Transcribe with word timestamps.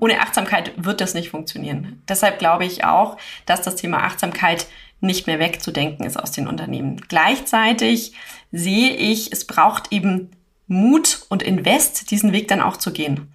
Ohne 0.00 0.20
Achtsamkeit 0.20 0.72
wird 0.76 1.00
das 1.00 1.14
nicht 1.14 1.30
funktionieren. 1.30 2.02
Deshalb 2.08 2.38
glaube 2.38 2.64
ich 2.64 2.84
auch, 2.84 3.16
dass 3.46 3.62
das 3.62 3.76
Thema 3.76 4.04
Achtsamkeit 4.04 4.66
nicht 5.00 5.26
mehr 5.26 5.38
wegzudenken 5.38 6.04
ist 6.04 6.16
aus 6.16 6.32
den 6.32 6.48
Unternehmen. 6.48 7.00
Gleichzeitig 7.08 8.12
sehe 8.52 8.92
ich, 8.94 9.32
es 9.32 9.46
braucht 9.46 9.92
eben 9.92 10.30
Mut 10.66 11.22
und 11.28 11.42
Invest, 11.42 12.10
diesen 12.10 12.32
Weg 12.32 12.48
dann 12.48 12.60
auch 12.60 12.76
zu 12.76 12.92
gehen. 12.92 13.32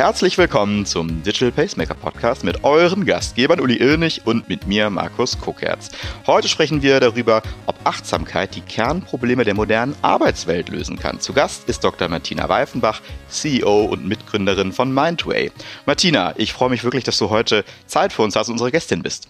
Herzlich 0.00 0.38
willkommen 0.38 0.86
zum 0.86 1.22
Digital 1.24 1.52
Pacemaker 1.52 1.92
Podcast 1.92 2.42
mit 2.42 2.64
euren 2.64 3.04
Gastgebern 3.04 3.60
Uli 3.60 3.76
Irnig 3.76 4.26
und 4.26 4.48
mit 4.48 4.66
mir 4.66 4.88
Markus 4.88 5.38
Kuckertz. 5.38 5.90
Heute 6.26 6.48
sprechen 6.48 6.80
wir 6.80 7.00
darüber, 7.00 7.42
ob 7.66 7.78
Achtsamkeit 7.84 8.54
die 8.54 8.62
Kernprobleme 8.62 9.44
der 9.44 9.52
modernen 9.52 9.94
Arbeitswelt 10.00 10.70
lösen 10.70 10.98
kann. 10.98 11.20
Zu 11.20 11.34
Gast 11.34 11.68
ist 11.68 11.84
Dr. 11.84 12.08
Martina 12.08 12.48
Weifenbach, 12.48 13.02
CEO 13.28 13.84
und 13.84 14.08
Mitgründerin 14.08 14.72
von 14.72 14.90
Mindway. 14.90 15.52
Martina, 15.84 16.32
ich 16.38 16.54
freue 16.54 16.70
mich 16.70 16.82
wirklich, 16.82 17.04
dass 17.04 17.18
du 17.18 17.28
heute 17.28 17.62
Zeit 17.84 18.14
für 18.14 18.22
uns 18.22 18.34
hast 18.36 18.48
und 18.48 18.54
unsere 18.54 18.70
Gästin 18.70 19.02
bist. 19.02 19.28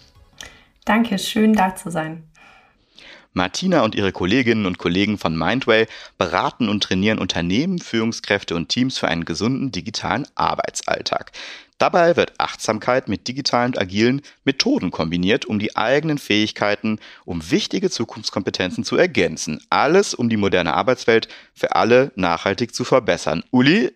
Danke, 0.85 1.19
schön 1.19 1.51
da 1.51 1.75
zu 1.75 1.91
sein. 1.91 2.30
Martina 3.33 3.83
und 3.83 3.95
ihre 3.95 4.11
Kolleginnen 4.11 4.65
und 4.65 4.77
Kollegen 4.77 5.17
von 5.17 5.37
Mindway 5.37 5.87
beraten 6.17 6.69
und 6.69 6.83
trainieren 6.83 7.19
Unternehmen, 7.19 7.79
Führungskräfte 7.79 8.55
und 8.55 8.69
Teams 8.69 8.97
für 8.97 9.07
einen 9.07 9.25
gesunden 9.25 9.71
digitalen 9.71 10.27
Arbeitsalltag. 10.35 11.31
Dabei 11.77 12.15
wird 12.15 12.39
Achtsamkeit 12.39 13.07
mit 13.07 13.27
digitalen 13.27 13.71
und 13.71 13.79
agilen 13.79 14.21
Methoden 14.43 14.91
kombiniert, 14.91 15.45
um 15.45 15.57
die 15.57 15.75
eigenen 15.75 16.19
Fähigkeiten, 16.19 16.99
um 17.25 17.49
wichtige 17.49 17.89
Zukunftskompetenzen 17.89 18.83
zu 18.83 18.97
ergänzen. 18.97 19.65
Alles, 19.71 20.13
um 20.13 20.29
die 20.29 20.37
moderne 20.37 20.75
Arbeitswelt 20.75 21.27
für 21.55 21.75
alle 21.75 22.11
nachhaltig 22.15 22.75
zu 22.75 22.83
verbessern. 22.83 23.43
Uli, 23.49 23.91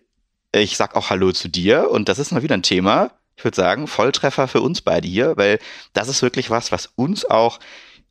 ich 0.52 0.76
sag 0.76 0.96
auch 0.96 1.10
Hallo 1.10 1.30
zu 1.30 1.48
dir 1.48 1.88
und 1.90 2.08
das 2.08 2.18
ist 2.18 2.32
mal 2.32 2.42
wieder 2.42 2.56
ein 2.56 2.64
Thema. 2.64 3.12
Ich 3.36 3.44
würde 3.44 3.56
sagen, 3.56 3.86
Volltreffer 3.86 4.48
für 4.48 4.62
uns 4.62 4.80
beide 4.80 5.06
hier, 5.06 5.36
weil 5.36 5.60
das 5.92 6.08
ist 6.08 6.22
wirklich 6.22 6.50
was, 6.50 6.72
was 6.72 6.86
uns 6.96 7.24
auch 7.24 7.60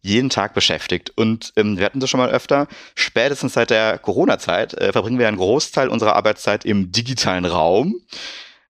jeden 0.05 0.29
Tag 0.29 0.53
beschäftigt. 0.53 1.11
Und 1.15 1.51
ähm, 1.55 1.77
wir 1.77 1.85
hatten 1.85 1.99
das 1.99 2.09
schon 2.09 2.19
mal 2.19 2.29
öfter. 2.29 2.67
Spätestens 2.93 3.53
seit 3.53 3.71
der 3.71 3.97
Corona-Zeit 3.97 4.75
äh, 4.75 4.91
verbringen 4.91 5.19
wir 5.19 5.27
einen 5.27 5.37
Großteil 5.37 5.89
unserer 5.89 6.15
Arbeitszeit 6.15 6.63
im 6.63 6.91
digitalen 6.91 7.45
Raum. 7.45 7.95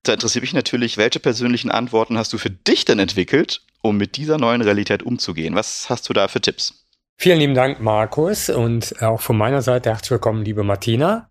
Da 0.03 0.13
interessiert 0.13 0.43
mich 0.43 0.53
natürlich, 0.53 0.97
welche 0.97 1.19
persönlichen 1.19 1.71
Antworten 1.71 2.17
hast 2.17 2.31
du 2.31 2.37
für 2.37 2.51
dich 2.51 2.85
denn 2.85 2.99
entwickelt, 2.99 3.61
um 3.81 3.97
mit 3.97 4.17
dieser 4.17 4.37
neuen 4.37 4.61
Realität 4.61 5.03
umzugehen? 5.03 5.55
Was 5.55 5.89
hast 5.89 6.07
du 6.07 6.13
da 6.13 6.27
für 6.27 6.41
Tipps? 6.41 6.84
Vielen 7.17 7.39
lieben 7.39 7.55
Dank, 7.55 7.79
Markus, 7.79 8.49
und 8.49 9.01
auch 9.01 9.21
von 9.21 9.37
meiner 9.37 9.61
Seite 9.61 9.89
herzlich 9.89 10.11
willkommen, 10.11 10.43
liebe 10.43 10.63
Martina. 10.63 11.29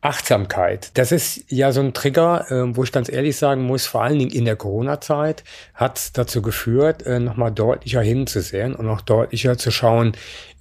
Achtsamkeit, 0.00 0.90
das 0.94 1.12
ist 1.12 1.44
ja 1.48 1.70
so 1.70 1.80
ein 1.80 1.94
Trigger, 1.94 2.50
äh, 2.50 2.76
wo 2.76 2.82
ich 2.82 2.90
ganz 2.90 3.08
ehrlich 3.08 3.36
sagen 3.36 3.62
muss, 3.62 3.86
vor 3.86 4.02
allen 4.02 4.18
Dingen 4.18 4.32
in 4.32 4.44
der 4.44 4.56
Corona-Zeit 4.56 5.44
hat 5.74 5.98
es 5.98 6.12
dazu 6.12 6.42
geführt, 6.42 7.06
äh, 7.06 7.20
nochmal 7.20 7.52
deutlicher 7.52 8.02
hinzusehen 8.02 8.74
und 8.74 8.88
auch 8.88 9.02
deutlicher 9.02 9.56
zu 9.56 9.70
schauen, 9.70 10.12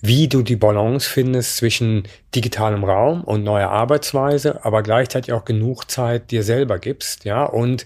wie 0.02 0.28
du 0.28 0.44
die 0.44 0.56
Balance 0.56 1.09
findest 1.09 1.58
zwischen 1.58 2.04
digitalem 2.36 2.83
Raum 2.83 3.23
und 3.23 3.44
neuer 3.44 3.70
Arbeitsweise, 3.70 4.64
aber 4.64 4.83
gleichzeitig 4.83 5.33
auch 5.33 5.45
genug 5.45 5.89
Zeit 5.89 6.30
dir 6.30 6.44
selber 6.44 6.78
gibst, 6.78 7.26
ja, 7.26 7.44
und 7.44 7.86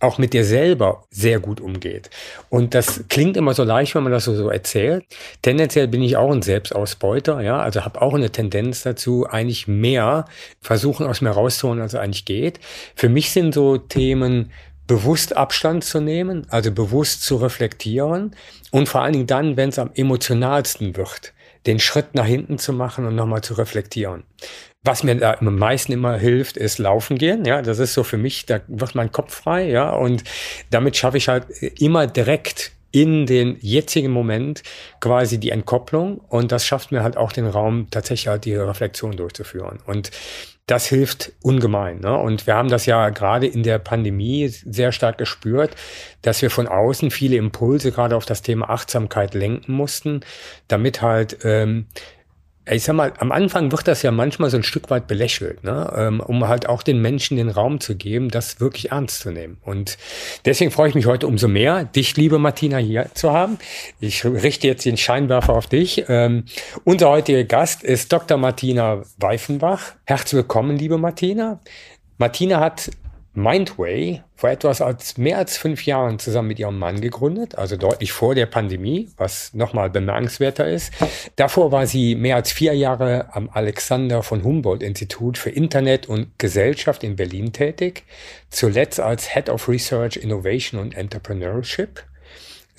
auch 0.00 0.18
mit 0.18 0.32
dir 0.32 0.44
selber 0.44 1.04
sehr 1.10 1.38
gut 1.38 1.60
umgeht. 1.60 2.10
Und 2.48 2.74
das 2.74 3.04
klingt 3.08 3.36
immer 3.36 3.54
so 3.54 3.64
leicht, 3.64 3.94
wenn 3.94 4.02
man 4.02 4.12
das 4.12 4.24
so, 4.24 4.34
so 4.34 4.48
erzählt. 4.48 5.04
Tendenziell 5.42 5.88
bin 5.88 6.02
ich 6.02 6.16
auch 6.16 6.32
ein 6.32 6.42
Selbstausbeuter, 6.42 7.42
ja, 7.42 7.60
also 7.60 7.84
habe 7.84 8.00
auch 8.00 8.14
eine 8.14 8.30
Tendenz 8.30 8.82
dazu, 8.82 9.26
eigentlich 9.28 9.68
mehr 9.68 10.24
versuchen 10.60 11.06
aus 11.06 11.20
mir 11.20 11.30
rauszuholen, 11.30 11.82
als 11.82 11.94
eigentlich 11.94 12.24
geht. 12.24 12.60
Für 12.96 13.10
mich 13.10 13.30
sind 13.30 13.54
so 13.54 13.76
Themen 13.76 14.50
bewusst 14.86 15.36
Abstand 15.36 15.84
zu 15.84 16.00
nehmen, 16.00 16.46
also 16.50 16.72
bewusst 16.72 17.22
zu 17.22 17.36
reflektieren 17.36 18.34
und 18.72 18.88
vor 18.88 19.02
allen 19.02 19.12
Dingen 19.12 19.26
dann, 19.26 19.56
wenn 19.56 19.68
es 19.68 19.78
am 19.78 19.90
emotionalsten 19.94 20.96
wird, 20.96 21.32
den 21.66 21.78
Schritt 21.78 22.14
nach 22.14 22.26
hinten 22.26 22.58
zu 22.58 22.72
machen 22.72 23.06
und 23.06 23.14
nochmal 23.14 23.42
zu 23.42 23.54
reflektieren. 23.54 24.24
Was 24.82 25.02
mir 25.02 25.14
da 25.14 25.34
am 25.34 25.56
meisten 25.56 25.92
immer 25.92 26.16
hilft, 26.16 26.56
ist 26.56 26.78
laufen 26.78 27.18
gehen. 27.18 27.44
Ja, 27.44 27.60
das 27.60 27.78
ist 27.78 27.92
so 27.92 28.02
für 28.02 28.16
mich, 28.16 28.46
da 28.46 28.60
wird 28.66 28.94
mein 28.94 29.12
Kopf 29.12 29.34
frei. 29.34 29.68
Ja, 29.68 29.90
und 29.90 30.24
damit 30.70 30.96
schaffe 30.96 31.18
ich 31.18 31.28
halt 31.28 31.46
immer 31.78 32.06
direkt 32.06 32.72
in 32.92 33.26
den 33.26 33.56
jetzigen 33.60 34.10
Moment 34.10 34.62
quasi 35.00 35.38
die 35.38 35.50
Entkopplung 35.50 36.18
und 36.18 36.50
das 36.50 36.66
schafft 36.66 36.90
mir 36.90 37.02
halt 37.02 37.16
auch 37.16 37.32
den 37.32 37.46
Raum, 37.46 37.86
tatsächlich 37.90 38.28
halt 38.28 38.44
die 38.44 38.56
Reflexion 38.56 39.16
durchzuführen. 39.16 39.78
Und 39.86 40.10
das 40.66 40.86
hilft 40.86 41.32
ungemein. 41.42 42.00
Ne? 42.00 42.16
Und 42.16 42.46
wir 42.46 42.54
haben 42.54 42.68
das 42.68 42.86
ja 42.86 43.10
gerade 43.10 43.46
in 43.46 43.62
der 43.62 43.78
Pandemie 43.78 44.48
sehr 44.48 44.92
stark 44.92 45.18
gespürt, 45.18 45.74
dass 46.22 46.42
wir 46.42 46.50
von 46.50 46.68
außen 46.68 47.10
viele 47.10 47.36
Impulse 47.36 47.90
gerade 47.90 48.16
auf 48.16 48.24
das 48.24 48.42
Thema 48.42 48.70
Achtsamkeit 48.70 49.34
lenken 49.34 49.72
mussten, 49.72 50.20
damit 50.68 51.02
halt 51.02 51.38
ähm, 51.44 51.86
ich 52.70 52.84
sag 52.84 52.94
mal, 52.94 53.12
am 53.18 53.32
Anfang 53.32 53.72
wird 53.72 53.88
das 53.88 54.02
ja 54.02 54.10
manchmal 54.10 54.50
so 54.50 54.56
ein 54.56 54.62
Stück 54.62 54.90
weit 54.90 55.06
belächelt, 55.06 55.64
ne? 55.64 55.92
Ähm, 55.96 56.20
um 56.20 56.46
halt 56.46 56.68
auch 56.68 56.82
den 56.82 57.02
Menschen 57.02 57.36
den 57.36 57.48
Raum 57.48 57.80
zu 57.80 57.96
geben, 57.96 58.28
das 58.28 58.60
wirklich 58.60 58.92
ernst 58.92 59.20
zu 59.20 59.30
nehmen. 59.30 59.58
Und 59.62 59.98
deswegen 60.44 60.70
freue 60.70 60.88
ich 60.88 60.94
mich 60.94 61.06
heute 61.06 61.26
umso 61.26 61.48
mehr, 61.48 61.84
dich, 61.84 62.16
liebe 62.16 62.38
Martina, 62.38 62.78
hier 62.78 63.10
zu 63.14 63.32
haben. 63.32 63.58
Ich 63.98 64.24
richte 64.24 64.66
jetzt 64.66 64.84
den 64.84 64.96
Scheinwerfer 64.96 65.54
auf 65.54 65.66
dich. 65.66 66.04
Ähm, 66.08 66.44
unser 66.84 67.10
heutiger 67.10 67.44
Gast 67.44 67.82
ist 67.82 68.12
Dr. 68.12 68.38
Martina 68.38 69.02
Weifenbach. 69.18 69.92
Herzlich 70.04 70.34
willkommen, 70.34 70.76
liebe 70.76 70.98
Martina. 70.98 71.60
Martina 72.18 72.60
hat 72.60 72.90
Mindway 73.32 74.22
vor 74.34 74.50
etwas 74.50 74.80
als 74.80 75.16
mehr 75.16 75.38
als 75.38 75.56
fünf 75.56 75.86
Jahren 75.86 76.18
zusammen 76.18 76.48
mit 76.48 76.58
ihrem 76.58 76.78
Mann 76.78 77.00
gegründet, 77.00 77.56
also 77.56 77.76
deutlich 77.76 78.10
vor 78.10 78.34
der 78.34 78.46
Pandemie, 78.46 79.08
was 79.16 79.54
nochmal 79.54 79.88
bemerkenswerter 79.88 80.68
ist. 80.68 80.92
Davor 81.36 81.70
war 81.70 81.86
sie 81.86 82.16
mehr 82.16 82.36
als 82.36 82.50
vier 82.50 82.74
Jahre 82.74 83.28
am 83.32 83.48
Alexander 83.52 84.24
von 84.24 84.42
Humboldt 84.42 84.82
Institut 84.82 85.38
für 85.38 85.50
Internet 85.50 86.08
und 86.08 86.38
Gesellschaft 86.38 87.04
in 87.04 87.14
Berlin 87.14 87.52
tätig, 87.52 88.04
zuletzt 88.50 88.98
als 88.98 89.32
Head 89.32 89.48
of 89.48 89.68
Research, 89.68 90.16
Innovation 90.16 90.80
und 90.80 90.96
Entrepreneurship. 90.96 92.04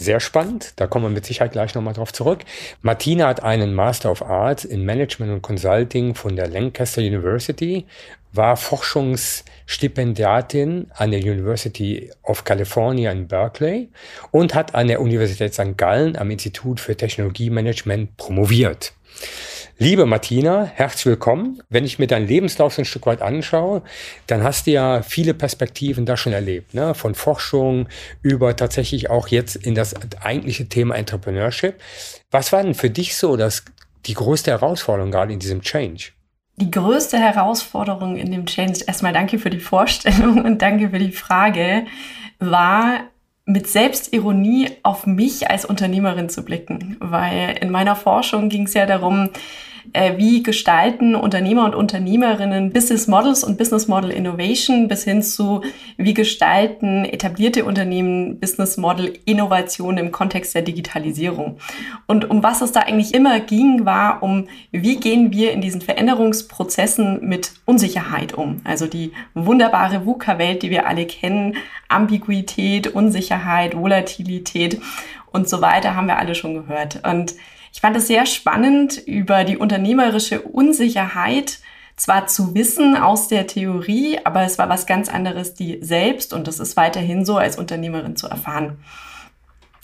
Sehr 0.01 0.19
spannend, 0.19 0.73
da 0.77 0.87
kommen 0.87 1.05
wir 1.05 1.09
mit 1.11 1.27
Sicherheit 1.27 1.51
gleich 1.51 1.75
nochmal 1.75 1.93
drauf 1.93 2.11
zurück. 2.11 2.39
Martina 2.81 3.27
hat 3.27 3.43
einen 3.43 3.75
Master 3.75 4.09
of 4.09 4.23
Arts 4.23 4.65
in 4.65 4.83
Management 4.83 5.31
und 5.31 5.43
Consulting 5.43 6.15
von 6.15 6.35
der 6.35 6.47
Lancaster 6.47 7.01
University, 7.01 7.85
war 8.33 8.57
Forschungsstipendiatin 8.57 10.87
an 10.95 11.11
der 11.11 11.19
University 11.19 12.09
of 12.23 12.43
California 12.43 13.11
in 13.11 13.27
Berkeley 13.27 13.89
und 14.31 14.55
hat 14.55 14.75
an 14.75 14.87
der 14.87 15.01
Universität 15.01 15.53
St. 15.53 15.77
Gallen 15.77 16.17
am 16.17 16.31
Institut 16.31 16.79
für 16.79 16.95
Technologiemanagement 16.95 18.15
promoviert. 18.17 18.93
Liebe 19.77 20.05
Martina, 20.05 20.65
herzlich 20.65 21.05
willkommen. 21.07 21.63
Wenn 21.69 21.85
ich 21.85 21.97
mir 21.97 22.05
deinen 22.05 22.27
Lebenslauf 22.27 22.75
so 22.75 22.83
ein 22.83 22.85
Stück 22.85 23.07
weit 23.07 23.23
anschaue, 23.23 23.81
dann 24.27 24.43
hast 24.43 24.67
du 24.67 24.71
ja 24.71 25.01
viele 25.01 25.33
Perspektiven 25.33 26.05
da 26.05 26.17
schon 26.17 26.33
erlebt, 26.33 26.75
ne? 26.75 26.93
von 26.93 27.15
Forschung 27.15 27.87
über 28.21 28.55
tatsächlich 28.55 29.09
auch 29.09 29.29
jetzt 29.29 29.55
in 29.55 29.73
das 29.73 29.95
eigentliche 30.21 30.69
Thema 30.69 30.93
Entrepreneurship. 30.95 31.81
Was 32.29 32.53
war 32.53 32.61
denn 32.61 32.75
für 32.75 32.91
dich 32.91 33.15
so 33.15 33.37
das, 33.37 33.63
die 34.05 34.13
größte 34.13 34.51
Herausforderung 34.51 35.09
gerade 35.09 35.33
in 35.33 35.39
diesem 35.39 35.63
Change? 35.63 36.11
Die 36.61 36.69
größte 36.69 37.17
Herausforderung 37.17 38.17
in 38.17 38.31
dem 38.31 38.45
Change, 38.45 38.81
erstmal 38.85 39.13
danke 39.13 39.39
für 39.39 39.49
die 39.49 39.59
Vorstellung 39.59 40.45
und 40.45 40.61
danke 40.61 40.91
für 40.91 40.99
die 40.99 41.11
Frage, 41.11 41.87
war 42.37 42.99
mit 43.45 43.65
Selbstironie 43.67 44.69
auf 44.83 45.07
mich 45.07 45.49
als 45.49 45.65
Unternehmerin 45.65 46.29
zu 46.29 46.45
blicken, 46.45 46.97
weil 46.99 47.57
in 47.59 47.71
meiner 47.71 47.95
Forschung 47.95 48.49
ging 48.49 48.67
es 48.67 48.75
ja 48.75 48.85
darum, 48.85 49.31
äh, 49.93 50.17
wie 50.17 50.43
gestalten 50.43 51.15
Unternehmer 51.15 51.65
und 51.65 51.75
Unternehmerinnen 51.75 52.71
Business 52.71 53.07
Models 53.07 53.43
und 53.43 53.57
Business 53.57 53.87
Model 53.87 54.11
Innovation 54.11 54.87
bis 54.87 55.03
hin 55.03 55.21
zu, 55.23 55.61
wie 55.97 56.13
gestalten 56.13 57.05
etablierte 57.05 57.65
Unternehmen 57.65 58.39
Business 58.39 58.77
Model 58.77 59.13
Innovation 59.25 59.97
im 59.97 60.11
Kontext 60.11 60.55
der 60.55 60.61
Digitalisierung. 60.61 61.57
Und 62.07 62.29
um 62.29 62.43
was 62.43 62.61
es 62.61 62.71
da 62.71 62.81
eigentlich 62.81 63.13
immer 63.13 63.39
ging, 63.39 63.85
war 63.85 64.23
um, 64.23 64.47
wie 64.71 64.97
gehen 64.97 65.31
wir 65.31 65.51
in 65.51 65.61
diesen 65.61 65.81
Veränderungsprozessen 65.81 67.27
mit 67.27 67.53
Unsicherheit 67.65 68.33
um? 68.33 68.61
Also 68.63 68.87
die 68.87 69.11
wunderbare 69.33 70.05
VUCA-Welt, 70.05 70.63
die 70.63 70.69
wir 70.69 70.87
alle 70.87 71.05
kennen, 71.05 71.57
Ambiguität, 71.87 72.87
Unsicherheit, 72.87 73.75
Volatilität 73.75 74.79
und 75.31 75.47
so 75.47 75.61
weiter 75.61 75.95
haben 75.95 76.07
wir 76.07 76.17
alle 76.17 76.35
schon 76.35 76.53
gehört. 76.53 76.99
Und 77.05 77.35
ich 77.71 77.81
fand 77.81 77.95
es 77.95 78.07
sehr 78.07 78.25
spannend, 78.25 78.97
über 79.05 79.43
die 79.43 79.57
unternehmerische 79.57 80.41
Unsicherheit 80.41 81.59
zwar 81.95 82.27
zu 82.27 82.55
wissen 82.55 82.97
aus 82.97 83.27
der 83.27 83.47
Theorie, 83.47 84.19
aber 84.23 84.41
es 84.41 84.57
war 84.57 84.69
was 84.69 84.85
ganz 84.85 85.07
anderes, 85.07 85.53
die 85.53 85.79
selbst, 85.81 86.33
und 86.33 86.47
das 86.47 86.59
ist 86.59 86.75
weiterhin 86.75 87.25
so, 87.25 87.37
als 87.37 87.57
Unternehmerin 87.57 88.15
zu 88.15 88.27
erfahren. 88.27 88.79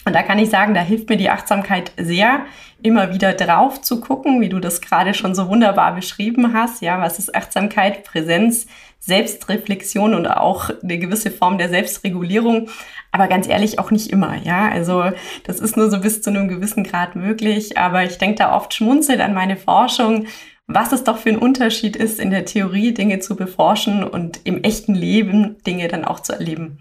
Und 0.08 0.14
da 0.14 0.24
kann 0.24 0.40
ich 0.40 0.50
sagen, 0.50 0.74
da 0.74 0.80
hilft 0.80 1.10
mir 1.10 1.18
die 1.18 1.30
Achtsamkeit 1.30 1.92
sehr, 1.98 2.46
immer 2.82 3.14
wieder 3.14 3.34
drauf 3.34 3.82
zu 3.82 4.00
gucken, 4.00 4.40
wie 4.40 4.48
du 4.48 4.62
das 4.62 4.80
gerade 4.80 5.14
schon 5.14 5.36
so 5.36 5.50
wunderbar 5.50 5.94
beschrieben 5.96 6.54
hast. 6.54 6.82
Ja, 6.82 7.02
was 7.02 7.20
ist 7.20 7.36
Achtsamkeit, 7.36 8.06
Präsenz, 8.06 8.68
Selbstreflexion 9.02 10.14
und 10.14 10.26
auch 10.28 10.70
eine 10.82 10.98
gewisse 10.98 11.30
Form 11.30 11.58
der 11.58 11.68
Selbstregulierung. 11.68 12.70
Aber 13.12 13.28
ganz 13.28 13.50
ehrlich 13.50 13.80
auch 13.80 13.92
nicht 13.92 14.10
immer. 14.10 14.38
Ja, 14.46 14.70
also 14.70 15.12
das 15.44 15.60
ist 15.60 15.76
nur 15.76 15.92
so 15.92 16.00
bis 16.00 16.22
zu 16.22 16.30
einem 16.30 16.48
gewissen 16.48 16.86
Grad 16.86 17.18
möglich. 17.18 17.78
Aber 17.78 18.06
ich 18.06 18.18
denke 18.18 18.38
da 18.38 18.56
oft 18.56 18.74
schmunzelt 18.74 19.20
an 19.20 19.34
meine 19.34 19.58
Forschung, 19.58 20.28
was 20.68 20.94
es 20.94 21.04
doch 21.04 21.18
für 21.18 21.32
ein 21.32 21.38
Unterschied 21.38 21.98
ist, 21.98 22.18
in 22.18 22.32
der 22.32 22.46
Theorie 22.46 22.94
Dinge 22.94 23.20
zu 23.20 23.36
beforschen 23.36 24.06
und 24.06 24.40
im 24.46 24.64
echten 24.64 24.96
Leben 24.96 25.58
Dinge 25.66 25.90
dann 25.90 26.06
auch 26.06 26.22
zu 26.22 26.32
erleben. 26.32 26.80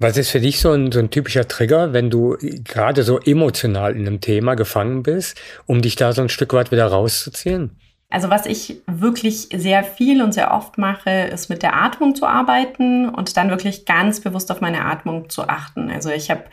Was 0.00 0.16
ist 0.16 0.30
für 0.30 0.40
dich 0.40 0.60
so 0.60 0.72
ein, 0.72 0.92
so 0.92 1.00
ein 1.00 1.10
typischer 1.10 1.48
Trigger, 1.48 1.92
wenn 1.92 2.10
du 2.10 2.36
gerade 2.64 3.02
so 3.02 3.18
emotional 3.18 3.96
in 3.96 4.06
einem 4.06 4.20
Thema 4.20 4.54
gefangen 4.54 5.02
bist, 5.02 5.40
um 5.66 5.82
dich 5.82 5.96
da 5.96 6.12
so 6.12 6.22
ein 6.22 6.28
Stück 6.28 6.52
weit 6.52 6.70
wieder 6.70 6.86
rauszuziehen? 6.86 7.76
Also 8.10 8.30
was 8.30 8.46
ich 8.46 8.80
wirklich 8.86 9.48
sehr 9.52 9.84
viel 9.84 10.22
und 10.22 10.32
sehr 10.32 10.54
oft 10.54 10.78
mache, 10.78 11.10
ist 11.10 11.50
mit 11.50 11.62
der 11.62 11.74
Atmung 11.74 12.14
zu 12.14 12.26
arbeiten 12.26 13.08
und 13.08 13.36
dann 13.36 13.50
wirklich 13.50 13.84
ganz 13.84 14.20
bewusst 14.20 14.50
auf 14.50 14.60
meine 14.60 14.84
Atmung 14.84 15.28
zu 15.28 15.42
achten. 15.42 15.90
Also 15.90 16.10
ich 16.10 16.30
habe 16.30 16.44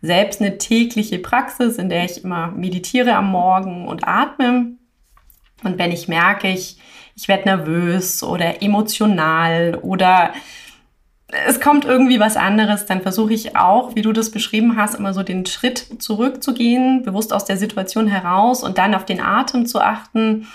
selbst 0.00 0.40
eine 0.40 0.56
tägliche 0.56 1.18
Praxis, 1.18 1.76
in 1.76 1.90
der 1.90 2.04
ich 2.04 2.24
immer 2.24 2.48
meditiere 2.48 3.16
am 3.16 3.30
Morgen 3.30 3.86
und 3.86 4.06
atme. 4.06 4.72
Und 5.62 5.78
wenn 5.78 5.92
ich 5.92 6.08
merke, 6.08 6.48
ich, 6.48 6.78
ich 7.16 7.28
werde 7.28 7.44
nervös 7.44 8.22
oder 8.22 8.62
emotional 8.62 9.78
oder 9.82 10.32
es 11.46 11.60
kommt 11.60 11.84
irgendwie 11.84 12.20
was 12.20 12.36
anderes, 12.36 12.86
dann 12.86 13.02
versuche 13.02 13.32
ich 13.32 13.56
auch, 13.56 13.94
wie 13.94 14.02
du 14.02 14.12
das 14.12 14.30
beschrieben 14.30 14.76
hast, 14.76 14.94
immer 14.94 15.12
so 15.12 15.22
den 15.22 15.46
Schritt 15.46 16.02
zurückzugehen, 16.02 17.02
bewusst 17.02 17.32
aus 17.32 17.44
der 17.44 17.56
Situation 17.56 18.06
heraus 18.06 18.62
und 18.62 18.78
dann 18.78 18.94
auf 18.94 19.04
den 19.04 19.20
Atem 19.20 19.66
zu 19.66 19.80
achten 19.80 20.46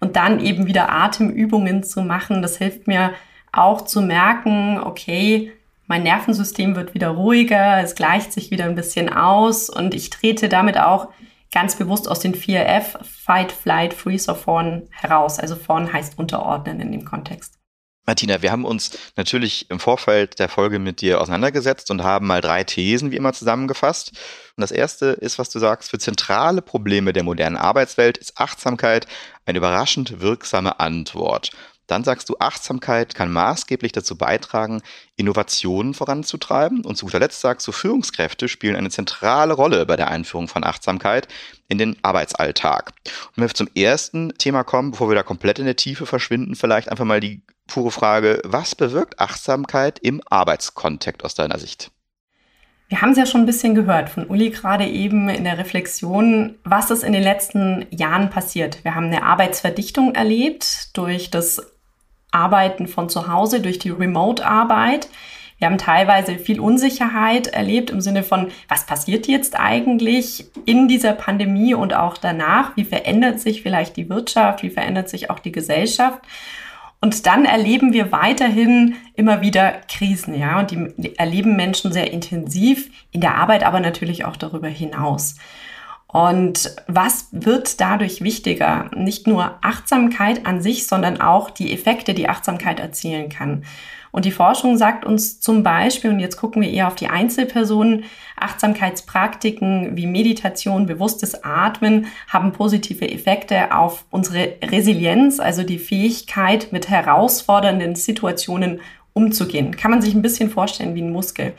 und 0.00 0.16
dann 0.16 0.40
eben 0.40 0.66
wieder 0.66 0.90
Atemübungen 0.90 1.82
zu 1.82 2.02
machen. 2.02 2.42
Das 2.42 2.56
hilft 2.56 2.86
mir 2.86 3.12
auch 3.52 3.82
zu 3.82 4.02
merken, 4.02 4.80
okay, 4.82 5.52
mein 5.86 6.02
Nervensystem 6.02 6.76
wird 6.76 6.94
wieder 6.94 7.08
ruhiger, 7.08 7.80
es 7.82 7.94
gleicht 7.94 8.32
sich 8.32 8.50
wieder 8.50 8.64
ein 8.64 8.74
bisschen 8.74 9.12
aus 9.12 9.68
und 9.68 9.94
ich 9.94 10.10
trete 10.10 10.48
damit 10.48 10.78
auch 10.78 11.08
ganz 11.52 11.76
bewusst 11.76 12.08
aus 12.08 12.18
den 12.18 12.34
4F, 12.34 13.04
Fight, 13.04 13.52
Flight, 13.52 13.94
Freeze 13.94 14.30
or 14.30 14.36
Fawn 14.36 14.88
heraus. 14.90 15.38
Also 15.38 15.54
Fawn 15.54 15.92
heißt 15.92 16.18
unterordnen 16.18 16.80
in 16.80 16.90
dem 16.90 17.04
Kontext. 17.04 17.63
Martina, 18.06 18.42
wir 18.42 18.52
haben 18.52 18.66
uns 18.66 18.98
natürlich 19.16 19.70
im 19.70 19.80
Vorfeld 19.80 20.38
der 20.38 20.50
Folge 20.50 20.78
mit 20.78 21.00
dir 21.00 21.20
auseinandergesetzt 21.22 21.90
und 21.90 22.02
haben 22.02 22.26
mal 22.26 22.42
drei 22.42 22.62
Thesen 22.62 23.10
wie 23.10 23.16
immer 23.16 23.32
zusammengefasst. 23.32 24.10
Und 24.56 24.60
das 24.60 24.72
erste 24.72 25.06
ist, 25.06 25.38
was 25.38 25.48
du 25.48 25.58
sagst, 25.58 25.90
für 25.90 25.98
zentrale 25.98 26.60
Probleme 26.60 27.14
der 27.14 27.22
modernen 27.22 27.56
Arbeitswelt 27.56 28.18
ist 28.18 28.38
Achtsamkeit 28.38 29.06
eine 29.46 29.58
überraschend 29.58 30.20
wirksame 30.20 30.80
Antwort. 30.80 31.50
Dann 31.86 32.04
sagst 32.04 32.28
du, 32.28 32.36
Achtsamkeit 32.38 33.14
kann 33.14 33.30
maßgeblich 33.30 33.92
dazu 33.92 34.16
beitragen, 34.16 34.82
Innovationen 35.16 35.92
voranzutreiben. 35.92 36.84
Und 36.84 36.96
zu 36.96 37.06
guter 37.06 37.20
Letzt 37.20 37.40
sagst 37.40 37.66
du, 37.66 37.72
Führungskräfte 37.72 38.48
spielen 38.48 38.76
eine 38.76 38.90
zentrale 38.90 39.52
Rolle 39.54 39.84
bei 39.84 39.96
der 39.96 40.08
Einführung 40.08 40.48
von 40.48 40.64
Achtsamkeit 40.64 41.28
in 41.68 41.76
den 41.76 41.96
Arbeitsalltag. 42.02 42.92
Und 43.28 43.36
wenn 43.36 43.48
wir 43.48 43.54
zum 43.54 43.68
ersten 43.74 44.32
Thema 44.38 44.64
kommen, 44.64 44.92
bevor 44.92 45.10
wir 45.10 45.14
da 45.14 45.22
komplett 45.22 45.58
in 45.58 45.66
der 45.66 45.76
Tiefe 45.76 46.06
verschwinden, 46.06 46.54
vielleicht 46.54 46.90
einfach 46.90 47.04
mal 47.04 47.20
die 47.20 47.42
pure 47.66 47.90
Frage, 47.90 48.40
was 48.44 48.74
bewirkt 48.74 49.20
Achtsamkeit 49.20 49.98
im 49.98 50.20
Arbeitskontext 50.28 51.24
aus 51.24 51.34
deiner 51.34 51.58
Sicht? 51.58 51.90
Wir 52.88 53.00
haben 53.00 53.10
es 53.10 53.18
ja 53.18 53.26
schon 53.26 53.42
ein 53.42 53.46
bisschen 53.46 53.74
gehört 53.74 54.10
von 54.10 54.26
Uli 54.26 54.50
gerade 54.50 54.86
eben 54.86 55.28
in 55.28 55.44
der 55.44 55.58
Reflexion, 55.58 56.56
was 56.64 56.90
ist 56.90 57.02
in 57.02 57.12
den 57.12 57.22
letzten 57.22 57.86
Jahren 57.90 58.30
passiert. 58.30 58.84
Wir 58.84 58.94
haben 58.94 59.06
eine 59.06 59.22
Arbeitsverdichtung 59.22 60.14
erlebt 60.14 60.96
durch 60.96 61.30
das 61.30 61.72
Arbeiten 62.30 62.86
von 62.86 63.08
zu 63.08 63.28
Hause, 63.28 63.60
durch 63.60 63.78
die 63.78 63.90
Remote-Arbeit. 63.90 65.08
Wir 65.58 65.68
haben 65.68 65.78
teilweise 65.78 66.36
viel 66.38 66.60
Unsicherheit 66.60 67.46
erlebt 67.46 67.90
im 67.90 68.00
Sinne 68.00 68.22
von, 68.22 68.50
was 68.68 68.86
passiert 68.86 69.26
jetzt 69.28 69.58
eigentlich 69.58 70.46
in 70.66 70.88
dieser 70.88 71.12
Pandemie 71.14 71.74
und 71.74 71.94
auch 71.94 72.18
danach? 72.18 72.76
Wie 72.76 72.84
verändert 72.84 73.40
sich 73.40 73.62
vielleicht 73.62 73.96
die 73.96 74.10
Wirtschaft? 74.10 74.62
Wie 74.62 74.70
verändert 74.70 75.08
sich 75.08 75.30
auch 75.30 75.38
die 75.38 75.52
Gesellschaft? 75.52 76.20
Und 77.04 77.26
dann 77.26 77.44
erleben 77.44 77.92
wir 77.92 78.12
weiterhin 78.12 78.96
immer 79.14 79.42
wieder 79.42 79.72
Krisen, 79.88 80.34
ja, 80.34 80.58
und 80.58 80.70
die, 80.70 81.18
erleben 81.18 81.54
Menschen 81.54 81.92
sehr 81.92 82.10
intensiv 82.10 82.90
in 83.10 83.20
der 83.20 83.34
Arbeit, 83.34 83.62
aber 83.62 83.78
natürlich 83.80 84.24
auch 84.24 84.38
darüber 84.38 84.68
hinaus. 84.68 85.34
Und 86.06 86.74
was 86.86 87.28
wird 87.30 87.78
dadurch 87.82 88.22
wichtiger? 88.22 88.90
Nicht 88.96 89.26
nur 89.26 89.58
Achtsamkeit 89.60 90.46
an 90.46 90.62
sich, 90.62 90.86
sondern 90.86 91.20
auch 91.20 91.50
die 91.50 91.74
Effekte, 91.74 92.14
die 92.14 92.30
Achtsamkeit 92.30 92.80
erzielen 92.80 93.28
kann. 93.28 93.66
Und 94.14 94.26
die 94.26 94.30
Forschung 94.30 94.76
sagt 94.76 95.04
uns 95.04 95.40
zum 95.40 95.64
Beispiel, 95.64 96.08
und 96.08 96.20
jetzt 96.20 96.36
gucken 96.36 96.62
wir 96.62 96.70
eher 96.70 96.86
auf 96.86 96.94
die 96.94 97.08
Einzelpersonen, 97.08 98.04
Achtsamkeitspraktiken 98.36 99.96
wie 99.96 100.06
Meditation, 100.06 100.86
bewusstes 100.86 101.42
Atmen 101.42 102.06
haben 102.28 102.52
positive 102.52 103.10
Effekte 103.10 103.74
auf 103.74 104.04
unsere 104.10 104.52
Resilienz, 104.62 105.40
also 105.40 105.64
die 105.64 105.80
Fähigkeit, 105.80 106.68
mit 106.70 106.88
herausfordernden 106.88 107.96
Situationen 107.96 108.80
umzugehen. 109.14 109.76
Kann 109.76 109.90
man 109.90 110.00
sich 110.00 110.14
ein 110.14 110.22
bisschen 110.22 110.48
vorstellen 110.48 110.94
wie 110.94 111.02
ein 111.02 111.10
Muskel. 111.10 111.52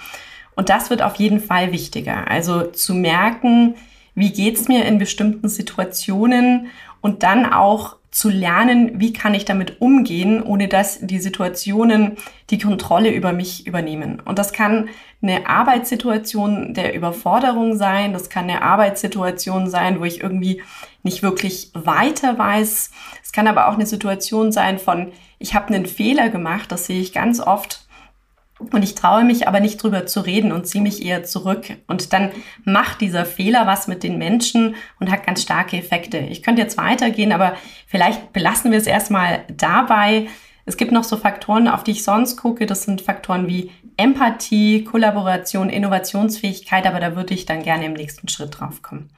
Und 0.56 0.70
das 0.70 0.90
wird 0.90 1.02
auf 1.02 1.16
jeden 1.16 1.42
Fall 1.42 1.74
wichtiger. 1.74 2.32
Also 2.32 2.62
zu 2.62 2.94
merken, 2.94 3.76
wie 4.14 4.32
geht's 4.32 4.70
mir 4.70 4.86
in 4.86 4.98
bestimmten 4.98 5.50
Situationen 5.50 6.68
und 7.02 7.22
dann 7.24 7.52
auch 7.52 7.98
zu 8.16 8.30
lernen, 8.30 9.02
wie 9.02 9.12
kann 9.12 9.34
ich 9.34 9.44
damit 9.44 9.82
umgehen, 9.82 10.42
ohne 10.42 10.70
dass 10.70 11.00
die 11.02 11.20
Situationen 11.20 12.16
die 12.50 12.58
Kontrolle 12.58 13.12
über 13.12 13.34
mich 13.34 13.68
übernehmen. 13.68 14.22
Und 14.24 14.40
das 14.40 14.54
kann 14.54 14.88
eine 15.22 15.50
Arbeitssituation 15.50 16.74
der 16.74 16.96
Überforderung 16.96 17.76
sein, 17.76 18.14
das 18.14 18.30
kann 18.30 18.46
eine 18.46 18.62
Arbeitssituation 18.62 19.70
sein, 19.70 20.00
wo 20.00 20.06
ich 20.06 20.22
irgendwie 20.22 20.62
nicht 21.04 21.24
wirklich 21.24 21.72
weiter 21.74 22.38
weiß. 22.38 22.90
Es 23.22 23.34
kann 23.34 23.50
aber 23.50 23.68
auch 23.68 23.74
eine 23.74 23.86
Situation 23.86 24.54
sein 24.54 24.80
von, 24.80 25.12
ich 25.38 25.54
habe 25.54 25.74
einen 25.74 25.86
Fehler 25.86 26.30
gemacht, 26.30 26.72
das 26.72 26.86
sehe 26.86 27.02
ich 27.02 27.12
ganz 27.12 27.42
oft 27.42 27.85
und 28.60 28.84
ich 28.84 28.96
traue 28.96 29.26
mich 29.26 29.48
aber 29.48 29.60
nicht 29.60 29.82
drüber 29.82 30.06
zu 30.06 30.22
reden 30.22 30.52
und 30.52 30.66
ziehe 30.66 30.82
mich 30.82 31.06
eher 31.06 31.24
zurück. 31.24 31.76
Und 31.88 32.14
dann 32.14 32.32
macht 32.64 33.02
dieser 33.02 33.26
Fehler 33.26 33.68
was 33.68 33.88
mit 33.88 34.04
den 34.04 34.18
Menschen 34.18 34.76
und 35.00 35.12
hat 35.12 35.26
ganz 35.26 35.42
starke 35.42 35.78
Effekte. 35.78 36.20
Ich 36.20 36.42
könnte 36.42 36.62
jetzt 36.62 36.78
weitergehen, 36.78 37.34
aber 37.34 37.56
vielleicht 37.86 38.32
belassen 38.32 38.72
wir 38.72 38.78
es 38.78 38.88
erstmal 38.88 39.44
dabei. 39.56 40.28
Es 40.66 40.78
gibt 40.78 40.94
noch 40.94 41.04
so 41.04 41.18
Faktoren, 41.18 41.68
auf 41.68 41.84
die 41.84 41.92
ich 41.92 42.04
sonst 42.04 42.38
gucke. 42.38 42.66
Das 42.66 42.84
sind 42.84 43.02
Faktoren 43.02 43.48
wie 43.48 43.72
Empathie, 43.98 44.84
Kollaboration, 44.84 45.70
Innovationsfähigkeit, 45.70 46.88
aber 46.88 47.00
da 47.00 47.16
würde 47.16 47.34
ich 47.34 47.46
dann 47.46 47.62
gerne 47.62 47.86
im 47.86 47.94
nächsten 47.94 48.28
Schritt 48.30 48.60
drauf 48.60 48.82
kommen. 48.82 49.10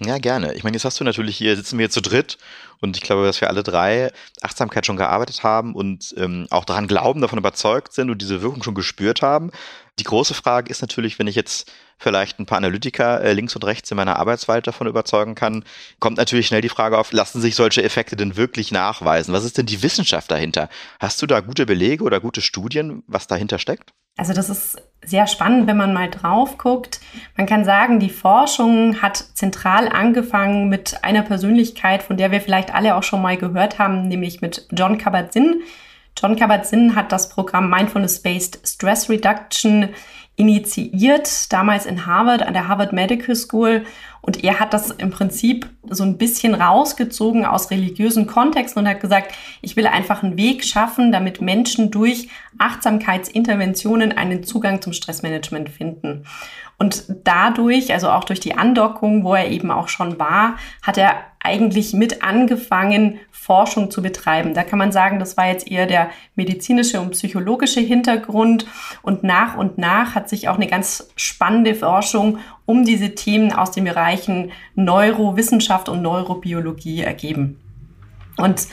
Ja, 0.00 0.18
gerne. 0.18 0.54
Ich 0.54 0.64
meine, 0.64 0.76
jetzt 0.76 0.84
hast 0.84 0.98
du 0.98 1.04
natürlich 1.04 1.36
hier, 1.36 1.54
sitzen 1.54 1.78
wir 1.78 1.88
zu 1.88 2.00
dritt 2.02 2.36
und 2.80 2.96
ich 2.96 3.02
glaube, 3.02 3.24
dass 3.24 3.40
wir 3.40 3.48
alle 3.48 3.62
drei 3.62 4.10
Achtsamkeit 4.42 4.84
schon 4.86 4.96
gearbeitet 4.96 5.44
haben 5.44 5.74
und 5.74 6.12
ähm, 6.18 6.48
auch 6.50 6.64
daran 6.64 6.88
glauben, 6.88 7.20
davon 7.20 7.38
überzeugt 7.38 7.92
sind 7.92 8.10
und 8.10 8.20
diese 8.20 8.42
Wirkung 8.42 8.62
schon 8.64 8.74
gespürt 8.74 9.22
haben. 9.22 9.52
Die 10.00 10.04
große 10.04 10.34
Frage 10.34 10.70
ist 10.70 10.80
natürlich, 10.80 11.18
wenn 11.18 11.28
ich 11.28 11.36
jetzt 11.36 11.70
vielleicht 11.98 12.40
ein 12.40 12.46
paar 12.46 12.58
Analytiker 12.58 13.20
äh, 13.20 13.32
links 13.32 13.54
und 13.54 13.64
rechts 13.64 13.90
in 13.90 13.96
meiner 13.96 14.16
Arbeitswelt 14.16 14.66
davon 14.66 14.88
überzeugen 14.88 15.36
kann, 15.36 15.64
kommt 16.00 16.18
natürlich 16.18 16.48
schnell 16.48 16.62
die 16.62 16.68
Frage 16.68 16.98
auf, 16.98 17.12
lassen 17.12 17.40
sich 17.40 17.54
solche 17.54 17.84
Effekte 17.84 18.16
denn 18.16 18.36
wirklich 18.36 18.72
nachweisen? 18.72 19.32
Was 19.32 19.44
ist 19.44 19.56
denn 19.56 19.66
die 19.66 19.82
Wissenschaft 19.84 20.30
dahinter? 20.30 20.68
Hast 20.98 21.22
du 21.22 21.26
da 21.26 21.40
gute 21.40 21.64
Belege 21.64 22.02
oder 22.02 22.20
gute 22.20 22.40
Studien, 22.40 23.04
was 23.06 23.28
dahinter 23.28 23.60
steckt? 23.60 23.92
Also 24.16 24.32
das 24.32 24.48
ist 24.48 24.80
sehr 25.04 25.26
spannend, 25.26 25.66
wenn 25.66 25.76
man 25.76 25.92
mal 25.92 26.10
drauf 26.10 26.58
guckt. 26.58 27.00
Man 27.36 27.46
kann 27.46 27.64
sagen, 27.64 27.98
die 27.98 28.10
Forschung 28.10 29.02
hat 29.02 29.16
zentral 29.34 29.88
angefangen 29.88 30.68
mit 30.68 31.02
einer 31.02 31.22
Persönlichkeit, 31.22 32.02
von 32.02 32.16
der 32.16 32.30
wir 32.30 32.40
vielleicht 32.40 32.74
alle 32.74 32.96
auch 32.96 33.02
schon 33.02 33.22
mal 33.22 33.36
gehört 33.36 33.78
haben, 33.78 34.08
nämlich 34.08 34.40
mit 34.40 34.66
John 34.72 34.98
Kabat-Zinn. 34.98 35.62
John 36.16 36.36
Kabat-Zinn 36.36 36.94
hat 36.94 37.12
das 37.12 37.28
Programm 37.28 37.70
Mindfulness-Based 37.70 38.60
Stress 38.64 39.08
Reduction 39.08 39.90
initiiert, 40.36 41.52
damals 41.52 41.86
in 41.86 42.06
Harvard, 42.06 42.42
an 42.42 42.54
der 42.54 42.68
Harvard 42.68 42.92
Medical 42.92 43.36
School. 43.36 43.84
Und 44.20 44.42
er 44.42 44.58
hat 44.58 44.72
das 44.72 44.90
im 44.90 45.10
Prinzip 45.10 45.68
so 45.88 46.02
ein 46.02 46.16
bisschen 46.16 46.54
rausgezogen 46.54 47.44
aus 47.44 47.70
religiösen 47.70 48.26
Kontexten 48.26 48.82
und 48.82 48.88
hat 48.88 49.00
gesagt, 49.00 49.34
ich 49.60 49.76
will 49.76 49.86
einfach 49.86 50.22
einen 50.22 50.36
Weg 50.36 50.64
schaffen, 50.64 51.12
damit 51.12 51.40
Menschen 51.40 51.90
durch 51.90 52.28
Achtsamkeitsinterventionen 52.58 54.12
einen 54.12 54.42
Zugang 54.42 54.80
zum 54.80 54.92
Stressmanagement 54.92 55.68
finden. 55.68 56.24
Und 56.76 57.04
dadurch, 57.22 57.92
also 57.92 58.10
auch 58.10 58.24
durch 58.24 58.40
die 58.40 58.56
Andockung, 58.56 59.24
wo 59.24 59.34
er 59.34 59.48
eben 59.50 59.70
auch 59.70 59.88
schon 59.88 60.18
war, 60.18 60.56
hat 60.82 60.98
er 60.98 61.16
eigentlich 61.40 61.92
mit 61.92 62.24
angefangen, 62.24 63.20
Forschung 63.30 63.90
zu 63.90 64.00
betreiben. 64.00 64.54
Da 64.54 64.64
kann 64.64 64.78
man 64.78 64.90
sagen, 64.90 65.18
das 65.18 65.36
war 65.36 65.46
jetzt 65.46 65.70
eher 65.70 65.86
der 65.86 66.10
medizinische 66.34 67.00
und 67.00 67.10
psychologische 67.10 67.80
Hintergrund. 67.80 68.66
Und 69.02 69.22
nach 69.22 69.56
und 69.56 69.76
nach 69.76 70.14
hat 70.14 70.23
sich 70.28 70.48
auch 70.48 70.56
eine 70.56 70.66
ganz 70.66 71.08
spannende 71.16 71.74
Forschung 71.74 72.38
um 72.66 72.84
diese 72.84 73.14
Themen 73.14 73.52
aus 73.52 73.70
den 73.70 73.84
Bereichen 73.84 74.52
Neurowissenschaft 74.74 75.88
und 75.88 76.02
Neurobiologie 76.02 77.02
ergeben. 77.02 77.60
Und 78.36 78.66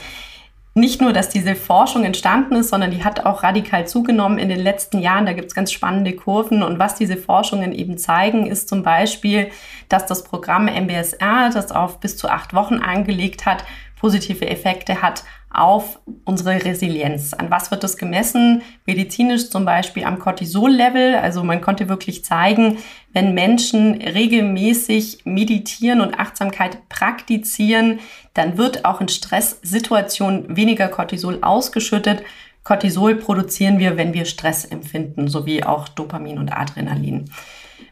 nicht 0.74 1.02
nur, 1.02 1.12
dass 1.12 1.28
diese 1.28 1.56
Forschung 1.56 2.06
entstanden 2.06 2.56
ist, 2.56 2.70
sondern 2.70 2.92
die 2.92 3.04
hat 3.04 3.26
auch 3.26 3.44
radikal 3.44 3.86
zugenommen 3.88 4.38
in 4.38 4.48
den 4.48 4.60
letzten 4.60 5.00
Jahren. 5.00 5.26
Da 5.26 5.34
gibt 5.34 5.50
es 5.50 5.56
ganz 5.56 5.72
spannende 5.72 6.14
Kurven. 6.14 6.64
Und 6.64 6.80
was 6.80 6.96
diese 6.96 7.18
Forschungen 7.18 7.74
eben 7.74 7.98
zeigen, 7.98 8.48
ist 8.48 8.70
zum 8.70 8.82
Beispiel, 8.82 9.52
dass 9.90 10.06
das 10.06 10.24
Programm 10.24 10.68
MBSR, 10.68 11.50
das 11.54 11.74
auf 11.74 12.00
bis 12.00 12.16
zu 12.16 12.30
acht 12.30 12.54
Wochen 12.54 12.76
angelegt 12.76 13.46
hat, 13.46 13.66
positive 14.00 14.48
Effekte 14.48 15.02
hat 15.02 15.26
auf 15.54 16.00
unsere 16.24 16.64
Resilienz. 16.64 17.34
An 17.34 17.52
was 17.52 17.72
wird 17.72 17.84
das 17.84 17.98
gemessen? 17.98 18.62
Medizinisch 18.86 19.50
zum 19.50 19.66
Beispiel 19.66 20.06
am 20.06 20.20
Cortisol-Level. 20.20 21.16
Also 21.16 21.44
man 21.44 21.62
konnte 21.62 21.90
wirklich 21.90 22.24
zeigen, 22.24 22.78
wenn 23.14 23.34
Menschen 23.34 24.02
regelmäßig 24.02 25.26
meditieren 25.26 26.02
und 26.02 26.20
Achtsamkeit 26.20 26.88
praktizieren, 26.88 28.00
dann 28.34 28.58
wird 28.58 28.86
auch 28.86 29.02
in 29.02 29.10
Stresssituationen 29.10 30.56
weniger 30.56 30.88
Cortisol 30.88 31.40
ausgeschüttet. 31.42 32.24
Cortisol 32.64 33.16
produzieren 33.16 33.80
wir, 33.80 33.98
wenn 33.98 34.14
wir 34.14 34.26
Stress 34.26 34.66
empfinden, 34.66 35.28
sowie 35.28 35.64
auch 35.64 35.90
Dopamin 35.90 36.38
und 36.38 36.50
Adrenalin. 36.50 37.30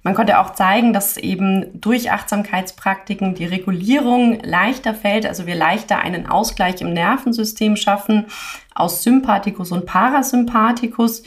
Man 0.04 0.14
konnte 0.14 0.40
auch 0.40 0.54
zeigen, 0.54 0.94
dass 0.94 1.18
eben 1.18 1.80
durch 1.80 2.12
Achtsamkeitspraktiken 2.12 3.36
die 3.36 3.46
Regulierung 3.46 4.40
leichter 4.42 4.94
fällt, 4.94 5.26
also 5.26 5.46
wir 5.46 5.56
leichter 5.56 6.00
einen 6.00 6.28
Ausgleich 6.28 6.82
im 6.82 6.94
Nervensystem 6.94 7.76
schaffen 7.76 8.26
aus 8.74 9.04
Sympathikus 9.04 9.72
und 9.72 9.86
Parasympathikus. 9.86 11.24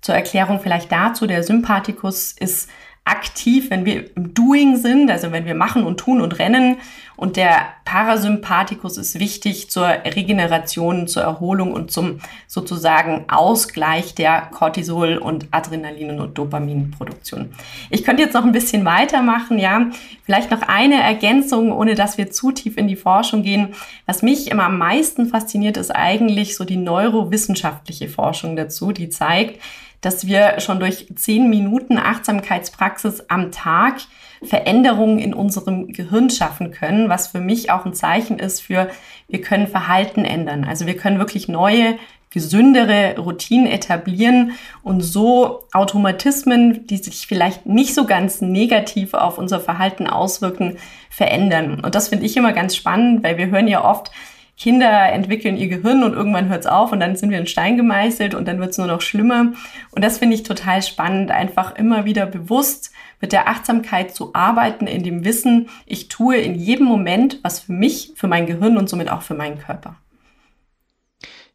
Zur 0.00 0.14
Erklärung 0.14 0.60
vielleicht 0.60 0.92
dazu, 0.92 1.26
der 1.26 1.42
Sympathikus 1.42 2.32
ist 2.32 2.68
aktiv, 3.08 3.70
wenn 3.70 3.84
wir 3.84 4.14
im 4.16 4.34
Doing 4.34 4.76
sind, 4.76 5.10
also 5.10 5.32
wenn 5.32 5.46
wir 5.46 5.54
machen 5.54 5.84
und 5.84 5.98
tun 5.98 6.20
und 6.20 6.38
rennen. 6.38 6.76
Und 7.16 7.36
der 7.36 7.66
Parasympathikus 7.84 8.96
ist 8.96 9.18
wichtig 9.18 9.70
zur 9.70 9.88
Regeneration, 9.88 11.08
zur 11.08 11.24
Erholung 11.24 11.72
und 11.72 11.90
zum 11.90 12.20
sozusagen 12.46 13.24
Ausgleich 13.28 14.14
der 14.14 14.50
Cortisol- 14.52 15.18
und 15.18 15.46
Adrenalin- 15.50 16.20
und 16.20 16.38
Dopaminproduktion. 16.38 17.52
Ich 17.90 18.04
könnte 18.04 18.22
jetzt 18.22 18.34
noch 18.34 18.44
ein 18.44 18.52
bisschen 18.52 18.84
weitermachen, 18.84 19.58
ja. 19.58 19.90
Vielleicht 20.22 20.52
noch 20.52 20.62
eine 20.62 21.02
Ergänzung, 21.02 21.72
ohne 21.72 21.96
dass 21.96 22.18
wir 22.18 22.30
zu 22.30 22.52
tief 22.52 22.76
in 22.76 22.86
die 22.86 22.94
Forschung 22.94 23.42
gehen. 23.42 23.74
Was 24.06 24.22
mich 24.22 24.48
immer 24.48 24.64
am 24.64 24.78
meisten 24.78 25.26
fasziniert, 25.26 25.76
ist 25.76 25.90
eigentlich 25.90 26.56
so 26.56 26.64
die 26.64 26.76
neurowissenschaftliche 26.76 28.08
Forschung 28.08 28.54
dazu, 28.54 28.92
die 28.92 29.08
zeigt, 29.08 29.60
dass 30.00 30.26
wir 30.26 30.60
schon 30.60 30.80
durch 30.80 31.06
zehn 31.16 31.50
Minuten 31.50 31.98
Achtsamkeitspraxis 31.98 33.24
am 33.28 33.50
Tag 33.50 33.96
Veränderungen 34.42 35.18
in 35.18 35.34
unserem 35.34 35.88
Gehirn 35.88 36.30
schaffen 36.30 36.70
können, 36.70 37.08
was 37.08 37.28
für 37.28 37.40
mich 37.40 37.70
auch 37.70 37.84
ein 37.84 37.94
Zeichen 37.94 38.38
ist 38.38 38.60
für, 38.60 38.88
wir 39.26 39.40
können 39.40 39.66
Verhalten 39.66 40.24
ändern. 40.24 40.64
Also 40.64 40.86
wir 40.86 40.96
können 40.96 41.18
wirklich 41.18 41.48
neue, 41.48 41.98
gesündere 42.30 43.16
Routinen 43.18 43.66
etablieren 43.66 44.52
und 44.82 45.00
so 45.00 45.64
Automatismen, 45.72 46.86
die 46.86 46.98
sich 46.98 47.26
vielleicht 47.26 47.66
nicht 47.66 47.94
so 47.94 48.04
ganz 48.04 48.40
negativ 48.42 49.14
auf 49.14 49.38
unser 49.38 49.60
Verhalten 49.60 50.06
auswirken, 50.06 50.76
verändern. 51.10 51.80
Und 51.80 51.94
das 51.94 52.08
finde 52.08 52.26
ich 52.26 52.36
immer 52.36 52.52
ganz 52.52 52.76
spannend, 52.76 53.24
weil 53.24 53.38
wir 53.38 53.46
hören 53.46 53.66
ja 53.66 53.82
oft, 53.84 54.10
Kinder 54.58 55.12
entwickeln 55.12 55.56
ihr 55.56 55.68
Gehirn 55.68 56.02
und 56.02 56.14
irgendwann 56.14 56.48
hört 56.48 56.60
es 56.60 56.66
auf 56.66 56.90
und 56.90 56.98
dann 56.98 57.14
sind 57.14 57.30
wir 57.30 57.38
in 57.38 57.46
Stein 57.46 57.76
gemeißelt 57.76 58.34
und 58.34 58.48
dann 58.48 58.58
wird 58.58 58.70
es 58.70 58.78
nur 58.78 58.88
noch 58.88 59.00
schlimmer. 59.00 59.52
Und 59.92 60.04
das 60.04 60.18
finde 60.18 60.34
ich 60.34 60.42
total 60.42 60.82
spannend, 60.82 61.30
einfach 61.30 61.76
immer 61.76 62.04
wieder 62.04 62.26
bewusst 62.26 62.90
mit 63.20 63.32
der 63.32 63.48
Achtsamkeit 63.48 64.14
zu 64.14 64.34
arbeiten, 64.34 64.86
in 64.86 65.04
dem 65.04 65.24
Wissen, 65.24 65.68
ich 65.86 66.08
tue 66.08 66.36
in 66.36 66.56
jedem 66.56 66.86
Moment 66.86 67.38
was 67.42 67.60
für 67.60 67.72
mich, 67.72 68.12
für 68.16 68.26
mein 68.26 68.46
Gehirn 68.46 68.76
und 68.76 68.88
somit 68.88 69.10
auch 69.10 69.22
für 69.22 69.34
meinen 69.34 69.58
Körper. 69.58 69.96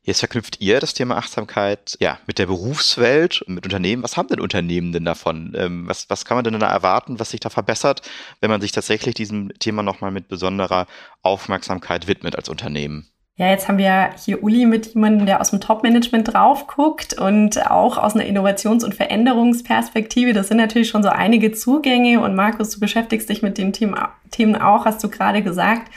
Jetzt 0.06 0.20
verknüpft 0.20 0.60
ihr 0.60 0.82
das 0.82 0.94
Thema 0.94 1.16
Achtsamkeit 1.16 1.96
ja, 2.02 2.20
mit 2.28 2.38
der 2.38 2.48
Berufswelt 2.48 3.42
und 3.42 3.56
mit 3.56 3.66
Unternehmen. 3.66 4.04
Was 4.04 4.18
haben 4.18 4.28
denn 4.28 4.42
Unternehmen 4.42 4.92
denn 4.92 5.06
davon? 5.06 5.54
Ähm, 5.56 5.88
was, 5.88 6.10
was 6.10 6.26
kann 6.26 6.36
man 6.36 6.44
denn 6.44 6.60
da 6.60 6.68
erwarten, 6.68 7.22
was 7.22 7.32
sich 7.32 7.40
da 7.40 7.50
verbessert, 7.50 8.02
wenn 8.42 8.50
man 8.50 8.60
sich 8.60 8.74
tatsächlich 8.74 9.16
diesem 9.16 9.58
Thema 9.60 9.82
nochmal 9.82 10.12
mit 10.12 10.28
besonderer 10.28 10.88
Aufmerksamkeit 11.22 12.08
widmet 12.08 12.36
als 12.36 12.50
Unternehmen? 12.50 13.08
Ja, 13.36 13.50
jetzt 13.50 13.68
haben 13.68 13.80
wir 13.80 14.12
hier 14.24 14.44
Uli 14.44 14.68
mit 14.68 14.94
jemandem, 14.94 15.26
der 15.26 15.42
aus 15.42 15.50
dem 15.50 15.62
Top-Management 15.62 16.34
drauf 16.34 16.68
guckt 16.68 17.14
und 17.14 17.66
auch 17.72 17.98
aus 17.98 18.14
einer 18.14 18.26
Innovations- 18.26 18.84
und 18.84 18.94
Veränderungsperspektive. 18.94 20.34
Das 20.34 20.50
sind 20.50 20.58
natürlich 20.58 20.90
schon 20.90 21.02
so 21.02 21.10
einige 21.10 21.52
Zugänge. 21.52 22.20
Und 22.20 22.36
Markus, 22.36 22.70
du 22.72 22.80
beschäftigst 22.80 23.30
dich 23.30 23.42
mit 23.42 23.58
den 23.58 23.74
Themen 23.74 24.56
auch, 24.56 24.86
hast 24.86 25.04
du 25.04 25.10
gerade 25.10 25.42
gesagt. 25.42 25.92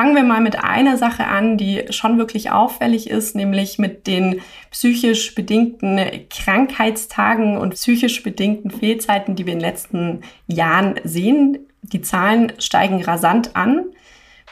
Fangen 0.00 0.16
wir 0.16 0.22
mal 0.22 0.40
mit 0.40 0.64
einer 0.64 0.96
Sache 0.96 1.26
an, 1.26 1.58
die 1.58 1.84
schon 1.90 2.16
wirklich 2.16 2.50
auffällig 2.50 3.10
ist, 3.10 3.36
nämlich 3.36 3.78
mit 3.78 4.06
den 4.06 4.40
psychisch 4.70 5.34
bedingten 5.34 6.00
Krankheitstagen 6.30 7.58
und 7.58 7.74
psychisch 7.74 8.22
bedingten 8.22 8.70
Fehlzeiten, 8.70 9.36
die 9.36 9.44
wir 9.44 9.52
in 9.52 9.58
den 9.58 9.68
letzten 9.68 10.22
Jahren 10.46 10.98
sehen. 11.04 11.66
Die 11.82 12.00
Zahlen 12.00 12.54
steigen 12.58 13.04
rasant 13.04 13.54
an 13.56 13.84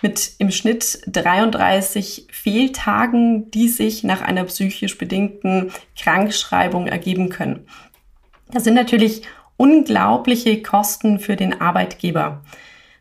mit 0.03 0.33
im 0.37 0.51
Schnitt 0.51 1.01
33 1.07 2.27
Fehltagen, 2.31 3.51
die 3.51 3.69
sich 3.69 4.05
nach 4.05 4.21
einer 4.21 4.45
psychisch 4.45 4.99
bedingten 4.99 5.73
Krankschreibung 5.99 6.89
ergeben 6.89 7.31
können. 7.31 7.67
Das 8.51 8.65
sind 8.65 8.75
natürlich 8.75 9.23
unglaubliche 9.57 10.61
Kosten 10.61 11.19
für 11.19 11.37
den 11.37 11.59
Arbeitgeber. 11.59 12.43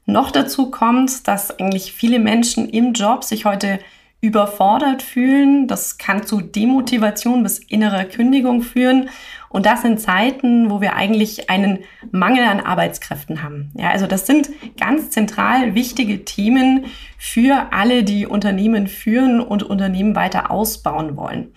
Noch 0.09 0.31
dazu 0.31 0.71
kommt, 0.71 1.27
dass 1.27 1.59
eigentlich 1.59 1.91
viele 1.91 2.19
Menschen 2.19 2.69
im 2.69 2.93
Job 2.93 3.25
sich 3.25 3.43
heute 3.43 3.79
überfordert 4.21 5.01
fühlen. 5.03 5.67
Das 5.67 5.97
kann 5.97 6.25
zu 6.25 6.39
Demotivation 6.39 7.43
bis 7.43 7.59
innerer 7.59 8.05
Kündigung 8.05 8.61
führen. 8.61 9.09
Und 9.49 9.65
das 9.65 9.83
in 9.83 9.97
Zeiten, 9.97 10.69
wo 10.69 10.79
wir 10.79 10.95
eigentlich 10.95 11.49
einen 11.49 11.79
Mangel 12.11 12.45
an 12.45 12.61
Arbeitskräften 12.61 13.43
haben. 13.43 13.71
Ja, 13.75 13.89
also 13.89 14.07
das 14.07 14.25
sind 14.25 14.49
ganz 14.79 15.09
zentral 15.09 15.75
wichtige 15.75 16.23
Themen 16.23 16.85
für 17.17 17.73
alle, 17.73 18.03
die 18.03 18.25
Unternehmen 18.25 18.87
führen 18.87 19.41
und 19.41 19.63
Unternehmen 19.63 20.15
weiter 20.15 20.51
ausbauen 20.51 21.17
wollen. 21.17 21.53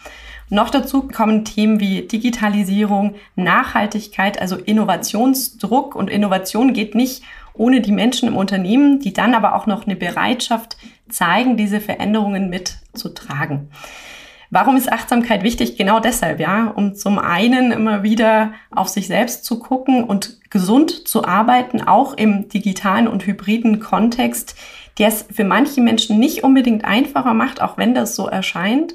Noch 0.48 0.70
dazu 0.70 1.06
kommen 1.06 1.44
Themen 1.44 1.78
wie 1.78 2.02
Digitalisierung, 2.02 3.14
Nachhaltigkeit, 3.36 4.40
also 4.40 4.56
Innovationsdruck. 4.56 5.94
Und 5.94 6.10
Innovation 6.10 6.72
geht 6.72 6.96
nicht 6.96 7.22
ohne 7.60 7.82
die 7.82 7.92
Menschen 7.92 8.26
im 8.26 8.36
Unternehmen, 8.36 9.00
die 9.00 9.12
dann 9.12 9.34
aber 9.34 9.54
auch 9.54 9.66
noch 9.66 9.84
eine 9.84 9.94
Bereitschaft 9.94 10.78
zeigen, 11.10 11.58
diese 11.58 11.78
Veränderungen 11.78 12.48
mitzutragen. 12.48 13.68
Warum 14.48 14.78
ist 14.78 14.90
Achtsamkeit 14.90 15.42
wichtig? 15.42 15.76
Genau 15.76 16.00
deshalb, 16.00 16.40
ja, 16.40 16.68
um 16.68 16.94
zum 16.94 17.18
einen 17.18 17.70
immer 17.70 18.02
wieder 18.02 18.54
auf 18.70 18.88
sich 18.88 19.06
selbst 19.06 19.44
zu 19.44 19.58
gucken 19.58 20.04
und 20.04 20.40
gesund 20.48 21.06
zu 21.06 21.24
arbeiten, 21.24 21.82
auch 21.82 22.14
im 22.14 22.48
digitalen 22.48 23.06
und 23.06 23.26
hybriden 23.26 23.78
Kontext, 23.78 24.56
der 24.98 25.08
es 25.08 25.26
für 25.30 25.44
manche 25.44 25.82
Menschen 25.82 26.18
nicht 26.18 26.42
unbedingt 26.42 26.86
einfacher 26.86 27.34
macht, 27.34 27.60
auch 27.60 27.76
wenn 27.76 27.94
das 27.94 28.16
so 28.16 28.26
erscheint. 28.26 28.94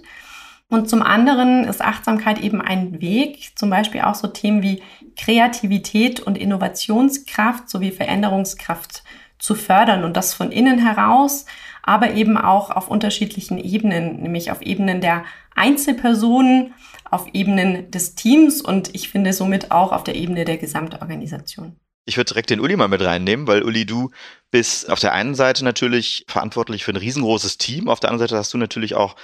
Und 0.69 0.89
zum 0.89 1.03
anderen 1.03 1.65
ist 1.65 1.81
Achtsamkeit 1.81 2.39
eben 2.39 2.59
ein 2.59 2.99
Weg, 2.99 3.51
zum 3.55 3.69
Beispiel 3.69 4.01
auch 4.01 4.15
so 4.15 4.27
Themen 4.27 4.63
wie 4.63 4.81
Kreativität 5.15 6.19
und 6.19 6.37
Innovationskraft 6.37 7.69
sowie 7.69 7.91
Veränderungskraft 7.91 9.03
zu 9.37 9.53
fördern 9.53 10.03
und 10.03 10.17
das 10.17 10.33
von 10.33 10.51
innen 10.51 10.79
heraus, 10.79 11.45
aber 11.83 12.13
eben 12.13 12.37
auch 12.37 12.71
auf 12.71 12.87
unterschiedlichen 12.87 13.59
Ebenen, 13.59 14.21
nämlich 14.21 14.49
auf 14.49 14.61
Ebenen 14.61 15.01
der 15.01 15.23
Einzelpersonen, 15.55 16.73
auf 17.11 17.27
Ebenen 17.33 17.91
des 17.91 18.15
Teams 18.15 18.61
und 18.61 18.95
ich 18.95 19.09
finde 19.09 19.33
somit 19.33 19.71
auch 19.71 19.91
auf 19.91 20.03
der 20.03 20.15
Ebene 20.15 20.45
der 20.45 20.57
Gesamtorganisation. 20.57 21.75
Ich 22.07 22.17
würde 22.17 22.29
direkt 22.29 22.49
den 22.49 22.59
Uli 22.59 22.75
mal 22.75 22.87
mit 22.87 23.01
reinnehmen, 23.01 23.47
weil 23.47 23.63
Uli, 23.63 23.85
du 23.85 24.11
bist 24.51 24.89
auf 24.89 24.99
der 24.99 25.13
einen 25.13 25.35
Seite 25.35 25.63
natürlich 25.63 26.25
verantwortlich 26.27 26.83
für 26.83 26.91
ein 26.91 26.97
riesengroßes 26.97 27.57
Team, 27.57 27.87
auf 27.87 27.99
der 27.99 28.09
anderen 28.09 28.27
Seite 28.27 28.37
hast 28.37 28.53
du 28.53 28.57
natürlich 28.57 28.95
auch 28.95 29.15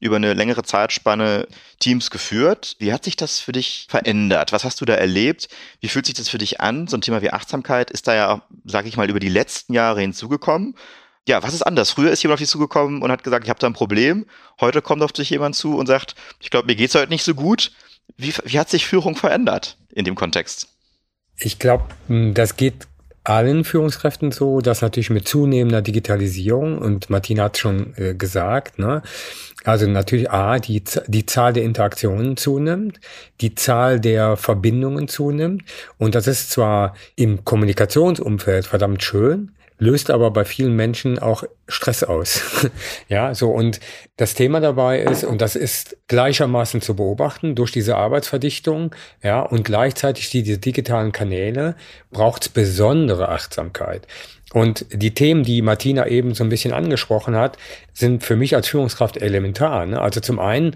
über 0.00 0.16
eine 0.16 0.32
längere 0.32 0.62
Zeitspanne 0.62 1.46
Teams 1.78 2.10
geführt. 2.10 2.76
Wie 2.78 2.92
hat 2.92 3.04
sich 3.04 3.16
das 3.16 3.38
für 3.38 3.52
dich 3.52 3.86
verändert? 3.88 4.52
Was 4.52 4.64
hast 4.64 4.80
du 4.80 4.84
da 4.84 4.94
erlebt? 4.94 5.48
Wie 5.80 5.88
fühlt 5.88 6.06
sich 6.06 6.14
das 6.14 6.28
für 6.28 6.38
dich 6.38 6.60
an? 6.60 6.86
So 6.88 6.96
ein 6.96 7.02
Thema 7.02 7.22
wie 7.22 7.30
Achtsamkeit 7.30 7.90
ist 7.90 8.08
da 8.08 8.14
ja, 8.14 8.42
sage 8.64 8.88
ich 8.88 8.96
mal, 8.96 9.10
über 9.10 9.20
die 9.20 9.28
letzten 9.28 9.74
Jahre 9.74 10.00
hinzugekommen. 10.00 10.74
Ja, 11.28 11.42
was 11.42 11.54
ist 11.54 11.62
anders? 11.62 11.90
Früher 11.90 12.10
ist 12.10 12.22
jemand 12.22 12.36
auf 12.36 12.40
dich 12.40 12.48
zugekommen 12.48 13.02
und 13.02 13.12
hat 13.12 13.22
gesagt, 13.22 13.44
ich 13.44 13.50
habe 13.50 13.60
da 13.60 13.66
ein 13.66 13.74
Problem. 13.74 14.26
Heute 14.60 14.80
kommt 14.80 15.02
auf 15.02 15.12
dich 15.12 15.30
jemand 15.30 15.54
zu 15.54 15.76
und 15.76 15.86
sagt, 15.86 16.14
ich 16.40 16.50
glaube, 16.50 16.66
mir 16.66 16.76
geht's 16.76 16.94
heute 16.94 17.10
nicht 17.10 17.24
so 17.24 17.34
gut. 17.34 17.72
Wie, 18.16 18.32
wie 18.44 18.58
hat 18.58 18.70
sich 18.70 18.86
Führung 18.86 19.14
verändert 19.16 19.76
in 19.92 20.04
dem 20.04 20.14
Kontext? 20.14 20.68
Ich 21.36 21.58
glaube, 21.58 21.84
das 22.08 22.56
geht 22.56 22.86
allen 23.24 23.64
Führungskräften 23.64 24.32
so, 24.32 24.60
dass 24.60 24.82
natürlich 24.82 25.10
mit 25.10 25.28
zunehmender 25.28 25.82
Digitalisierung, 25.82 26.78
und 26.78 27.10
Martina 27.10 27.44
hat 27.44 27.58
schon 27.58 27.94
äh, 27.96 28.14
gesagt, 28.14 28.78
ne, 28.78 29.02
also 29.64 29.86
natürlich 29.86 30.30
A, 30.30 30.58
die, 30.58 30.82
die 31.06 31.26
Zahl 31.26 31.52
der 31.52 31.64
Interaktionen 31.64 32.36
zunimmt, 32.36 32.98
die 33.40 33.54
Zahl 33.54 34.00
der 34.00 34.36
Verbindungen 34.38 35.06
zunimmt. 35.06 35.64
Und 35.98 36.14
das 36.14 36.26
ist 36.26 36.50
zwar 36.50 36.94
im 37.14 37.44
Kommunikationsumfeld 37.44 38.66
verdammt 38.66 39.02
schön, 39.02 39.52
löst 39.80 40.10
aber 40.10 40.30
bei 40.30 40.44
vielen 40.44 40.76
Menschen 40.76 41.18
auch 41.18 41.42
Stress 41.66 42.04
aus. 42.04 42.68
ja, 43.08 43.34
so 43.34 43.50
und 43.50 43.80
das 44.16 44.34
Thema 44.34 44.60
dabei 44.60 45.00
ist, 45.00 45.24
und 45.24 45.40
das 45.40 45.56
ist 45.56 45.96
gleichermaßen 46.06 46.80
zu 46.80 46.94
beobachten 46.94 47.54
durch 47.54 47.72
diese 47.72 47.96
Arbeitsverdichtung, 47.96 48.94
ja, 49.22 49.40
und 49.40 49.64
gleichzeitig 49.64 50.30
diese 50.30 50.58
digitalen 50.58 51.12
Kanäle 51.12 51.74
braucht 52.12 52.42
es 52.42 52.48
besondere 52.50 53.30
Achtsamkeit. 53.30 54.06
Und 54.52 54.84
die 54.92 55.14
Themen, 55.14 55.44
die 55.44 55.62
Martina 55.62 56.06
eben 56.06 56.34
so 56.34 56.44
ein 56.44 56.50
bisschen 56.50 56.72
angesprochen 56.72 57.36
hat, 57.36 57.56
sind 57.92 58.22
für 58.22 58.36
mich 58.36 58.54
als 58.54 58.68
Führungskraft 58.68 59.16
elementar. 59.16 59.86
Ne? 59.86 60.00
Also 60.00 60.20
zum 60.20 60.40
einen 60.40 60.74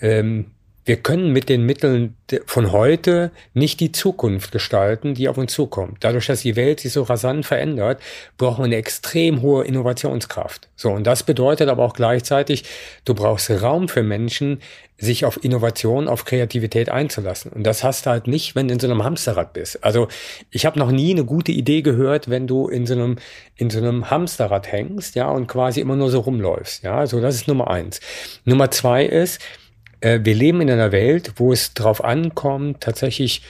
ähm, 0.00 0.53
wir 0.84 0.96
können 0.96 1.32
mit 1.32 1.48
den 1.48 1.64
Mitteln 1.64 2.16
von 2.46 2.72
heute 2.72 3.30
nicht 3.54 3.80
die 3.80 3.92
Zukunft 3.92 4.52
gestalten, 4.52 5.14
die 5.14 5.28
auf 5.28 5.38
uns 5.38 5.52
zukommt. 5.52 5.98
Dadurch, 6.00 6.26
dass 6.26 6.42
die 6.42 6.56
Welt 6.56 6.80
sich 6.80 6.92
so 6.92 7.02
rasant 7.02 7.46
verändert, 7.46 8.00
brauchen 8.36 8.60
wir 8.60 8.64
eine 8.64 8.76
extrem 8.76 9.40
hohe 9.42 9.64
Innovationskraft. 9.64 10.68
So, 10.76 10.90
und 10.90 11.06
das 11.06 11.22
bedeutet 11.22 11.68
aber 11.68 11.84
auch 11.84 11.94
gleichzeitig, 11.94 12.64
du 13.04 13.14
brauchst 13.14 13.50
Raum 13.50 13.88
für 13.88 14.02
Menschen, 14.02 14.60
sich 14.96 15.24
auf 15.24 15.42
Innovation, 15.42 16.06
auf 16.06 16.24
Kreativität 16.24 16.88
einzulassen. 16.88 17.50
Und 17.52 17.64
das 17.64 17.82
hast 17.82 18.06
du 18.06 18.10
halt 18.10 18.26
nicht, 18.28 18.54
wenn 18.54 18.68
du 18.68 18.74
in 18.74 18.80
so 18.80 18.86
einem 18.86 19.02
Hamsterrad 19.02 19.52
bist. 19.52 19.82
Also 19.82 20.08
ich 20.50 20.66
habe 20.66 20.78
noch 20.78 20.92
nie 20.92 21.10
eine 21.10 21.24
gute 21.24 21.50
Idee 21.50 21.82
gehört, 21.82 22.30
wenn 22.30 22.46
du 22.46 22.68
in 22.68 22.86
so 22.86 22.94
einem 22.94 23.16
in 23.56 23.70
so 23.70 23.78
einem 23.78 24.10
Hamsterrad 24.10 24.70
hängst, 24.70 25.14
ja, 25.14 25.28
und 25.28 25.46
quasi 25.46 25.80
immer 25.80 25.96
nur 25.96 26.10
so 26.10 26.20
rumläufst. 26.20 26.84
Ja, 26.84 27.06
so 27.06 27.20
das 27.20 27.34
ist 27.34 27.48
Nummer 27.48 27.70
eins. 27.70 28.00
Nummer 28.44 28.70
zwei 28.70 29.04
ist, 29.04 29.40
wir 30.04 30.34
leben 30.34 30.60
in 30.60 30.70
einer 30.70 30.92
Welt, 30.92 31.32
wo 31.36 31.52
es 31.52 31.74
darauf 31.74 32.04
ankommt, 32.04 32.80
tatsächlich 32.80 33.42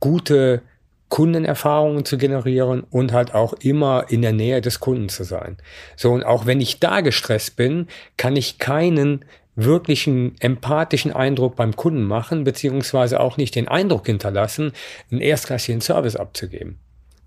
gute 0.00 0.62
Kundenerfahrungen 1.08 2.06
zu 2.06 2.16
generieren 2.16 2.84
und 2.90 3.12
halt 3.12 3.34
auch 3.34 3.52
immer 3.60 4.06
in 4.08 4.22
der 4.22 4.32
Nähe 4.32 4.62
des 4.62 4.80
Kunden 4.80 5.10
zu 5.10 5.24
sein. 5.24 5.58
So, 5.94 6.10
und 6.10 6.24
auch 6.24 6.46
wenn 6.46 6.60
ich 6.60 6.80
da 6.80 7.02
gestresst 7.02 7.56
bin, 7.56 7.86
kann 8.16 8.34
ich 8.34 8.58
keinen 8.58 9.24
wirklichen 9.54 10.36
empathischen 10.40 11.12
Eindruck 11.12 11.56
beim 11.56 11.76
Kunden 11.76 12.04
machen, 12.04 12.44
beziehungsweise 12.44 13.20
auch 13.20 13.36
nicht 13.36 13.54
den 13.54 13.68
Eindruck 13.68 14.06
hinterlassen, 14.06 14.72
einen 15.10 15.20
erstklassigen 15.20 15.82
Service 15.82 16.16
abzugeben. 16.16 16.78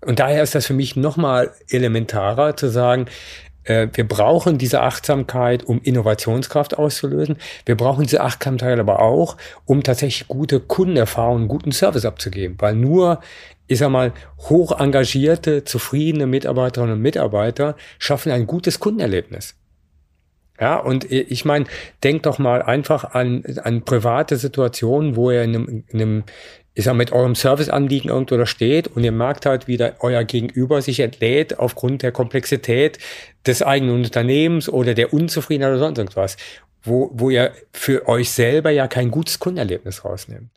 Und 0.04 0.18
daher 0.18 0.42
ist 0.42 0.54
das 0.54 0.66
für 0.66 0.74
mich 0.74 0.96
nochmal 0.96 1.52
elementarer 1.70 2.56
zu 2.56 2.68
sagen, 2.68 3.06
äh, 3.06 3.45
wir 3.66 4.06
brauchen 4.06 4.58
diese 4.58 4.80
Achtsamkeit, 4.82 5.64
um 5.64 5.80
Innovationskraft 5.82 6.78
auszulösen. 6.78 7.36
Wir 7.64 7.76
brauchen 7.76 8.04
diese 8.04 8.20
Achtsamkeit 8.20 8.78
aber 8.78 9.00
auch, 9.00 9.36
um 9.64 9.82
tatsächlich 9.82 10.28
gute 10.28 10.60
Kundenerfahrungen, 10.60 11.48
guten 11.48 11.72
Service 11.72 12.04
abzugeben. 12.04 12.56
Weil 12.60 12.74
nur, 12.74 13.20
ich 13.66 13.78
sag 13.78 13.90
mal, 13.90 14.12
hoch 14.48 14.78
engagierte, 14.78 15.64
zufriedene 15.64 16.26
Mitarbeiterinnen 16.26 16.94
und 16.94 17.02
Mitarbeiter 17.02 17.76
schaffen 17.98 18.32
ein 18.32 18.46
gutes 18.46 18.78
Kundenerlebnis. 18.78 19.56
Ja, 20.60 20.78
und 20.78 21.10
ich 21.12 21.44
meine, 21.44 21.66
denkt 22.02 22.24
doch 22.24 22.38
mal 22.38 22.62
einfach 22.62 23.04
an, 23.12 23.44
an 23.62 23.82
private 23.82 24.36
Situationen, 24.36 25.16
wo 25.16 25.30
ihr 25.30 25.42
in 25.42 25.54
einem, 25.54 25.84
in 25.88 26.00
einem, 26.00 26.24
ich 26.76 26.84
sag, 26.84 26.94
mit 26.94 27.10
eurem 27.10 27.34
Serviceanliegen 27.34 28.10
irgendwo 28.10 28.36
da 28.36 28.44
steht 28.44 28.86
und 28.88 29.02
ihr 29.02 29.10
merkt 29.10 29.46
halt, 29.46 29.66
wie 29.66 29.82
euer 30.00 30.24
Gegenüber 30.24 30.82
sich 30.82 31.00
entlädt 31.00 31.58
aufgrund 31.58 32.02
der 32.02 32.12
Komplexität 32.12 32.98
des 33.46 33.62
eigenen 33.62 34.04
Unternehmens 34.04 34.68
oder 34.68 34.92
der 34.92 35.14
Unzufriedenheit 35.14 35.70
oder 35.70 35.78
sonst 35.78 35.98
irgendwas, 35.98 36.36
wo, 36.82 37.10
wo 37.14 37.30
ihr 37.30 37.52
für 37.72 38.06
euch 38.06 38.30
selber 38.30 38.70
ja 38.70 38.88
kein 38.88 39.10
gutes 39.10 39.38
Kundenerlebnis 39.38 40.04
rausnehmt. 40.04 40.50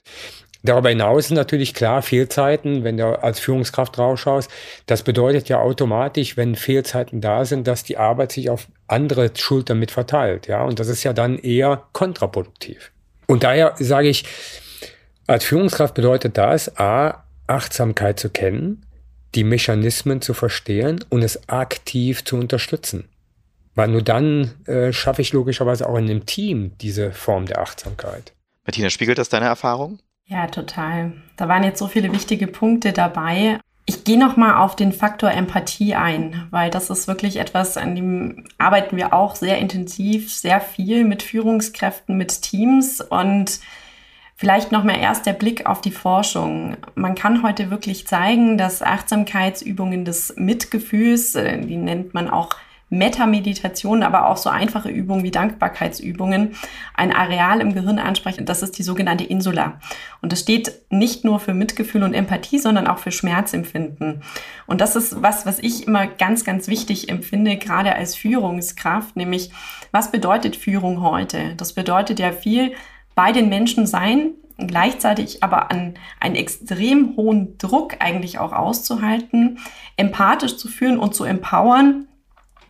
Darüber 0.62 0.90
hinaus 0.90 1.30
sind 1.30 1.38
natürlich 1.38 1.74
klar 1.74 2.02
Fehlzeiten, 2.02 2.84
wenn 2.84 2.98
du 2.98 3.24
als 3.24 3.40
Führungskraft 3.40 3.98
rausschaust. 3.98 4.52
Das 4.88 5.04
bedeutet 5.04 5.48
ja 5.48 5.62
automatisch, 5.62 6.36
wenn 6.36 6.56
Fehlzeiten 6.56 7.22
da 7.22 7.46
sind, 7.46 7.66
dass 7.66 7.86
die 7.86 7.96
Arbeit 7.96 8.34
sich 8.34 8.50
auf 8.50 8.68
andere 8.88 9.32
Schultern 9.38 9.80
mit 9.80 9.92
verteilt. 9.92 10.48
Ja, 10.48 10.66
und 10.66 10.82
das 10.82 10.90
ist 10.90 11.06
ja 11.06 11.14
dann 11.14 11.40
eher 11.40 11.84
kontraproduktiv. 11.94 12.92
Und 13.26 13.44
daher 13.44 13.76
sage 13.80 14.10
ich, 14.10 14.26
als 15.30 15.46
Führungskraft 15.46 15.94
bedeutet 15.94 16.38
das, 16.38 16.78
A, 16.80 17.24
Achtsamkeit 17.46 18.20
zu 18.20 18.30
kennen, 18.30 18.86
die 19.36 19.44
Mechanismen 19.44 20.22
zu 20.22 20.34
verstehen 20.34 21.06
und 21.10 21.22
es 21.22 21.48
aktiv 21.48 22.26
zu 22.26 22.36
unterstützen. 22.36 23.08
Weil 23.76 23.90
nur 23.90 24.02
dann 24.02 24.56
äh, 24.66 24.92
schaffe 24.92 25.22
ich 25.22 25.32
logischerweise 25.32 25.88
auch 25.88 25.96
in 25.98 26.06
einem 26.06 26.26
Team 26.26 26.72
diese 26.82 27.12
Form 27.12 27.46
der 27.46 27.60
Achtsamkeit. 27.60 28.34
Martina, 28.66 28.90
spiegelt 28.90 29.20
das 29.20 29.30
deine 29.30 29.46
Erfahrung? 29.46 30.00
Ja, 30.26 30.48
total. 30.48 31.14
Da 31.38 31.48
waren 31.48 31.64
jetzt 31.64 31.80
so 31.80 31.88
viele 31.88 32.12
wichtige 32.12 32.48
Punkte 32.48 32.92
dabei. 32.92 33.60
Ich 33.86 34.04
gehe 34.04 34.20
noch 34.20 34.36
mal 34.36 34.64
auf 34.64 34.76
den 34.76 34.92
Faktor 34.92 35.32
Empathie 35.32 35.96
ein, 35.96 36.48
weil 36.52 36.70
das 36.70 36.90
ist 36.90 37.08
wirklich 37.08 37.38
etwas, 37.38 37.78
an 37.78 37.96
dem 37.96 38.46
arbeiten 38.58 38.98
wir 38.98 39.14
auch 39.14 39.36
sehr 39.36 39.58
intensiv, 39.60 40.32
sehr 40.32 40.60
viel 40.60 41.04
mit 41.04 41.24
Führungskräften, 41.24 42.18
mit 42.18 42.42
Teams 42.42 43.02
und 43.02 43.60
Vielleicht 44.40 44.72
noch 44.72 44.86
mal 44.86 44.98
erst 44.98 45.26
der 45.26 45.34
Blick 45.34 45.66
auf 45.66 45.82
die 45.82 45.92
Forschung. 45.92 46.78
Man 46.96 47.14
kann 47.14 47.44
heute 47.44 47.72
wirklich 47.72 48.08
zeigen, 48.08 48.58
dass 48.58 48.82
Achtsamkeitsübungen 48.82 50.06
des 50.06 50.34
Mitgefühls, 50.38 51.36
äh, 51.36 51.60
die 51.60 51.76
nennt 51.76 52.14
man 52.14 52.30
auch 52.30 52.52
Metameditation, 52.90 54.02
aber 54.02 54.30
auch 54.30 54.38
so 54.38 54.50
einfache 54.50 54.88
Übungen 54.88 55.24
wie 55.24 55.32
Dankbarkeitsübungen, 55.32 56.56
ein 56.94 57.14
Areal 57.14 57.60
im 57.60 57.74
Gehirn 57.74 58.00
ansprechen. 58.00 58.46
Das 58.46 58.64
ist 58.64 58.78
die 58.78 58.84
sogenannte 58.84 59.26
Insula. 59.26 59.82
Und 60.22 60.32
das 60.32 60.40
steht 60.40 60.84
nicht 60.90 61.26
nur 61.26 61.42
für 61.42 61.54
Mitgefühl 61.54 62.04
und 62.04 62.14
Empathie, 62.14 62.60
sondern 62.60 62.88
auch 62.88 63.00
für 63.00 63.12
Schmerzempfinden. 63.12 64.24
Und 64.68 64.80
das 64.80 64.96
ist 64.96 65.22
was, 65.22 65.46
was 65.46 65.60
ich 65.60 65.86
immer 65.86 66.08
ganz, 66.08 66.46
ganz 66.46 66.70
wichtig 66.70 67.10
empfinde, 67.10 67.58
gerade 67.58 67.94
als 67.94 68.16
Führungskraft, 68.16 69.18
nämlich 69.18 69.52
was 69.92 70.12
bedeutet 70.12 70.56
Führung 70.56 71.02
heute? 71.02 71.56
Das 71.58 71.74
bedeutet 71.74 72.22
ja 72.22 72.32
viel, 72.32 72.72
bei 73.20 73.34
den 73.34 73.50
Menschen 73.50 73.86
sein, 73.86 74.36
gleichzeitig 74.58 75.44
aber 75.44 75.72
an 75.72 75.96
einen 76.22 76.36
extrem 76.36 77.18
hohen 77.18 77.58
Druck 77.58 77.98
eigentlich 78.00 78.40
auch 78.40 78.54
auszuhalten, 78.54 79.60
empathisch 79.98 80.56
zu 80.56 80.70
führen 80.70 80.98
und 80.98 81.14
zu 81.14 81.26
empowern, 81.26 82.08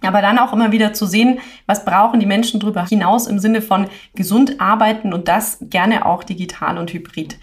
aber 0.02 0.24
dann 0.24 0.40
auch 0.40 0.52
immer 0.52 0.72
wieder 0.72 0.92
zu 0.92 1.06
sehen, 1.06 1.38
was 1.68 1.86
brauchen 1.86 2.20
die 2.20 2.26
Menschen 2.26 2.60
darüber 2.60 2.84
hinaus 2.84 3.28
im 3.28 3.38
Sinne 3.38 3.62
von 3.62 3.90
gesund 4.16 4.60
arbeiten 4.60 5.14
und 5.14 5.28
das 5.28 5.60
gerne 5.62 6.04
auch 6.08 6.24
digital 6.24 6.80
und 6.80 6.92
hybrid. 6.94 7.38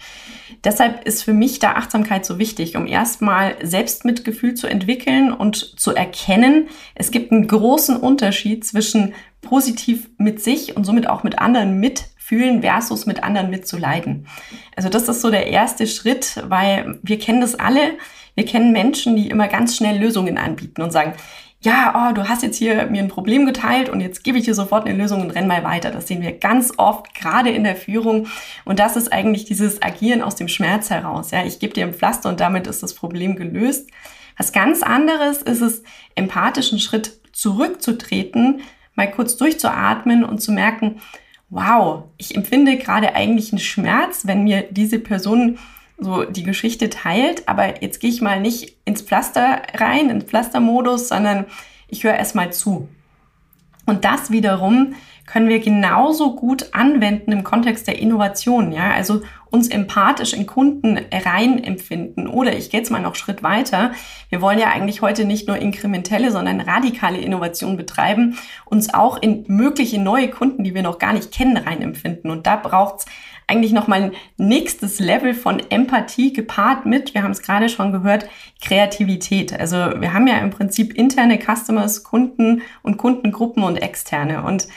Deshalb 0.65 1.05
ist 1.05 1.23
für 1.23 1.33
mich 1.33 1.59
da 1.59 1.75
Achtsamkeit 1.75 2.25
so 2.25 2.39
wichtig, 2.39 2.75
um 2.75 2.87
erstmal 2.87 3.55
Selbstmitgefühl 3.63 4.55
zu 4.55 4.67
entwickeln 4.67 5.31
und 5.31 5.79
zu 5.79 5.95
erkennen, 5.95 6.67
es 6.93 7.11
gibt 7.11 7.31
einen 7.31 7.47
großen 7.47 7.95
Unterschied 7.95 8.65
zwischen 8.65 9.13
positiv 9.39 10.09
mit 10.17 10.41
sich 10.41 10.75
und 10.75 10.83
somit 10.83 11.07
auch 11.07 11.23
mit 11.23 11.39
anderen 11.39 11.79
mit 11.79 12.09
fühlen 12.27 12.61
versus 12.61 13.05
mit 13.05 13.23
anderen 13.23 13.49
mitzuleiden. 13.49 14.27
Also 14.75 14.89
das 14.89 15.07
ist 15.07 15.21
so 15.21 15.31
der 15.31 15.47
erste 15.47 15.87
Schritt, 15.87 16.43
weil 16.49 16.99
wir 17.01 17.19
kennen 17.19 17.39
das 17.39 17.55
alle. 17.55 17.93
Wir 18.35 18.43
kennen 18.43 18.73
Menschen, 18.73 19.15
die 19.15 19.29
immer 19.29 19.47
ganz 19.47 19.77
schnell 19.77 19.97
Lösungen 19.97 20.37
anbieten 20.37 20.81
und 20.81 20.91
sagen, 20.91 21.13
ja, 21.61 22.09
oh, 22.09 22.13
du 22.13 22.27
hast 22.27 22.43
jetzt 22.43 22.57
hier 22.57 22.87
mir 22.87 23.01
ein 23.01 23.07
Problem 23.07 23.45
geteilt 23.45 23.87
und 23.87 24.01
jetzt 24.01 24.25
gebe 24.25 24.37
ich 24.37 24.43
dir 24.43 24.55
sofort 24.55 24.85
eine 24.85 24.97
Lösung 24.97 25.21
und 25.21 25.31
renn 25.31 25.47
mal 25.47 25.63
weiter. 25.63 25.89
Das 25.89 26.09
sehen 26.09 26.21
wir 26.21 26.33
ganz 26.33 26.73
oft, 26.75 27.15
gerade 27.15 27.49
in 27.49 27.63
der 27.63 27.77
Führung. 27.77 28.27
Und 28.65 28.79
das 28.79 28.97
ist 28.97 29.13
eigentlich 29.13 29.45
dieses 29.45 29.81
Agieren 29.81 30.21
aus 30.21 30.35
dem 30.35 30.49
Schmerz 30.49 30.89
heraus. 30.89 31.31
Ja, 31.31 31.45
ich 31.45 31.59
gebe 31.59 31.73
dir 31.73 31.85
ein 31.85 31.93
Pflaster 31.93 32.27
und 32.27 32.41
damit 32.41 32.67
ist 32.67 32.83
das 32.83 32.93
Problem 32.93 33.37
gelöst. 33.37 33.89
Was 34.37 34.51
ganz 34.51 34.83
anderes 34.83 35.41
ist 35.41 35.61
es, 35.61 35.81
empathischen 36.13 36.79
Schritt 36.79 37.19
zurückzutreten, 37.31 38.59
mal 38.95 39.09
kurz 39.09 39.37
durchzuatmen 39.37 40.25
und 40.25 40.41
zu 40.41 40.51
merken, 40.51 40.99
wow, 41.49 42.03
ich 42.17 42.35
empfinde 42.35 42.77
gerade 42.77 43.15
eigentlich 43.15 43.51
einen 43.51 43.59
Schmerz, 43.59 44.27
wenn 44.27 44.43
mir 44.43 44.63
diese 44.69 44.99
Person 44.99 45.57
so 45.97 46.25
die 46.25 46.43
Geschichte 46.43 46.89
teilt, 46.89 47.47
aber 47.47 47.81
jetzt 47.81 47.99
gehe 47.99 48.09
ich 48.09 48.21
mal 48.21 48.39
nicht 48.39 48.77
ins 48.85 49.01
Pflaster 49.01 49.61
rein, 49.73 50.09
ins 50.09 50.25
Pflastermodus, 50.25 51.07
sondern 51.07 51.45
ich 51.87 52.03
höre 52.03 52.15
erstmal 52.15 52.53
zu. 52.53 52.87
Und 53.85 54.05
das 54.05 54.29
wiederum 54.29 54.95
können 55.27 55.49
wir 55.49 55.59
genauso 55.59 56.35
gut 56.35 56.73
anwenden 56.73 57.33
im 57.33 57.43
Kontext 57.43 57.85
der 57.85 57.99
Innovation. 57.99 58.71
Ja, 58.71 58.91
also 58.91 59.21
uns 59.49 59.67
empathisch 59.67 60.33
in 60.33 60.47
Kunden 60.47 60.99
rein 61.11 61.63
empfinden. 61.63 62.27
Oder 62.27 62.55
ich 62.55 62.69
gehe 62.69 62.79
jetzt 62.79 62.89
mal 62.89 63.01
noch 63.01 63.15
Schritt 63.15 63.43
weiter. 63.43 63.91
Wir 64.29 64.41
wollen 64.41 64.57
ja 64.57 64.67
eigentlich 64.69 65.01
heute 65.01 65.25
nicht 65.25 65.47
nur 65.47 65.57
inkrementelle, 65.57 66.31
sondern 66.31 66.61
radikale 66.61 67.19
Innovation 67.19 67.77
betreiben, 67.77 68.37
uns 68.65 68.93
auch 68.93 69.21
in 69.21 69.43
mögliche 69.47 70.01
neue 70.01 70.29
Kunden, 70.29 70.63
die 70.63 70.73
wir 70.73 70.81
noch 70.81 70.97
gar 70.97 71.13
nicht 71.13 71.31
kennen, 71.31 71.57
rein 71.57 71.81
empfinden. 71.81 72.29
Und 72.29 72.47
da 72.47 72.55
braucht's 72.55 73.05
eigentlich 73.47 73.71
nochmal 73.71 74.03
ein 74.03 74.11
nächstes 74.37 74.99
Level 74.99 75.33
von 75.33 75.61
Empathie 75.69 76.33
gepaart 76.33 76.85
mit, 76.85 77.13
wir 77.13 77.23
haben 77.23 77.31
es 77.31 77.41
gerade 77.41 77.69
schon 77.69 77.93
gehört, 77.93 78.27
Kreativität. 78.61 79.57
Also 79.57 79.77
wir 79.77 80.13
haben 80.13 80.27
ja 80.27 80.37
im 80.39 80.49
Prinzip 80.49 80.93
interne 80.93 81.39
Customers, 81.39 82.03
Kunden 82.03 82.61
und 82.83 82.97
Kundengruppen 82.97 83.63
und 83.63 83.77
externe. 83.77 84.43
Und 84.43 84.67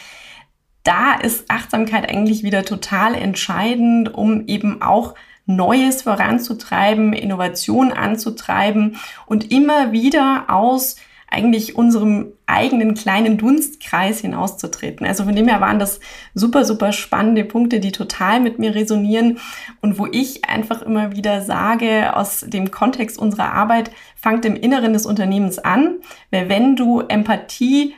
da 0.83 1.15
ist 1.15 1.51
Achtsamkeit 1.51 2.09
eigentlich 2.09 2.43
wieder 2.43 2.65
total 2.65 3.15
entscheidend, 3.15 4.15
um 4.15 4.47
eben 4.47 4.83
auch 4.83 5.15
Neues 5.47 6.03
voranzutreiben, 6.03 7.13
Innovation 7.13 7.93
anzutreiben 7.93 8.97
und 9.27 9.51
immer 9.51 9.93
wieder 9.93 10.45
aus 10.49 10.97
eigentlich 11.31 11.77
unserem 11.77 12.33
eigenen 12.47 12.95
kleinen 12.95 13.39
Dunstkreis 13.39 14.21
hinauszutreten. 14.21 15.07
Also 15.07 15.25
von 15.25 15.37
dem 15.37 15.47
her 15.47 15.61
waren 15.61 15.79
das 15.79 16.01
super, 16.35 16.65
super 16.65 16.93
spannende 16.93 17.45
Punkte, 17.45 17.79
die 17.79 17.93
total 17.93 18.41
mit 18.41 18.59
mir 18.59 18.75
resonieren 18.75 19.39
und 19.81 19.99
wo 19.99 20.07
ich 20.07 20.45
einfach 20.47 20.83
immer 20.83 21.13
wieder 21.15 21.41
sage, 21.43 22.17
aus 22.17 22.45
dem 22.47 22.73
Kontext 22.73 23.17
unserer 23.17 23.53
Arbeit, 23.53 23.93
fangt 24.17 24.45
im 24.45 24.57
Inneren 24.57 24.93
des 24.93 25.07
Unternehmens 25.07 25.59
an, 25.61 25.99
weil 26.33 26.49
wenn 26.49 26.75
du 26.75 27.01
Empathie 27.01 27.95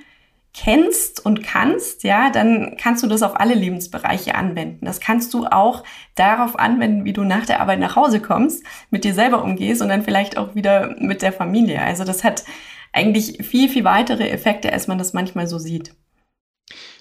kennst 0.55 1.25
und 1.25 1.43
kannst, 1.43 2.05
ja, 2.05 2.31
dann 2.31 2.77
kannst 2.79 3.03
du 3.03 3.07
das 3.07 3.23
auf 3.23 3.41
alle 3.41 3.55
Lebensbereiche 3.55 4.35
anwenden. 4.35 4.85
Das 4.85 5.01
kannst 5.01 5.33
du 5.33 5.47
auch 5.47 5.83
darauf 6.15 6.59
anwenden, 6.59 7.05
wie 7.05 7.15
du 7.15 7.25
nach 7.25 7.47
der 7.47 7.61
Arbeit 7.61 7.81
nach 7.81 7.97
Hause 7.97 8.21
kommst, 8.21 8.63
mit 8.91 9.05
dir 9.05 9.15
selber 9.15 9.43
umgehst 9.43 9.81
und 9.81 9.89
dann 9.89 10.03
vielleicht 10.03 10.37
auch 10.37 10.55
wieder 10.55 10.95
mit 10.99 11.23
der 11.23 11.33
Familie. 11.33 11.81
Also 11.81 12.05
das 12.05 12.23
hat 12.23 12.45
eigentlich 12.93 13.47
viel, 13.47 13.71
viel 13.71 13.85
weitere 13.85 14.29
Effekte, 14.29 14.73
als 14.73 14.89
man 14.89 14.99
das 14.99 15.15
manchmal 15.15 15.47
so 15.47 15.59
sieht. 15.59 15.95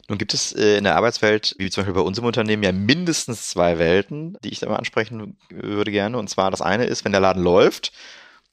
Nun 0.07 0.17
gibt 0.17 0.33
es 0.33 0.53
äh, 0.53 0.77
in 0.77 0.83
der 0.83 0.95
Arbeitswelt, 0.95 1.55
wie 1.57 1.69
zum 1.69 1.81
Beispiel 1.81 1.93
bei 1.93 2.05
unserem 2.05 2.27
Unternehmen, 2.27 2.63
ja 2.63 2.71
mindestens 2.71 3.49
zwei 3.49 3.79
Welten, 3.79 4.37
die 4.43 4.49
ich 4.49 4.59
da 4.59 4.69
mal 4.69 4.77
ansprechen 4.77 5.37
würde 5.49 5.91
gerne. 5.91 6.17
Und 6.17 6.29
zwar 6.29 6.51
das 6.51 6.61
eine 6.61 6.85
ist, 6.85 7.05
wenn 7.05 7.11
der 7.11 7.21
Laden 7.21 7.43
läuft, 7.43 7.91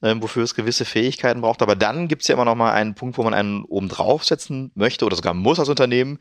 ähm, 0.03 0.23
wofür 0.23 0.45
es 0.45 0.55
gewisse 0.55 0.85
Fähigkeiten 0.85 1.41
braucht. 1.41 1.63
Aber 1.63 1.77
dann 1.77 2.09
gibt 2.09 2.23
es 2.23 2.29
ja 2.29 2.35
immer 2.35 2.45
noch 2.45 2.55
mal 2.55 2.73
einen 2.73 2.95
Punkt, 2.95 3.19
wo 3.19 3.23
man 3.23 3.35
einen 3.35 3.65
oben 3.65 3.89
draufsetzen 3.89 4.71
möchte 4.75 5.05
oder 5.05 5.17
sogar 5.17 5.35
muss 5.35 5.59
als 5.59 5.69
Unternehmen. 5.69 6.19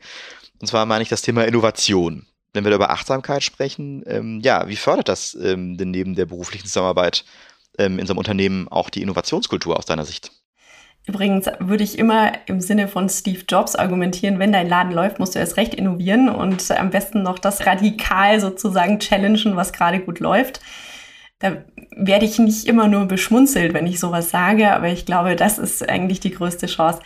Und 0.60 0.66
zwar 0.66 0.86
meine 0.86 1.02
ich 1.02 1.08
das 1.08 1.22
Thema 1.22 1.44
Innovation. 1.44 2.26
Wenn 2.52 2.64
wir 2.64 2.74
über 2.74 2.90
Achtsamkeit 2.90 3.42
sprechen, 3.42 4.02
ähm, 4.06 4.40
ja, 4.42 4.68
wie 4.68 4.76
fördert 4.76 5.08
das 5.08 5.34
ähm, 5.40 5.76
denn 5.76 5.90
neben 5.90 6.14
der 6.14 6.26
beruflichen 6.26 6.66
Zusammenarbeit 6.66 7.24
ähm, 7.78 7.98
in 7.98 8.06
so 8.06 8.12
einem 8.12 8.18
Unternehmen 8.18 8.68
auch 8.68 8.90
die 8.90 9.02
Innovationskultur 9.02 9.76
aus 9.76 9.86
deiner 9.86 10.04
Sicht? 10.04 10.32
Übrigens 11.06 11.46
würde 11.58 11.84
ich 11.84 11.98
immer 11.98 12.32
im 12.46 12.60
Sinne 12.60 12.86
von 12.86 13.08
Steve 13.08 13.42
Jobs 13.48 13.76
argumentieren, 13.76 14.38
wenn 14.38 14.52
dein 14.52 14.68
Laden 14.68 14.92
läuft, 14.92 15.18
musst 15.18 15.34
du 15.34 15.38
erst 15.38 15.56
recht 15.56 15.74
innovieren 15.74 16.28
und 16.28 16.70
am 16.70 16.90
besten 16.90 17.22
noch 17.22 17.38
das 17.38 17.64
radikal 17.64 18.40
sozusagen 18.40 18.98
challengen, 18.98 19.56
was 19.56 19.72
gerade 19.72 20.00
gut 20.00 20.20
läuft. 20.20 20.60
Da 21.40 21.62
werde 21.96 22.24
ich 22.24 22.38
nicht 22.38 22.66
immer 22.66 22.88
nur 22.88 23.06
beschmunzelt, 23.06 23.72
wenn 23.72 23.86
ich 23.86 24.00
sowas 24.00 24.30
sage, 24.30 24.72
aber 24.72 24.88
ich 24.88 25.06
glaube, 25.06 25.36
das 25.36 25.58
ist 25.58 25.88
eigentlich 25.88 26.20
die 26.20 26.32
größte 26.32 26.66
Chance. 26.66 27.00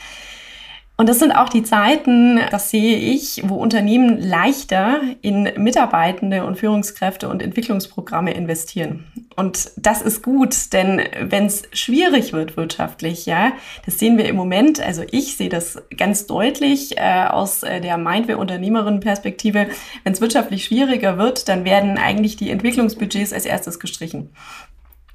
Und 0.98 1.08
das 1.08 1.18
sind 1.18 1.32
auch 1.32 1.48
die 1.48 1.62
Zeiten, 1.62 2.38
das 2.50 2.70
sehe 2.70 2.96
ich, 2.96 3.42
wo 3.46 3.54
Unternehmen 3.54 4.20
leichter 4.20 5.00
in 5.22 5.50
Mitarbeitende 5.56 6.44
und 6.44 6.58
Führungskräfte 6.58 7.28
und 7.30 7.42
Entwicklungsprogramme 7.42 8.34
investieren. 8.34 9.06
Und 9.34 9.70
das 9.76 10.02
ist 10.02 10.22
gut, 10.22 10.72
denn 10.74 11.00
wenn 11.18 11.46
es 11.46 11.62
schwierig 11.72 12.34
wird 12.34 12.58
wirtschaftlich, 12.58 13.24
ja, 13.24 13.52
das 13.86 13.98
sehen 13.98 14.18
wir 14.18 14.26
im 14.26 14.36
Moment, 14.36 14.80
also 14.80 15.02
ich 15.10 15.36
sehe 15.38 15.48
das 15.48 15.82
ganz 15.96 16.26
deutlich 16.26 16.98
äh, 16.98 17.24
aus 17.24 17.62
äh, 17.62 17.80
der 17.80 17.96
Mindware-Unternehmerin-Perspektive, 17.96 19.68
wenn 20.04 20.12
es 20.12 20.20
wirtschaftlich 20.20 20.64
schwieriger 20.64 21.16
wird, 21.16 21.48
dann 21.48 21.64
werden 21.64 21.96
eigentlich 21.96 22.36
die 22.36 22.50
Entwicklungsbudgets 22.50 23.32
als 23.32 23.46
erstes 23.46 23.80
gestrichen. 23.80 24.34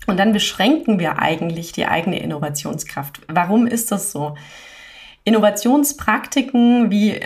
Und 0.08 0.18
dann 0.18 0.34
beschränken 0.34 1.00
wir 1.00 1.20
eigentlich 1.20 1.72
die 1.72 1.86
eigene 1.86 2.20
Innovationskraft. 2.20 3.22
Warum 3.28 3.68
ist 3.68 3.92
das 3.92 4.12
so? 4.12 4.36
Innovationspraktiken 5.28 6.90
wie 6.90 7.20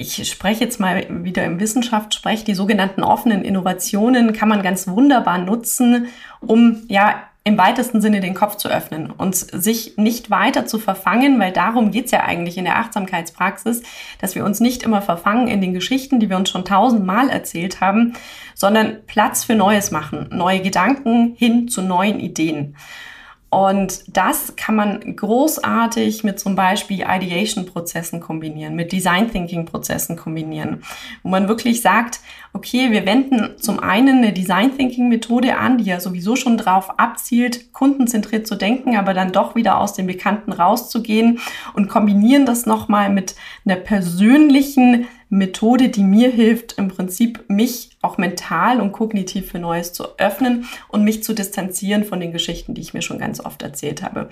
ich 0.00 0.30
spreche 0.30 0.62
jetzt 0.62 0.78
mal 0.78 1.04
wieder 1.24 1.44
im 1.44 1.58
Wissenschaftssprech, 1.58 2.44
die 2.44 2.54
sogenannten 2.54 3.02
offenen 3.02 3.42
Innovationen 3.42 4.32
kann 4.32 4.48
man 4.48 4.62
ganz 4.62 4.86
wunderbar 4.86 5.38
nutzen, 5.38 6.06
um 6.40 6.84
ja 6.86 7.24
im 7.42 7.58
weitesten 7.58 8.00
Sinne 8.00 8.20
den 8.20 8.34
Kopf 8.34 8.56
zu 8.56 8.68
öffnen 8.68 9.10
und 9.10 9.34
sich 9.34 9.96
nicht 9.96 10.30
weiter 10.30 10.66
zu 10.66 10.78
verfangen, 10.78 11.40
weil 11.40 11.50
darum 11.50 11.90
geht's 11.90 12.12
ja 12.12 12.22
eigentlich 12.22 12.58
in 12.58 12.64
der 12.64 12.78
Achtsamkeitspraxis, 12.78 13.82
dass 14.20 14.36
wir 14.36 14.44
uns 14.44 14.60
nicht 14.60 14.84
immer 14.84 15.02
verfangen 15.02 15.48
in 15.48 15.60
den 15.60 15.74
Geschichten, 15.74 16.20
die 16.20 16.30
wir 16.30 16.36
uns 16.36 16.50
schon 16.50 16.64
tausendmal 16.64 17.28
erzählt 17.28 17.80
haben, 17.80 18.12
sondern 18.54 18.98
Platz 19.06 19.42
für 19.42 19.56
Neues 19.56 19.90
machen, 19.90 20.28
neue 20.30 20.60
Gedanken 20.60 21.34
hin 21.36 21.66
zu 21.66 21.82
neuen 21.82 22.20
Ideen. 22.20 22.76
Und 23.50 24.04
das 24.14 24.56
kann 24.56 24.76
man 24.76 25.16
großartig 25.16 26.22
mit 26.22 26.38
zum 26.38 26.54
Beispiel 26.54 27.04
Ideation-Prozessen 27.08 28.20
kombinieren, 28.20 28.74
mit 28.74 28.92
Design 28.92 29.30
Thinking-Prozessen 29.30 30.16
kombinieren, 30.16 30.82
wo 31.22 31.30
man 31.30 31.48
wirklich 31.48 31.80
sagt, 31.80 32.20
okay, 32.52 32.90
wir 32.90 33.06
wenden 33.06 33.56
zum 33.58 33.80
einen 33.80 34.18
eine 34.18 34.34
Design 34.34 34.76
Thinking-Methode 34.76 35.56
an, 35.56 35.78
die 35.78 35.84
ja 35.84 35.98
sowieso 35.98 36.36
schon 36.36 36.58
drauf 36.58 36.98
abzielt, 36.98 37.72
kundenzentriert 37.72 38.46
zu 38.46 38.54
denken, 38.54 38.96
aber 38.96 39.14
dann 39.14 39.32
doch 39.32 39.54
wieder 39.54 39.78
aus 39.78 39.94
dem 39.94 40.06
Bekannten 40.06 40.52
rauszugehen 40.52 41.40
und 41.72 41.88
kombinieren 41.88 42.44
das 42.44 42.66
nochmal 42.66 43.08
mit 43.08 43.34
einer 43.64 43.76
persönlichen 43.76 45.06
Methode, 45.30 45.88
die 45.88 46.02
mir 46.02 46.30
hilft, 46.30 46.78
im 46.78 46.88
Prinzip 46.88 47.44
mich 47.48 47.90
auch 48.00 48.18
mental 48.18 48.80
und 48.80 48.92
kognitiv 48.92 49.50
für 49.50 49.58
Neues 49.58 49.92
zu 49.92 50.18
öffnen 50.18 50.66
und 50.88 51.04
mich 51.04 51.22
zu 51.22 51.34
distanzieren 51.34 52.04
von 52.04 52.20
den 52.20 52.32
Geschichten, 52.32 52.74
die 52.74 52.80
ich 52.80 52.94
mir 52.94 53.02
schon 53.02 53.18
ganz 53.18 53.44
oft 53.44 53.62
erzählt 53.62 54.02
habe. 54.02 54.28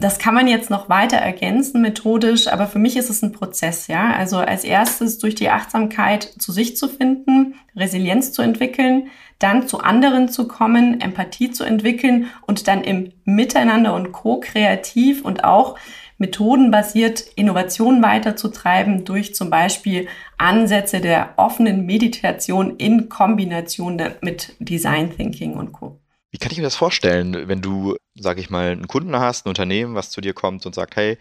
Das 0.00 0.18
kann 0.18 0.32
man 0.34 0.48
jetzt 0.48 0.70
noch 0.70 0.88
weiter 0.88 1.18
ergänzen 1.18 1.82
methodisch, 1.82 2.48
aber 2.48 2.66
für 2.66 2.78
mich 2.78 2.96
ist 2.96 3.10
es 3.10 3.20
ein 3.20 3.32
Prozess, 3.32 3.86
ja. 3.86 4.14
Also 4.14 4.38
als 4.38 4.64
erstes 4.64 5.18
durch 5.18 5.34
die 5.34 5.50
Achtsamkeit 5.50 6.22
zu 6.38 6.52
sich 6.52 6.74
zu 6.74 6.88
finden, 6.88 7.56
Resilienz 7.76 8.32
zu 8.32 8.40
entwickeln, 8.40 9.08
dann 9.38 9.68
zu 9.68 9.80
anderen 9.80 10.30
zu 10.30 10.48
kommen, 10.48 11.02
Empathie 11.02 11.50
zu 11.50 11.64
entwickeln 11.64 12.30
und 12.46 12.66
dann 12.66 12.82
im 12.82 13.12
Miteinander 13.24 13.94
und 13.94 14.12
co-kreativ 14.12 15.22
und 15.22 15.44
auch 15.44 15.76
methodenbasiert 16.20 17.20
Innovation 17.34 18.02
weiterzutreiben 18.02 19.04
durch 19.04 19.34
zum 19.34 19.50
Beispiel 19.50 20.06
Ansätze 20.38 21.00
der 21.00 21.34
offenen 21.36 21.86
Meditation 21.86 22.76
in 22.76 23.08
Kombination 23.08 24.00
mit 24.20 24.54
Design 24.58 25.16
Thinking 25.16 25.54
und 25.54 25.72
Co. 25.72 25.98
Wie 26.30 26.38
kann 26.38 26.52
ich 26.52 26.58
mir 26.58 26.64
das 26.64 26.76
vorstellen, 26.76 27.48
wenn 27.48 27.60
du, 27.60 27.96
sage 28.14 28.40
ich 28.40 28.50
mal, 28.50 28.70
einen 28.70 28.86
Kunden 28.86 29.16
hast, 29.16 29.46
ein 29.46 29.48
Unternehmen, 29.48 29.94
was 29.94 30.10
zu 30.10 30.20
dir 30.20 30.34
kommt 30.34 30.64
und 30.66 30.74
sagt, 30.74 30.94
hey, 30.94 31.18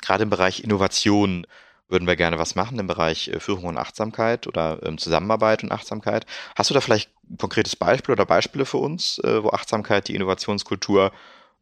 gerade 0.00 0.24
im 0.24 0.30
Bereich 0.30 0.64
Innovation 0.64 1.46
würden 1.88 2.08
wir 2.08 2.16
gerne 2.16 2.38
was 2.38 2.54
machen, 2.54 2.78
im 2.78 2.86
Bereich 2.86 3.28
äh, 3.28 3.38
Führung 3.38 3.66
und 3.66 3.78
Achtsamkeit 3.78 4.46
oder 4.46 4.80
ähm, 4.82 4.98
Zusammenarbeit 4.98 5.62
und 5.62 5.70
Achtsamkeit. 5.70 6.24
Hast 6.56 6.70
du 6.70 6.74
da 6.74 6.80
vielleicht 6.80 7.10
ein 7.30 7.36
konkretes 7.36 7.76
Beispiel 7.76 8.14
oder 8.14 8.24
Beispiele 8.24 8.64
für 8.64 8.78
uns, 8.78 9.18
äh, 9.18 9.44
wo 9.44 9.50
Achtsamkeit 9.50 10.08
die 10.08 10.14
Innovationskultur 10.14 11.12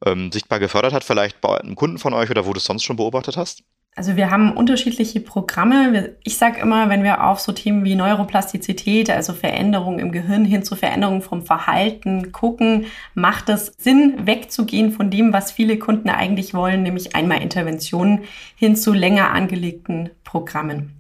ähm, 0.05 0.33
sichtbar 0.33 0.59
gefördert 0.59 0.93
hat, 0.93 1.05
vielleicht 1.05 1.41
bei 1.41 1.61
einem 1.61 1.77
Kunden 1.77 1.99
von 1.99 2.15
euch 2.15 2.31
oder 2.31 2.47
wo 2.47 2.53
du 2.53 2.59
es 2.59 2.65
sonst 2.65 2.85
schon 2.85 2.97
beobachtet 2.97 3.37
hast? 3.37 3.63
Also 3.97 4.17
wir 4.17 4.31
haben 4.31 4.53
unterschiedliche 4.53 5.21
Programme. 5.21 6.17
Ich 6.23 6.39
sage 6.39 6.61
immer, 6.61 6.89
wenn 6.89 7.03
wir 7.03 7.27
auf 7.27 7.41
so 7.41 7.51
Themen 7.51 7.85
wie 7.85 7.97
Neuroplastizität, 7.97 9.11
also 9.11 9.33
Veränderungen 9.33 9.99
im 9.99 10.13
Gehirn 10.13 10.45
hin 10.45 10.63
zu 10.63 10.77
Veränderungen 10.77 11.23
vom 11.23 11.45
Verhalten 11.45 12.31
gucken, 12.31 12.87
macht 13.15 13.49
es 13.49 13.75
Sinn, 13.79 14.27
wegzugehen 14.27 14.93
von 14.93 15.11
dem, 15.11 15.33
was 15.33 15.51
viele 15.51 15.77
Kunden 15.79 16.09
eigentlich 16.09 16.55
wollen, 16.55 16.85
nämlich 16.85 17.17
einmal 17.17 17.43
Interventionen 17.43 18.21
hin 18.55 18.77
zu 18.77 18.93
länger 18.93 19.33
angelegten 19.33 20.11
Programmen. 20.23 20.93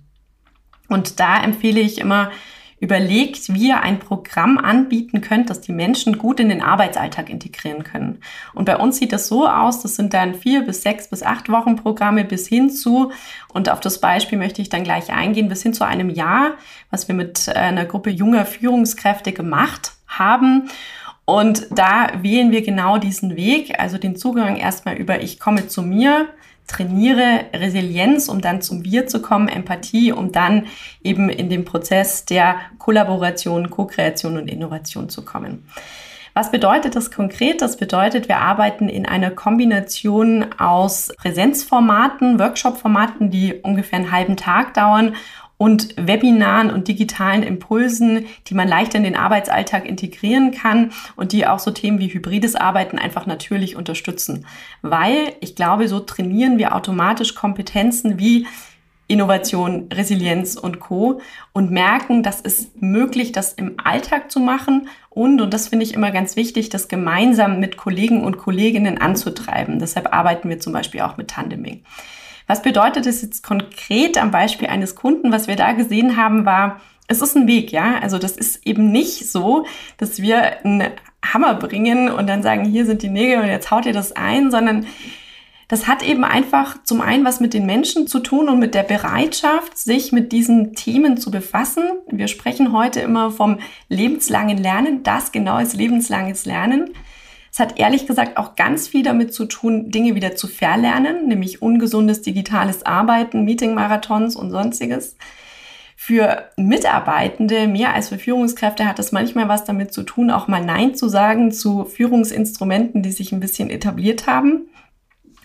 Und 0.88 1.20
da 1.20 1.42
empfehle 1.42 1.80
ich 1.80 1.98
immer, 1.98 2.32
überlegt, 2.80 3.52
wie 3.52 3.68
ihr 3.68 3.80
ein 3.82 3.98
Programm 3.98 4.56
anbieten 4.58 5.20
könnt, 5.20 5.50
das 5.50 5.60
die 5.60 5.72
Menschen 5.72 6.16
gut 6.16 6.40
in 6.40 6.48
den 6.48 6.62
Arbeitsalltag 6.62 7.28
integrieren 7.28 7.84
können. 7.84 8.20
Und 8.54 8.64
bei 8.64 8.76
uns 8.76 8.96
sieht 8.96 9.12
das 9.12 9.28
so 9.28 9.46
aus, 9.46 9.82
das 9.82 9.96
sind 9.96 10.14
dann 10.14 10.34
vier 10.34 10.62
bis 10.62 10.82
sechs 10.82 11.08
bis 11.08 11.22
acht 11.22 11.50
Wochen 11.50 11.76
Programme 11.76 12.24
bis 12.24 12.48
hin 12.48 12.70
zu, 12.70 13.12
und 13.52 13.68
auf 13.68 13.80
das 13.80 14.00
Beispiel 14.00 14.38
möchte 14.38 14.62
ich 14.62 14.70
dann 14.70 14.84
gleich 14.84 15.12
eingehen, 15.12 15.48
bis 15.48 15.62
hin 15.62 15.74
zu 15.74 15.84
einem 15.84 16.08
Jahr, 16.08 16.52
was 16.90 17.06
wir 17.06 17.14
mit 17.14 17.54
einer 17.54 17.84
Gruppe 17.84 18.10
junger 18.10 18.46
Führungskräfte 18.46 19.32
gemacht 19.32 19.92
haben. 20.08 20.70
Und 21.26 21.66
da 21.70 22.08
wählen 22.22 22.50
wir 22.50 22.62
genau 22.62 22.98
diesen 22.98 23.36
Weg, 23.36 23.78
also 23.78 23.98
den 23.98 24.16
Zugang 24.16 24.56
erstmal 24.56 24.96
über 24.96 25.22
ich 25.22 25.38
komme 25.38 25.68
zu 25.68 25.82
mir, 25.82 26.28
trainiere 26.66 27.46
Resilienz, 27.54 28.28
um 28.28 28.40
dann 28.40 28.62
zum 28.62 28.84
Wir 28.84 29.06
zu 29.06 29.20
kommen, 29.20 29.48
Empathie, 29.48 30.12
um 30.12 30.32
dann 30.32 30.66
eben 31.02 31.28
in 31.28 31.50
den 31.50 31.64
Prozess 31.64 32.24
der 32.24 32.56
Kollaboration, 32.78 33.70
Co-Kreation 33.70 34.36
und 34.36 34.48
Innovation 34.48 35.08
zu 35.08 35.24
kommen. 35.24 35.66
Was 36.32 36.52
bedeutet 36.52 36.94
das 36.94 37.10
konkret? 37.10 37.60
Das 37.60 37.76
bedeutet, 37.76 38.28
wir 38.28 38.38
arbeiten 38.38 38.88
in 38.88 39.04
einer 39.04 39.30
Kombination 39.30 40.46
aus 40.58 41.12
Präsenzformaten, 41.16 42.38
Workshop-Formaten, 42.38 43.30
die 43.30 43.54
ungefähr 43.54 43.98
einen 43.98 44.12
halben 44.12 44.36
Tag 44.36 44.74
dauern 44.74 45.16
und 45.60 45.94
Webinaren 45.98 46.70
und 46.70 46.88
digitalen 46.88 47.42
Impulsen, 47.42 48.24
die 48.46 48.54
man 48.54 48.66
leicht 48.66 48.94
in 48.94 49.02
den 49.02 49.14
Arbeitsalltag 49.14 49.84
integrieren 49.84 50.52
kann 50.52 50.90
und 51.16 51.32
die 51.32 51.46
auch 51.46 51.58
so 51.58 51.70
Themen 51.70 51.98
wie 51.98 52.08
hybrides 52.08 52.56
Arbeiten 52.56 52.98
einfach 52.98 53.26
natürlich 53.26 53.76
unterstützen. 53.76 54.46
Weil 54.80 55.34
ich 55.40 55.56
glaube, 55.56 55.86
so 55.86 56.00
trainieren 56.00 56.56
wir 56.56 56.74
automatisch 56.74 57.34
Kompetenzen 57.34 58.18
wie 58.18 58.46
Innovation, 59.06 59.90
Resilienz 59.92 60.56
und 60.56 60.80
Co. 60.80 61.20
und 61.52 61.70
merken, 61.70 62.22
dass 62.22 62.40
es 62.40 62.70
möglich, 62.80 63.32
das 63.32 63.52
im 63.52 63.74
Alltag 63.84 64.30
zu 64.30 64.40
machen 64.40 64.88
und, 65.10 65.42
und 65.42 65.52
das 65.52 65.68
finde 65.68 65.84
ich 65.84 65.92
immer 65.92 66.10
ganz 66.10 66.36
wichtig, 66.36 66.70
das 66.70 66.88
gemeinsam 66.88 67.60
mit 67.60 67.76
Kollegen 67.76 68.24
und 68.24 68.38
Kolleginnen 68.38 68.96
anzutreiben. 68.96 69.78
Deshalb 69.78 70.14
arbeiten 70.14 70.48
wir 70.48 70.58
zum 70.58 70.72
Beispiel 70.72 71.02
auch 71.02 71.18
mit 71.18 71.28
Tandeming. 71.28 71.82
Was 72.50 72.62
bedeutet 72.62 73.06
es 73.06 73.22
jetzt 73.22 73.44
konkret 73.44 74.20
am 74.20 74.32
Beispiel 74.32 74.66
eines 74.66 74.96
Kunden? 74.96 75.30
Was 75.30 75.46
wir 75.46 75.54
da 75.54 75.70
gesehen 75.70 76.16
haben, 76.16 76.44
war, 76.44 76.80
es 77.06 77.22
ist 77.22 77.36
ein 77.36 77.46
Weg, 77.46 77.70
ja. 77.70 78.00
Also 78.02 78.18
das 78.18 78.32
ist 78.32 78.66
eben 78.66 78.90
nicht 78.90 79.30
so, 79.30 79.66
dass 79.98 80.20
wir 80.20 80.64
einen 80.64 80.90
Hammer 81.24 81.54
bringen 81.54 82.10
und 82.10 82.28
dann 82.28 82.42
sagen, 82.42 82.64
hier 82.64 82.86
sind 82.86 83.02
die 83.02 83.08
Nägel 83.08 83.38
und 83.38 83.46
jetzt 83.46 83.70
haut 83.70 83.86
ihr 83.86 83.92
das 83.92 84.16
ein, 84.16 84.50
sondern 84.50 84.84
das 85.68 85.86
hat 85.86 86.02
eben 86.02 86.24
einfach 86.24 86.82
zum 86.82 87.00
einen 87.00 87.24
was 87.24 87.38
mit 87.38 87.54
den 87.54 87.66
Menschen 87.66 88.08
zu 88.08 88.18
tun 88.18 88.48
und 88.48 88.58
mit 88.58 88.74
der 88.74 88.82
Bereitschaft, 88.82 89.78
sich 89.78 90.10
mit 90.10 90.32
diesen 90.32 90.74
Themen 90.74 91.18
zu 91.18 91.30
befassen. 91.30 91.84
Wir 92.08 92.26
sprechen 92.26 92.72
heute 92.72 92.98
immer 92.98 93.30
vom 93.30 93.60
lebenslangen 93.88 94.58
Lernen. 94.58 95.04
Das 95.04 95.30
genau 95.30 95.58
ist 95.58 95.76
lebenslanges 95.76 96.46
Lernen. 96.46 96.94
Hat 97.60 97.78
ehrlich 97.78 98.06
gesagt 98.06 98.36
auch 98.36 98.56
ganz 98.56 98.88
viel 98.88 99.02
damit 99.02 99.34
zu 99.34 99.44
tun, 99.44 99.90
Dinge 99.90 100.14
wieder 100.14 100.34
zu 100.34 100.48
verlernen, 100.48 101.28
nämlich 101.28 101.62
ungesundes 101.62 102.22
digitales 102.22 102.84
Arbeiten, 102.84 103.44
Meeting-Marathons 103.44 104.34
und 104.34 104.50
sonstiges. 104.50 105.16
Für 105.94 106.48
Mitarbeitende 106.56 107.68
mehr 107.68 107.92
als 107.92 108.08
für 108.08 108.18
Führungskräfte 108.18 108.86
hat 108.86 108.98
es 108.98 109.12
manchmal 109.12 109.48
was 109.48 109.64
damit 109.64 109.92
zu 109.92 110.02
tun, 110.02 110.30
auch 110.30 110.48
mal 110.48 110.64
Nein 110.64 110.94
zu 110.94 111.08
sagen 111.08 111.52
zu 111.52 111.84
Führungsinstrumenten, 111.84 113.02
die 113.02 113.12
sich 113.12 113.32
ein 113.32 113.40
bisschen 113.40 113.68
etabliert 113.68 114.26
haben. 114.26 114.68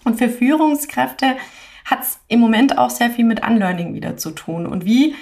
Und 0.06 0.18
für 0.18 0.30
Führungskräfte 0.30 1.36
hat 1.84 2.04
es 2.04 2.20
im 2.30 2.40
Moment 2.40 2.78
auch 2.78 2.90
sehr 2.90 3.12
viel 3.12 3.26
mit 3.26 3.46
Unlearning 3.46 3.94
wieder 3.94 4.16
zu 4.16 4.32
tun. 4.32 4.66
Und 4.66 4.86
wie 4.86 5.16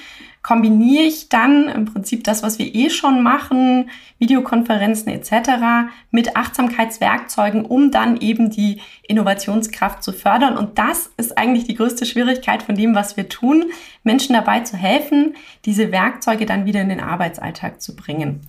kombiniere 0.43 1.03
ich 1.03 1.29
dann 1.29 1.69
im 1.69 1.85
Prinzip 1.85 2.25
das, 2.25 2.43
was 2.43 2.59
wir 2.59 2.75
eh 2.75 2.89
schon 2.89 3.23
machen, 3.23 3.89
Videokonferenzen 4.19 5.07
etc., 5.07 5.89
mit 6.11 6.35
Achtsamkeitswerkzeugen, 6.35 7.65
um 7.65 7.91
dann 7.91 8.17
eben 8.17 8.49
die 8.49 8.81
Innovationskraft 9.07 10.03
zu 10.03 10.11
fördern. 10.11 10.57
Und 10.57 10.77
das 10.77 11.09
ist 11.15 11.37
eigentlich 11.37 11.63
die 11.63 11.75
größte 11.75 12.05
Schwierigkeit 12.05 12.61
von 12.61 12.75
dem, 12.75 12.93
was 12.93 13.15
wir 13.15 13.29
tun, 13.29 13.71
Menschen 14.03 14.33
dabei 14.33 14.59
zu 14.59 14.75
helfen, 14.75 15.35
diese 15.63 15.93
Werkzeuge 15.93 16.45
dann 16.45 16.65
wieder 16.65 16.81
in 16.81 16.89
den 16.89 16.99
Arbeitsalltag 16.99 17.81
zu 17.81 17.95
bringen. 17.95 18.41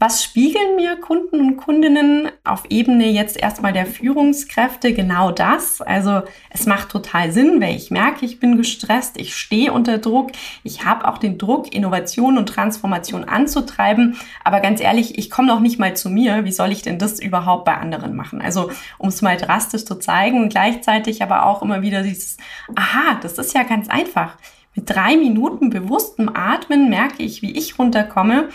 Was 0.00 0.22
spiegeln 0.22 0.76
mir 0.76 0.94
Kunden 0.94 1.40
und 1.40 1.56
Kundinnen 1.56 2.28
auf 2.44 2.62
Ebene 2.70 3.08
jetzt 3.08 3.36
erstmal 3.36 3.72
der 3.72 3.84
Führungskräfte? 3.84 4.92
Genau 4.92 5.32
das. 5.32 5.80
Also 5.80 6.22
es 6.50 6.66
macht 6.66 6.90
total 6.90 7.32
Sinn, 7.32 7.60
weil 7.60 7.74
ich 7.74 7.90
merke, 7.90 8.24
ich 8.24 8.38
bin 8.38 8.56
gestresst, 8.56 9.18
ich 9.18 9.34
stehe 9.34 9.72
unter 9.72 9.98
Druck, 9.98 10.30
ich 10.62 10.84
habe 10.84 11.08
auch 11.08 11.18
den 11.18 11.36
Druck, 11.36 11.74
Innovation 11.74 12.38
und 12.38 12.48
Transformation 12.48 13.24
anzutreiben. 13.24 14.16
Aber 14.44 14.60
ganz 14.60 14.80
ehrlich, 14.80 15.18
ich 15.18 15.30
komme 15.30 15.48
noch 15.48 15.58
nicht 15.58 15.80
mal 15.80 15.96
zu 15.96 16.10
mir. 16.10 16.44
Wie 16.44 16.52
soll 16.52 16.70
ich 16.70 16.82
denn 16.82 17.00
das 17.00 17.18
überhaupt 17.18 17.64
bei 17.64 17.74
anderen 17.74 18.14
machen? 18.14 18.40
Also 18.40 18.70
um 18.98 19.08
es 19.08 19.20
mal 19.20 19.36
drastisch 19.36 19.84
zu 19.84 19.96
zeigen, 19.96 20.48
gleichzeitig 20.48 21.24
aber 21.24 21.44
auch 21.44 21.60
immer 21.60 21.82
wieder 21.82 22.04
dieses, 22.04 22.36
aha, 22.76 23.18
das 23.20 23.36
ist 23.36 23.52
ja 23.52 23.64
ganz 23.64 23.88
einfach. 23.88 24.36
Mit 24.76 24.88
drei 24.88 25.16
Minuten 25.16 25.70
bewusstem 25.70 26.30
Atmen 26.32 26.88
merke 26.88 27.24
ich, 27.24 27.42
wie 27.42 27.50
ich 27.50 27.80
runterkomme 27.80 28.48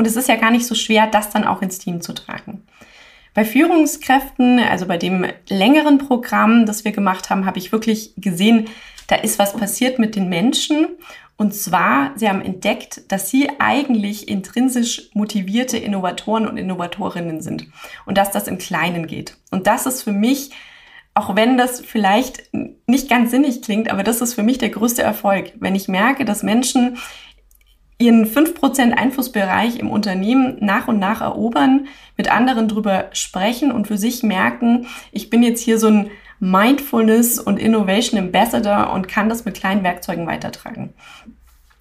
und 0.00 0.06
es 0.06 0.16
ist 0.16 0.30
ja 0.30 0.36
gar 0.36 0.50
nicht 0.50 0.64
so 0.64 0.74
schwer, 0.74 1.06
das 1.06 1.28
dann 1.28 1.44
auch 1.44 1.60
ins 1.60 1.78
Team 1.78 2.00
zu 2.00 2.14
tragen. 2.14 2.62
Bei 3.34 3.44
Führungskräften, 3.44 4.58
also 4.58 4.86
bei 4.86 4.96
dem 4.96 5.26
längeren 5.50 5.98
Programm, 5.98 6.64
das 6.64 6.86
wir 6.86 6.92
gemacht 6.92 7.28
haben, 7.28 7.44
habe 7.44 7.58
ich 7.58 7.70
wirklich 7.70 8.14
gesehen, 8.16 8.68
da 9.08 9.16
ist 9.16 9.38
was 9.38 9.52
passiert 9.52 9.98
mit 9.98 10.16
den 10.16 10.30
Menschen. 10.30 10.86
Und 11.36 11.54
zwar, 11.54 12.12
sie 12.16 12.30
haben 12.30 12.40
entdeckt, 12.40 13.12
dass 13.12 13.28
sie 13.28 13.50
eigentlich 13.58 14.26
intrinsisch 14.26 15.10
motivierte 15.12 15.76
Innovatoren 15.76 16.48
und 16.48 16.56
Innovatorinnen 16.56 17.42
sind. 17.42 17.66
Und 18.06 18.16
dass 18.16 18.30
das 18.30 18.48
im 18.48 18.56
Kleinen 18.56 19.06
geht. 19.06 19.36
Und 19.50 19.66
das 19.66 19.84
ist 19.84 20.02
für 20.02 20.12
mich, 20.12 20.50
auch 21.12 21.36
wenn 21.36 21.58
das 21.58 21.82
vielleicht 21.82 22.48
nicht 22.86 23.10
ganz 23.10 23.32
sinnig 23.32 23.60
klingt, 23.60 23.90
aber 23.90 24.02
das 24.02 24.22
ist 24.22 24.32
für 24.32 24.44
mich 24.44 24.56
der 24.56 24.70
größte 24.70 25.02
Erfolg. 25.02 25.52
Wenn 25.60 25.74
ich 25.74 25.88
merke, 25.88 26.24
dass 26.24 26.42
Menschen 26.42 26.96
ihren 28.00 28.24
5% 28.24 28.92
Einflussbereich 28.92 29.78
im 29.78 29.90
Unternehmen 29.90 30.56
nach 30.60 30.88
und 30.88 30.98
nach 30.98 31.20
erobern, 31.20 31.86
mit 32.16 32.32
anderen 32.32 32.66
drüber 32.66 33.10
sprechen 33.12 33.70
und 33.70 33.86
für 33.86 33.98
sich 33.98 34.22
merken, 34.22 34.86
ich 35.12 35.30
bin 35.30 35.42
jetzt 35.42 35.60
hier 35.60 35.78
so 35.78 35.88
ein 35.88 36.10
Mindfulness 36.40 37.38
und 37.38 37.58
Innovation 37.58 38.18
Ambassador 38.18 38.92
und 38.94 39.08
kann 39.08 39.28
das 39.28 39.44
mit 39.44 39.54
kleinen 39.54 39.84
Werkzeugen 39.84 40.26
weitertragen. 40.26 40.94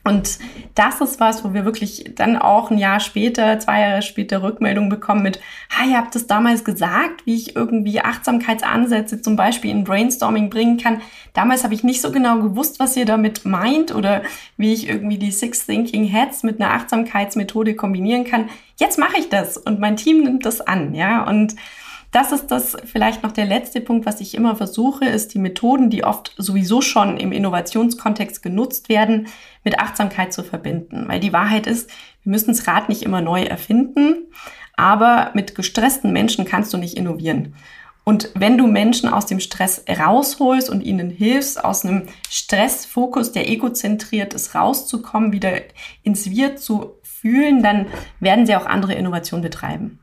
Und 0.05 0.39
das 0.75 1.01
ist 1.01 1.19
was, 1.19 1.43
wo 1.43 1.53
wir 1.53 1.65
wirklich 1.65 2.13
dann 2.15 2.37
auch 2.37 2.71
ein 2.71 2.77
Jahr 2.77 3.01
später, 3.01 3.59
zwei 3.59 3.81
Jahre 3.81 4.01
später 4.01 4.41
Rückmeldung 4.41 4.87
bekommen 4.89 5.21
mit, 5.21 5.41
ha, 5.69 5.85
ihr 5.85 5.97
habt 5.97 6.15
es 6.15 6.25
damals 6.25 6.63
gesagt, 6.63 7.25
wie 7.25 7.35
ich 7.35 7.55
irgendwie 7.55 7.99
Achtsamkeitsansätze 7.99 9.21
zum 9.21 9.35
Beispiel 9.35 9.71
in 9.71 9.83
Brainstorming 9.83 10.49
bringen 10.49 10.77
kann. 10.77 11.01
Damals 11.33 11.65
habe 11.65 11.73
ich 11.73 11.83
nicht 11.83 12.01
so 12.01 12.11
genau 12.11 12.39
gewusst, 12.39 12.79
was 12.79 12.95
ihr 12.95 13.05
damit 13.05 13.45
meint 13.45 13.93
oder 13.93 14.23
wie 14.55 14.73
ich 14.73 14.87
irgendwie 14.87 15.17
die 15.17 15.31
Six 15.31 15.65
Thinking 15.65 16.05
Heads 16.05 16.43
mit 16.43 16.61
einer 16.61 16.73
Achtsamkeitsmethode 16.73 17.75
kombinieren 17.75 18.23
kann. 18.23 18.49
Jetzt 18.77 18.97
mache 18.97 19.19
ich 19.19 19.27
das 19.27 19.57
und 19.57 19.81
mein 19.81 19.97
Team 19.97 20.23
nimmt 20.23 20.45
das 20.45 20.61
an, 20.61 20.95
ja, 20.95 21.23
und 21.25 21.55
das 22.11 22.31
ist 22.31 22.47
das 22.47 22.75
vielleicht 22.85 23.21
noch 23.21 23.31
der 23.31 23.45
letzte 23.45 23.81
Punkt, 23.81 24.05
was 24.05 24.19
ich 24.19 24.33
immer 24.33 24.55
versuche, 24.55 25.05
ist 25.05 25.33
die 25.33 25.39
Methoden, 25.39 25.89
die 25.89 26.03
oft 26.03 26.33
sowieso 26.37 26.81
schon 26.81 27.17
im 27.17 27.31
Innovationskontext 27.31 28.41
genutzt 28.41 28.89
werden, 28.89 29.27
mit 29.63 29.79
Achtsamkeit 29.79 30.33
zu 30.33 30.43
verbinden. 30.43 31.07
Weil 31.07 31.19
die 31.19 31.33
Wahrheit 31.33 31.67
ist, 31.67 31.89
wir 32.23 32.31
müssen 32.31 32.51
das 32.51 32.65
Rad 32.67 32.89
nicht 32.89 33.03
immer 33.03 33.21
neu 33.21 33.43
erfinden, 33.43 34.27
aber 34.75 35.31
mit 35.35 35.53
gestressten 35.53 36.11
Menschen 36.11 36.45
kannst 36.45 36.73
du 36.73 36.77
nicht 36.77 36.97
innovieren. 36.97 37.53
Und 38.05 38.31
wenn 38.33 38.57
du 38.57 38.65
Menschen 38.65 39.07
aus 39.07 39.27
dem 39.27 39.39
Stress 39.39 39.83
rausholst 39.87 40.67
und 40.67 40.81
ihnen 40.81 41.11
hilfst, 41.11 41.63
aus 41.63 41.85
einem 41.85 42.07
Stressfokus, 42.27 43.33
der 43.33 43.47
egozentriert 43.47 44.33
ist, 44.33 44.55
rauszukommen, 44.55 45.31
wieder 45.31 45.51
ins 46.01 46.31
Wir 46.31 46.55
zu 46.55 46.95
fühlen, 47.03 47.61
dann 47.61 47.85
werden 48.19 48.47
sie 48.47 48.55
auch 48.55 48.65
andere 48.65 48.95
Innovationen 48.95 49.43
betreiben. 49.43 49.99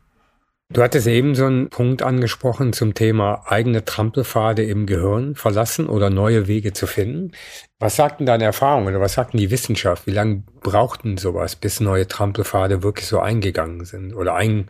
Du 0.68 0.82
hattest 0.82 1.06
eben 1.06 1.36
so 1.36 1.46
einen 1.46 1.70
Punkt 1.70 2.02
angesprochen 2.02 2.72
zum 2.72 2.92
Thema 2.92 3.44
eigene 3.46 3.84
Trampelpfade 3.84 4.64
im 4.64 4.86
Gehirn 4.86 5.36
verlassen 5.36 5.86
oder 5.86 6.10
neue 6.10 6.48
Wege 6.48 6.72
zu 6.72 6.88
finden. 6.88 7.30
Was 7.78 7.94
sagten 7.94 8.26
deine 8.26 8.44
Erfahrungen 8.44 8.88
oder 8.88 9.00
was 9.00 9.12
sagten 9.12 9.38
die 9.38 9.52
Wissenschaft? 9.52 10.08
Wie 10.08 10.12
lange 10.12 10.42
brauchten 10.62 11.18
sowas, 11.18 11.54
bis 11.54 11.78
neue 11.78 12.08
Trampelpfade 12.08 12.82
wirklich 12.82 13.06
so 13.06 13.20
eingegangen 13.20 13.84
sind 13.84 14.12
oder 14.12 14.34
ein, 14.34 14.68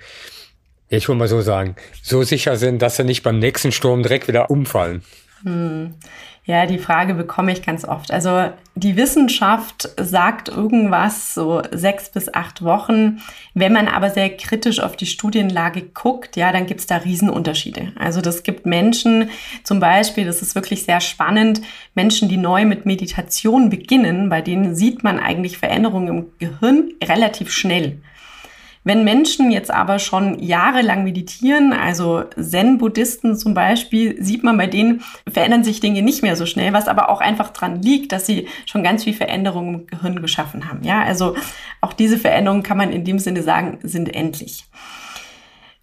ich 0.88 1.08
will 1.08 1.16
mal 1.16 1.28
so 1.28 1.40
sagen, 1.40 1.76
so 2.02 2.22
sicher 2.22 2.56
sind, 2.56 2.82
dass 2.82 2.96
sie 2.96 3.04
nicht 3.04 3.22
beim 3.22 3.38
nächsten 3.38 3.72
Sturm 3.72 4.02
direkt 4.02 4.28
wieder 4.28 4.50
umfallen? 4.50 5.02
Hm. 5.46 5.94
Ja, 6.44 6.66
die 6.66 6.78
Frage 6.78 7.14
bekomme 7.14 7.52
ich 7.52 7.62
ganz 7.62 7.84
oft. 7.84 8.12
Also 8.12 8.50
die 8.74 8.96
Wissenschaft 8.96 9.88
sagt 9.96 10.48
irgendwas 10.48 11.34
so 11.34 11.62
sechs 11.72 12.10
bis 12.10 12.32
acht 12.32 12.62
Wochen. 12.62 13.20
Wenn 13.54 13.72
man 13.72 13.86
aber 13.86 14.10
sehr 14.10 14.28
kritisch 14.36 14.80
auf 14.80 14.96
die 14.96 15.06
Studienlage 15.06 15.82
guckt, 15.82 16.36
ja, 16.36 16.52
dann 16.52 16.66
gibt 16.66 16.80
es 16.80 16.86
da 16.86 16.96
Riesenunterschiede. 16.96 17.92
Also 17.96 18.20
das 18.20 18.42
gibt 18.42 18.66
Menschen 18.66 19.30
zum 19.62 19.78
Beispiel, 19.78 20.24
das 20.24 20.42
ist 20.42 20.56
wirklich 20.56 20.84
sehr 20.84 21.00
spannend, 21.00 21.62
Menschen, 21.94 22.28
die 22.28 22.36
neu 22.36 22.64
mit 22.64 22.86
Meditation 22.86 23.70
beginnen, 23.70 24.28
bei 24.28 24.40
denen 24.40 24.74
sieht 24.74 25.04
man 25.04 25.20
eigentlich 25.20 25.58
Veränderungen 25.58 26.08
im 26.08 26.26
Gehirn 26.38 26.90
relativ 27.02 27.52
schnell. 27.52 28.00
Wenn 28.86 29.02
Menschen 29.02 29.50
jetzt 29.50 29.72
aber 29.72 29.98
schon 29.98 30.38
jahrelang 30.38 31.02
meditieren, 31.02 31.72
also 31.72 32.22
Zen-Buddhisten 32.40 33.36
zum 33.36 33.52
Beispiel, 33.52 34.22
sieht 34.22 34.44
man 34.44 34.56
bei 34.56 34.68
denen 34.68 35.02
verändern 35.28 35.64
sich 35.64 35.80
Dinge 35.80 36.02
nicht 36.02 36.22
mehr 36.22 36.36
so 36.36 36.46
schnell, 36.46 36.72
was 36.72 36.86
aber 36.86 37.08
auch 37.08 37.20
einfach 37.20 37.50
dran 37.50 37.82
liegt, 37.82 38.12
dass 38.12 38.26
sie 38.26 38.46
schon 38.64 38.84
ganz 38.84 39.02
viel 39.02 39.12
Veränderungen 39.12 39.74
im 39.74 39.86
Gehirn 39.88 40.22
geschaffen 40.22 40.68
haben. 40.68 40.84
Ja, 40.84 41.02
also 41.02 41.34
auch 41.80 41.94
diese 41.94 42.16
Veränderungen 42.16 42.62
kann 42.62 42.76
man 42.78 42.92
in 42.92 43.04
dem 43.04 43.18
Sinne 43.18 43.42
sagen, 43.42 43.80
sind 43.82 44.14
endlich. 44.14 44.66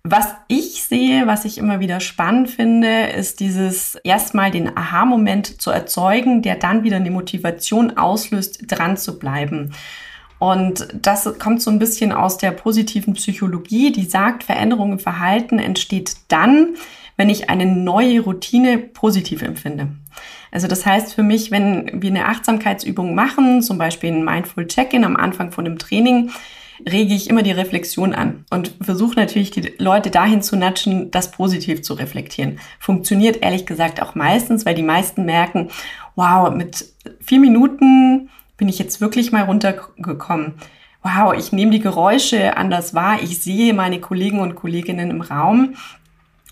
Was 0.05 0.29
ich 0.47 0.83
sehe, 0.83 1.27
was 1.27 1.43
ich 1.43 1.57
immer 1.57 1.81
wieder 1.81 1.99
spannend 1.99 2.51
finde, 2.51 3.07
ist 3.07 3.41
dieses 3.41 3.95
erstmal 3.95 4.49
den 4.49 4.77
Aha-Moment 4.77 5.61
zu 5.61 5.71
erzeugen, 5.71 6.41
der 6.41 6.55
dann 6.55 6.85
wieder 6.85 6.97
eine 6.97 7.11
Motivation 7.11 7.97
auslöst, 7.97 8.63
dran 8.67 8.95
zu 8.95 9.19
bleiben. 9.19 9.73
Und 10.43 10.89
das 10.93 11.39
kommt 11.39 11.61
so 11.61 11.71
ein 11.71 11.79
bisschen 11.79 12.11
aus 12.11 12.37
der 12.37 12.51
positiven 12.51 13.13
Psychologie, 13.13 13.93
die 13.93 14.03
sagt, 14.03 14.43
Veränderung 14.43 14.91
im 14.91 14.99
Verhalten 14.99 15.57
entsteht 15.57 16.17
dann, 16.27 16.75
wenn 17.15 17.29
ich 17.29 17.49
eine 17.49 17.65
neue 17.65 18.19
Routine 18.19 18.77
positiv 18.77 19.41
empfinde. 19.41 19.87
Also 20.51 20.67
das 20.67 20.85
heißt 20.85 21.13
für 21.13 21.23
mich, 21.23 21.49
wenn 21.49 22.01
wir 22.01 22.09
eine 22.09 22.25
Achtsamkeitsübung 22.25 23.15
machen, 23.15 23.61
zum 23.61 23.77
Beispiel 23.77 24.11
ein 24.11 24.25
Mindful 24.25 24.67
Check-in 24.67 25.05
am 25.05 25.15
Anfang 25.15 25.53
von 25.53 25.65
einem 25.65 25.79
Training, 25.79 26.29
rege 26.85 27.13
ich 27.13 27.29
immer 27.29 27.43
die 27.43 27.51
Reflexion 27.51 28.13
an 28.13 28.43
und 28.49 28.75
versuche 28.81 29.15
natürlich 29.15 29.51
die 29.51 29.71
Leute 29.77 30.11
dahin 30.11 30.41
zu 30.41 30.57
natschen, 30.57 31.09
das 31.09 31.31
positiv 31.31 31.83
zu 31.83 31.93
reflektieren. 31.93 32.59
Funktioniert 32.79 33.41
ehrlich 33.41 33.65
gesagt 33.65 34.01
auch 34.01 34.13
meistens, 34.13 34.65
weil 34.65 34.75
die 34.75 34.83
meisten 34.83 35.23
merken, 35.23 35.69
wow, 36.17 36.53
mit 36.53 36.85
vier 37.21 37.39
Minuten 37.39 38.27
bin 38.63 38.69
ich 38.69 38.79
jetzt 38.79 39.01
wirklich 39.01 39.33
mal 39.33 39.41
runtergekommen. 39.41 40.53
Wow, 41.01 41.33
ich 41.37 41.51
nehme 41.51 41.71
die 41.71 41.81
Geräusche 41.81 42.55
anders 42.55 42.93
wahr, 42.93 43.17
ich 43.21 43.43
sehe 43.43 43.73
meine 43.73 43.99
Kollegen 43.99 44.39
und 44.39 44.55
Kolleginnen 44.55 45.11
im 45.11 45.19
Raum. 45.19 45.75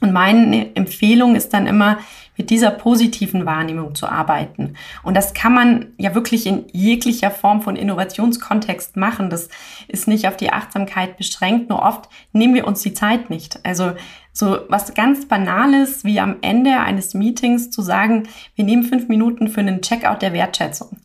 Und 0.01 0.11
meine 0.11 0.75
Empfehlung 0.75 1.37
ist 1.37 1.53
dann 1.53 1.67
immer, 1.67 1.99
mit 2.35 2.49
dieser 2.49 2.71
positiven 2.71 3.45
Wahrnehmung 3.45 3.95
zu 3.95 4.07
arbeiten. 4.07 4.75
Und 5.03 5.15
das 5.15 5.33
kann 5.33 5.53
man 5.53 5.93
ja 5.97 6.13
wirklich 6.13 6.47
in 6.47 6.65
jeglicher 6.73 7.31
Form 7.31 7.61
von 7.61 7.77
Innovationskontext 7.77 8.97
machen. 8.97 9.29
Das 9.29 9.47
ist 9.87 10.09
nicht 10.09 10.27
auf 10.27 10.35
die 10.35 10.51
Achtsamkeit 10.51 11.15
beschränkt, 11.15 11.69
nur 11.69 11.81
oft 11.81 12.09
nehmen 12.33 12.55
wir 12.55 12.67
uns 12.67 12.81
die 12.81 12.93
Zeit 12.93 13.29
nicht. 13.29 13.65
Also 13.65 13.93
so 14.33 14.59
was 14.67 14.95
ganz 14.95 15.27
Banales 15.27 16.03
wie 16.03 16.19
am 16.19 16.37
Ende 16.41 16.79
eines 16.79 17.13
Meetings 17.13 17.69
zu 17.69 17.81
sagen, 17.81 18.27
wir 18.55 18.65
nehmen 18.65 18.83
fünf 18.83 19.07
Minuten 19.07 19.47
für 19.47 19.61
einen 19.61 19.81
Checkout 19.81 20.21
der 20.21 20.33
Wertschätzung. 20.33 20.97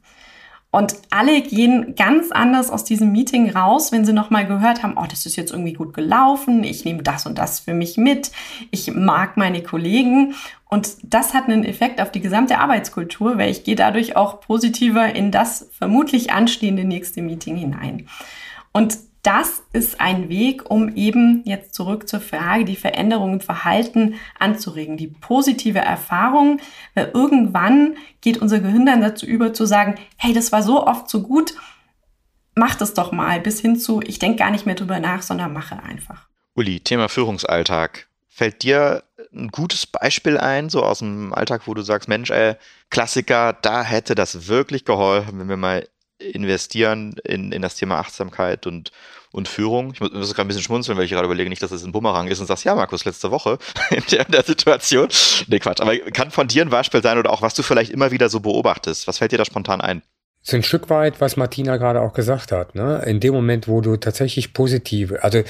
Und 0.76 0.94
alle 1.08 1.40
gehen 1.40 1.94
ganz 1.96 2.30
anders 2.30 2.68
aus 2.68 2.84
diesem 2.84 3.10
Meeting 3.10 3.48
raus, 3.48 3.92
wenn 3.92 4.04
sie 4.04 4.12
nochmal 4.12 4.46
gehört 4.46 4.82
haben, 4.82 4.98
oh, 4.98 5.06
das 5.08 5.24
ist 5.24 5.34
jetzt 5.34 5.50
irgendwie 5.52 5.72
gut 5.72 5.94
gelaufen, 5.94 6.64
ich 6.64 6.84
nehme 6.84 7.02
das 7.02 7.24
und 7.24 7.38
das 7.38 7.60
für 7.60 7.72
mich 7.72 7.96
mit, 7.96 8.30
ich 8.70 8.92
mag 8.92 9.38
meine 9.38 9.62
Kollegen. 9.62 10.34
Und 10.68 10.98
das 11.02 11.32
hat 11.32 11.44
einen 11.44 11.64
Effekt 11.64 11.98
auf 11.98 12.12
die 12.12 12.20
gesamte 12.20 12.58
Arbeitskultur, 12.58 13.38
weil 13.38 13.50
ich 13.50 13.64
gehe 13.64 13.74
dadurch 13.74 14.16
auch 14.16 14.42
positiver 14.42 15.14
in 15.14 15.30
das 15.30 15.66
vermutlich 15.72 16.32
anstehende 16.32 16.84
nächste 16.84 17.22
Meeting 17.22 17.56
hinein. 17.56 18.06
Und 18.74 18.98
das 19.26 19.64
ist 19.72 20.00
ein 20.00 20.28
Weg, 20.28 20.70
um 20.70 20.94
eben 20.94 21.42
jetzt 21.44 21.74
zurück 21.74 22.08
zur 22.08 22.20
Frage, 22.20 22.64
die 22.64 22.76
Veränderung 22.76 23.34
im 23.34 23.40
Verhalten 23.40 24.14
anzuregen, 24.38 24.96
die 24.96 25.08
positive 25.08 25.80
Erfahrung, 25.80 26.60
weil 26.94 27.10
irgendwann 27.12 27.96
geht 28.20 28.38
unser 28.38 28.60
Gehirn 28.60 28.86
dann 28.86 29.00
dazu 29.00 29.26
über 29.26 29.52
zu 29.52 29.66
sagen, 29.66 29.96
hey, 30.16 30.32
das 30.32 30.52
war 30.52 30.62
so 30.62 30.86
oft 30.86 31.10
so 31.10 31.22
gut, 31.22 31.54
mach 32.54 32.76
das 32.76 32.94
doch 32.94 33.10
mal, 33.10 33.40
bis 33.40 33.60
hin 33.60 33.76
zu, 33.76 34.00
ich 34.00 34.20
denke 34.20 34.38
gar 34.38 34.52
nicht 34.52 34.64
mehr 34.64 34.76
drüber 34.76 35.00
nach, 35.00 35.22
sondern 35.22 35.52
mache 35.52 35.82
einfach. 35.82 36.28
Uli, 36.54 36.78
Thema 36.78 37.08
Führungsalltag. 37.08 38.06
Fällt 38.28 38.62
dir 38.62 39.02
ein 39.34 39.48
gutes 39.48 39.86
Beispiel 39.86 40.38
ein, 40.38 40.68
so 40.68 40.84
aus 40.84 41.00
dem 41.00 41.34
Alltag, 41.34 41.62
wo 41.66 41.74
du 41.74 41.82
sagst, 41.82 42.08
Mensch, 42.08 42.30
ey, 42.30 42.54
Klassiker, 42.90 43.54
da 43.54 43.82
hätte 43.82 44.14
das 44.14 44.46
wirklich 44.46 44.84
geholfen, 44.84 45.40
wenn 45.40 45.48
wir 45.48 45.56
mal 45.56 45.88
investieren 46.18 47.16
in, 47.24 47.50
in 47.50 47.60
das 47.60 47.74
Thema 47.74 47.98
Achtsamkeit 47.98 48.66
und, 48.66 48.92
und 49.36 49.48
Führung. 49.48 49.92
Ich 49.92 50.00
muss, 50.00 50.10
muss 50.12 50.34
gerade 50.34 50.46
ein 50.46 50.48
bisschen 50.48 50.62
schmunzeln, 50.62 50.96
weil 50.96 51.04
ich 51.04 51.10
gerade 51.10 51.26
überlege, 51.26 51.50
nicht, 51.50 51.62
dass 51.62 51.70
es 51.70 51.84
ein 51.84 51.92
Bumerang 51.92 52.26
ist 52.26 52.40
und 52.40 52.46
sagst, 52.46 52.64
ja, 52.64 52.74
Markus, 52.74 53.04
letzte 53.04 53.30
Woche 53.30 53.58
in 53.90 54.02
der, 54.10 54.26
in 54.26 54.32
der 54.32 54.42
Situation. 54.42 55.08
Nee, 55.46 55.58
Quatsch. 55.58 55.80
Aber 55.80 55.96
kann 55.98 56.30
von 56.30 56.48
dir 56.48 56.62
ein 56.62 56.70
Beispiel 56.70 57.02
sein 57.02 57.18
oder 57.18 57.30
auch, 57.30 57.42
was 57.42 57.54
du 57.54 57.62
vielleicht 57.62 57.92
immer 57.92 58.10
wieder 58.10 58.30
so 58.30 58.40
beobachtest? 58.40 59.06
Was 59.06 59.18
fällt 59.18 59.32
dir 59.32 59.38
da 59.38 59.44
spontan 59.44 59.82
ein? 59.82 60.02
So 60.48 60.56
ein 60.56 60.62
Stück 60.62 60.90
weit, 60.90 61.20
was 61.20 61.36
Martina 61.36 61.76
gerade 61.76 62.00
auch 62.00 62.12
gesagt 62.12 62.52
hat, 62.52 62.76
ne? 62.76 63.02
In 63.04 63.18
dem 63.18 63.34
Moment, 63.34 63.66
wo 63.66 63.80
du 63.80 63.96
tatsächlich 63.96 64.52
positive, 64.52 65.24
also 65.24 65.42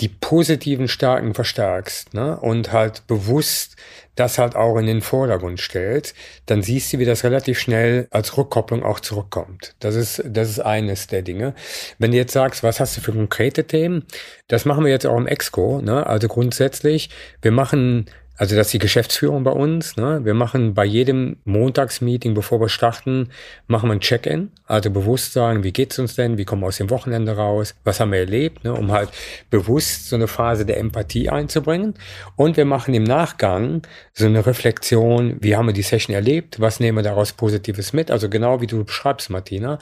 die 0.00 0.08
positiven 0.08 0.88
Stärken 0.88 1.34
verstärkst 1.34 2.14
ne? 2.14 2.38
und 2.40 2.72
halt 2.72 3.06
bewusst 3.06 3.76
das 4.14 4.38
halt 4.38 4.56
auch 4.56 4.76
in 4.76 4.86
den 4.86 5.02
Vordergrund 5.02 5.60
stellt, 5.60 6.14
dann 6.46 6.62
siehst 6.62 6.92
du, 6.92 6.98
wie 6.98 7.04
das 7.04 7.22
relativ 7.22 7.58
schnell 7.58 8.08
als 8.10 8.36
Rückkopplung 8.36 8.82
auch 8.82 9.00
zurückkommt. 9.00 9.74
Das 9.78 9.94
ist, 9.94 10.22
das 10.26 10.50
ist 10.50 10.60
eines 10.60 11.06
der 11.06 11.22
Dinge. 11.22 11.54
Wenn 11.98 12.10
du 12.10 12.16
jetzt 12.16 12.32
sagst, 12.32 12.62
was 12.62 12.80
hast 12.80 12.96
du 12.96 13.00
für 13.00 13.12
konkrete 13.12 13.64
Themen, 13.64 14.04
das 14.48 14.64
machen 14.64 14.84
wir 14.84 14.90
jetzt 14.90 15.06
auch 15.06 15.16
im 15.16 15.26
Exco. 15.26 15.80
Ne? 15.80 16.06
Also 16.06 16.28
grundsätzlich, 16.28 17.10
wir 17.42 17.52
machen 17.52 18.06
also 18.40 18.56
das 18.56 18.68
ist 18.68 18.72
die 18.72 18.78
Geschäftsführung 18.78 19.44
bei 19.44 19.50
uns. 19.50 19.98
Ne? 19.98 20.24
Wir 20.24 20.32
machen 20.32 20.72
bei 20.72 20.86
jedem 20.86 21.36
Montagsmeeting, 21.44 22.32
bevor 22.32 22.58
wir 22.58 22.70
starten, 22.70 23.28
machen 23.66 23.90
wir 23.90 23.92
ein 23.92 24.00
Check-in. 24.00 24.50
Also 24.64 24.90
bewusst 24.90 25.34
sagen, 25.34 25.62
wie 25.62 25.72
geht's 25.72 25.98
uns 25.98 26.14
denn? 26.14 26.38
Wie 26.38 26.46
kommen 26.46 26.62
wir 26.62 26.68
aus 26.68 26.78
dem 26.78 26.88
Wochenende 26.88 27.36
raus? 27.36 27.74
Was 27.84 28.00
haben 28.00 28.12
wir 28.12 28.20
erlebt? 28.20 28.64
Ne? 28.64 28.72
Um 28.72 28.92
halt 28.92 29.10
bewusst 29.50 30.08
so 30.08 30.16
eine 30.16 30.26
Phase 30.26 30.64
der 30.64 30.78
Empathie 30.78 31.28
einzubringen. 31.28 31.92
Und 32.34 32.56
wir 32.56 32.64
machen 32.64 32.94
im 32.94 33.04
Nachgang 33.04 33.82
so 34.14 34.24
eine 34.24 34.46
Reflexion, 34.46 35.36
wie 35.42 35.54
haben 35.54 35.66
wir 35.66 35.74
die 35.74 35.82
Session 35.82 36.14
erlebt? 36.14 36.60
Was 36.60 36.80
nehmen 36.80 36.96
wir 36.96 37.02
daraus 37.02 37.34
Positives 37.34 37.92
mit? 37.92 38.10
Also 38.10 38.30
genau 38.30 38.62
wie 38.62 38.66
du 38.66 38.84
beschreibst, 38.84 39.28
Martina. 39.28 39.78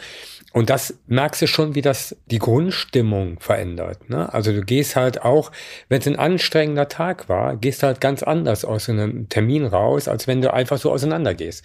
Und 0.58 0.70
das 0.70 0.98
merkst 1.06 1.40
du 1.42 1.46
schon, 1.46 1.76
wie 1.76 1.82
das 1.82 2.16
die 2.26 2.40
Grundstimmung 2.40 3.38
verändert. 3.38 4.10
Ne? 4.10 4.34
Also 4.34 4.50
du 4.50 4.62
gehst 4.62 4.96
halt 4.96 5.22
auch, 5.22 5.52
wenn 5.88 6.00
es 6.00 6.08
ein 6.08 6.18
anstrengender 6.18 6.88
Tag 6.88 7.28
war, 7.28 7.54
gehst 7.54 7.84
halt 7.84 8.00
ganz 8.00 8.24
anders 8.24 8.64
aus 8.64 8.88
einem 8.88 9.28
Termin 9.28 9.64
raus, 9.64 10.08
als 10.08 10.26
wenn 10.26 10.42
du 10.42 10.52
einfach 10.52 10.78
so 10.78 10.90
auseinandergehst. 10.90 11.64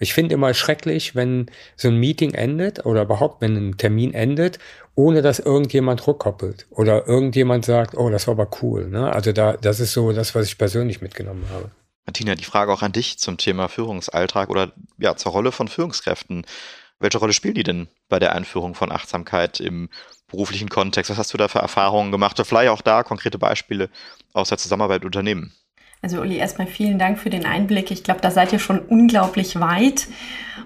Ich 0.00 0.12
finde 0.12 0.34
immer 0.34 0.54
schrecklich, 0.54 1.14
wenn 1.14 1.46
so 1.76 1.86
ein 1.86 1.98
Meeting 1.98 2.34
endet 2.34 2.84
oder 2.84 3.02
überhaupt, 3.02 3.42
wenn 3.42 3.54
ein 3.54 3.76
Termin 3.76 4.12
endet, 4.12 4.58
ohne 4.96 5.22
dass 5.22 5.38
irgendjemand 5.38 6.04
rückkoppelt 6.08 6.66
oder 6.70 7.06
irgendjemand 7.06 7.64
sagt, 7.64 7.96
oh, 7.96 8.10
das 8.10 8.26
war 8.26 8.32
aber 8.32 8.48
cool. 8.60 8.88
Ne? 8.88 9.08
Also 9.08 9.30
da, 9.30 9.52
das 9.52 9.78
ist 9.78 9.92
so 9.92 10.10
das, 10.10 10.34
was 10.34 10.46
ich 10.48 10.58
persönlich 10.58 11.00
mitgenommen 11.00 11.44
habe. 11.52 11.70
Martina, 12.04 12.34
die 12.34 12.42
Frage 12.42 12.72
auch 12.72 12.82
an 12.82 12.90
dich 12.90 13.20
zum 13.20 13.36
Thema 13.36 13.68
Führungsalltag 13.68 14.50
oder 14.50 14.72
ja 14.98 15.14
zur 15.14 15.30
Rolle 15.30 15.52
von 15.52 15.68
Führungskräften. 15.68 16.44
Welche 16.98 17.18
Rolle 17.18 17.32
spielen 17.32 17.54
die 17.54 17.62
denn 17.62 17.88
bei 18.08 18.18
der 18.18 18.34
Einführung 18.34 18.74
von 18.74 18.90
Achtsamkeit 18.90 19.60
im 19.60 19.90
beruflichen 20.28 20.68
Kontext? 20.68 21.10
Was 21.10 21.18
hast 21.18 21.34
du 21.34 21.38
da 21.38 21.48
für 21.48 21.58
Erfahrungen 21.58 22.10
gemacht? 22.10 22.38
Oder 22.38 22.46
vielleicht 22.46 22.70
auch 22.70 22.80
da 22.80 23.02
konkrete 23.02 23.38
Beispiele 23.38 23.90
aus 24.32 24.48
der 24.48 24.58
Zusammenarbeit 24.58 25.02
mit 25.02 25.06
Unternehmen? 25.06 25.52
Also 26.02 26.20
Uli, 26.20 26.36
erstmal 26.36 26.66
vielen 26.66 26.98
Dank 26.98 27.18
für 27.18 27.30
den 27.30 27.46
Einblick. 27.46 27.90
Ich 27.90 28.04
glaube, 28.04 28.20
da 28.20 28.30
seid 28.30 28.52
ihr 28.52 28.58
schon 28.58 28.78
unglaublich 28.78 29.58
weit. 29.58 30.08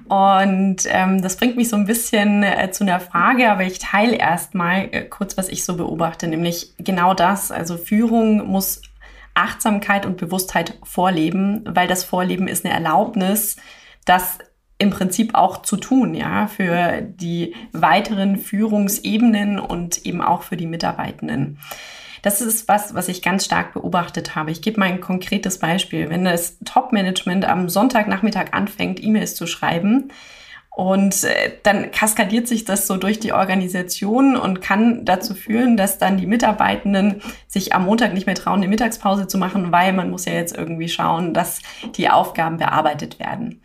Und 0.09 0.83
ähm, 0.87 1.23
das 1.23 1.37
bringt 1.37 1.57
mich 1.57 1.69
so 1.69 1.77
ein 1.77 1.87
bisschen 1.87 2.43
äh, 2.43 2.71
zu 2.73 2.85
einer 2.85 3.01
Frage, 3.01 3.51
aber 3.51 3.63
ich 3.63 3.79
teile 3.79 4.17
erstmal 4.17 4.89
äh, 4.91 5.05
kurz, 5.05 5.39
was 5.39 5.49
ich 5.49 5.65
so 5.65 5.77
beobachte, 5.77 6.27
nämlich 6.27 6.75
genau 6.79 7.15
das. 7.15 7.53
Also 7.53 7.77
Führung 7.77 8.47
muss 8.47 8.83
Achtsamkeit 9.35 10.05
und 10.05 10.17
Bewusstheit 10.17 10.79
vorleben, 10.83 11.65
weil 11.65 11.87
das 11.87 12.05
Vorleben 12.05 12.49
ist 12.49 12.65
eine 12.65 12.75
Erlaubnis, 12.75 13.57
dass 14.05 14.39
im 14.81 14.91
Prinzip 14.91 15.35
auch 15.35 15.63
zu 15.63 15.77
tun, 15.77 16.15
ja, 16.15 16.47
für 16.47 17.03
die 17.03 17.55
weiteren 17.73 18.39
Führungsebenen 18.39 19.61
und 19.61 20.07
eben 20.07 20.23
auch 20.23 20.43
für 20.43 20.57
die 20.57 20.67
Mitarbeitenden. 20.67 21.59
Das 22.23 22.41
ist 22.41 22.67
was, 22.67 22.95
was 22.95 23.09
ich 23.09 23.23
ganz 23.23 23.45
stark 23.45 23.75
beobachtet 23.75 24.35
habe. 24.35 24.51
Ich 24.51 24.63
gebe 24.63 24.81
mal 24.81 24.89
ein 24.89 25.01
konkretes 25.01 25.59
Beispiel. 25.59 26.09
Wenn 26.09 26.25
das 26.25 26.59
Top-Management 26.65 27.45
am 27.45 27.69
Sonntagnachmittag 27.69 28.53
anfängt, 28.53 29.03
E-Mails 29.03 29.35
zu 29.35 29.47
schreiben, 29.47 30.11
und 30.71 31.25
äh, 31.25 31.51
dann 31.65 31.91
kaskadiert 31.91 32.47
sich 32.49 32.65
das 32.65 32.87
so 32.87 32.97
durch 32.97 33.19
die 33.19 33.33
Organisation 33.33 34.37
und 34.37 34.63
kann 34.63 35.05
dazu 35.05 35.35
führen, 35.35 35.77
dass 35.77 35.99
dann 35.99 36.17
die 36.17 36.27
Mitarbeitenden 36.27 37.21
sich 37.49 37.75
am 37.75 37.85
Montag 37.85 38.15
nicht 38.15 38.27
mehr 38.27 38.37
trauen, 38.37 38.61
eine 38.61 38.69
Mittagspause 38.69 39.27
zu 39.27 39.37
machen, 39.37 39.73
weil 39.73 39.93
man 39.93 40.11
muss 40.11 40.25
ja 40.25 40.33
jetzt 40.33 40.57
irgendwie 40.57 40.89
schauen, 40.89 41.35
dass 41.35 41.61
die 41.97 42.09
Aufgaben 42.09 42.57
bearbeitet 42.57 43.19
werden. 43.19 43.61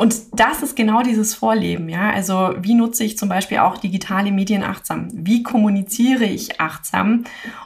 Und 0.00 0.40
das 0.40 0.62
ist 0.62 0.76
genau 0.76 1.02
dieses 1.02 1.34
Vorleben, 1.34 1.90
ja. 1.90 2.10
Also 2.10 2.54
wie 2.58 2.72
nutze 2.72 3.04
ich 3.04 3.18
zum 3.18 3.28
Beispiel 3.28 3.58
auch 3.58 3.76
digitale 3.76 4.32
Medien 4.32 4.62
achtsam? 4.62 5.08
Wie 5.12 5.42
kommuniziere 5.42 6.24
ich 6.24 6.58
achtsam? 6.58 7.24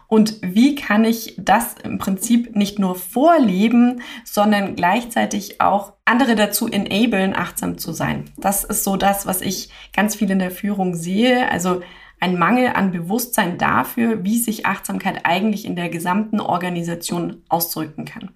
Und 0.08 0.40
wie 0.42 0.74
kann 0.74 1.04
ich 1.04 1.36
das 1.38 1.76
im 1.84 1.98
Prinzip 1.98 2.56
nicht 2.56 2.80
nur 2.80 2.96
vorleben, 2.96 4.02
sondern 4.24 4.74
gleichzeitig 4.74 5.60
auch 5.60 5.92
andere 6.04 6.34
dazu 6.34 6.66
enablen, 6.66 7.36
achtsam 7.36 7.78
zu 7.78 7.92
sein? 7.92 8.24
Das 8.36 8.64
ist 8.64 8.82
so 8.82 8.96
das, 8.96 9.26
was 9.26 9.40
ich 9.40 9.70
ganz 9.92 10.16
viel 10.16 10.32
in 10.32 10.40
der 10.40 10.50
Führung 10.50 10.96
sehe. 10.96 11.48
Also 11.52 11.82
ein 12.18 12.36
Mangel 12.36 12.72
an 12.74 12.90
Bewusstsein 12.90 13.58
dafür, 13.58 14.24
wie 14.24 14.40
sich 14.40 14.66
Achtsamkeit 14.66 15.20
eigentlich 15.22 15.64
in 15.64 15.76
der 15.76 15.88
gesamten 15.88 16.40
Organisation 16.40 17.44
ausdrücken 17.48 18.06
kann. 18.06 18.32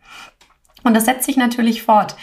Und 0.84 0.94
das 0.94 1.06
setzt 1.06 1.24
sich 1.24 1.36
natürlich 1.36 1.82
fort. 1.82 2.14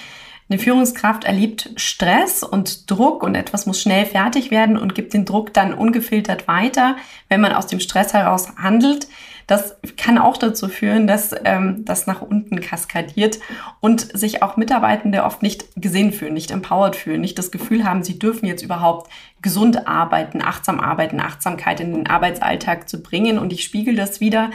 Eine 0.48 0.60
Führungskraft 0.60 1.24
erlebt 1.24 1.72
Stress 1.76 2.44
und 2.44 2.92
Druck 2.92 3.24
und 3.24 3.34
etwas 3.34 3.66
muss 3.66 3.82
schnell 3.82 4.06
fertig 4.06 4.52
werden 4.52 4.78
und 4.78 4.94
gibt 4.94 5.14
den 5.16 5.26
Druck 5.26 5.54
dann 5.54 5.74
ungefiltert 5.74 6.48
weiter, 6.48 6.98
wenn 7.30 7.42
man 7.42 7.54
aus 7.54 7.66
dem 7.66 7.80
Stress 7.80 8.14
heraus 8.14 8.56
handelt. 8.56 9.08
Das 9.48 9.76
kann 9.98 10.18
auch 10.20 10.38
dazu 10.38 10.68
führen, 10.68 11.08
dass 11.08 11.34
ähm, 11.46 11.84
das 11.86 12.06
nach 12.06 12.22
unten 12.22 12.62
kaskadiert 12.62 13.40
und 13.80 14.02
sich 14.18 14.44
auch 14.44 14.56
Mitarbeitende 14.58 15.24
oft 15.24 15.42
nicht 15.42 15.66
gesehen 15.76 16.12
fühlen, 16.12 16.34
nicht 16.34 16.52
empowered 16.52 16.96
fühlen, 16.96 17.22
nicht 17.22 17.38
das 17.38 17.52
Gefühl 17.52 17.84
haben, 17.84 18.04
sie 18.04 18.20
dürfen 18.20 18.46
jetzt 18.46 18.64
überhaupt 18.64 19.12
gesund 19.42 19.88
arbeiten, 19.88 20.42
achtsam 20.44 20.80
arbeiten, 20.80 21.20
Achtsamkeit 21.20 21.80
in 21.80 21.94
den 21.94 22.08
Arbeitsalltag 22.08 22.88
zu 22.90 23.02
bringen. 23.02 23.40
Und 23.40 23.54
ich 23.54 23.64
spiegel 23.64 23.96
das 23.96 24.20
wieder 24.20 24.50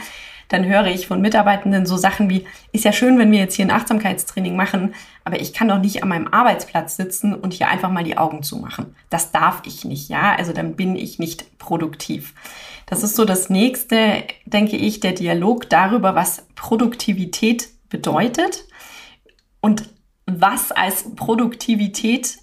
dann 0.51 0.65
höre 0.65 0.87
ich 0.87 1.07
von 1.07 1.21
Mitarbeitenden 1.21 1.85
so 1.85 1.95
Sachen 1.95 2.29
wie, 2.29 2.45
ist 2.73 2.83
ja 2.83 2.91
schön, 2.91 3.17
wenn 3.17 3.31
wir 3.31 3.39
jetzt 3.39 3.55
hier 3.55 3.65
ein 3.65 3.71
Achtsamkeitstraining 3.71 4.55
machen, 4.55 4.93
aber 5.23 5.39
ich 5.39 5.53
kann 5.53 5.69
doch 5.69 5.79
nicht 5.79 6.03
an 6.03 6.09
meinem 6.09 6.27
Arbeitsplatz 6.27 6.97
sitzen 6.97 7.33
und 7.33 7.53
hier 7.53 7.69
einfach 7.69 7.89
mal 7.89 8.03
die 8.03 8.17
Augen 8.17 8.43
zumachen. 8.43 8.95
Das 9.09 9.31
darf 9.31 9.61
ich 9.65 9.85
nicht, 9.85 10.09
ja? 10.09 10.35
Also 10.35 10.51
dann 10.51 10.75
bin 10.75 10.97
ich 10.97 11.19
nicht 11.19 11.57
produktiv. 11.57 12.33
Das 12.85 13.01
ist 13.01 13.15
so 13.15 13.23
das 13.23 13.49
nächste, 13.49 14.25
denke 14.45 14.75
ich, 14.75 14.99
der 14.99 15.13
Dialog 15.13 15.69
darüber, 15.69 16.15
was 16.15 16.45
Produktivität 16.55 17.69
bedeutet 17.87 18.65
und 19.61 19.89
was 20.25 20.73
als 20.73 21.15
Produktivität 21.15 22.39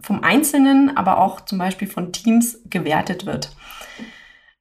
vom 0.00 0.22
Einzelnen, 0.22 0.96
aber 0.96 1.18
auch 1.18 1.40
zum 1.40 1.58
Beispiel 1.58 1.88
von 1.88 2.12
Teams 2.12 2.60
gewertet 2.70 3.26
wird. 3.26 3.50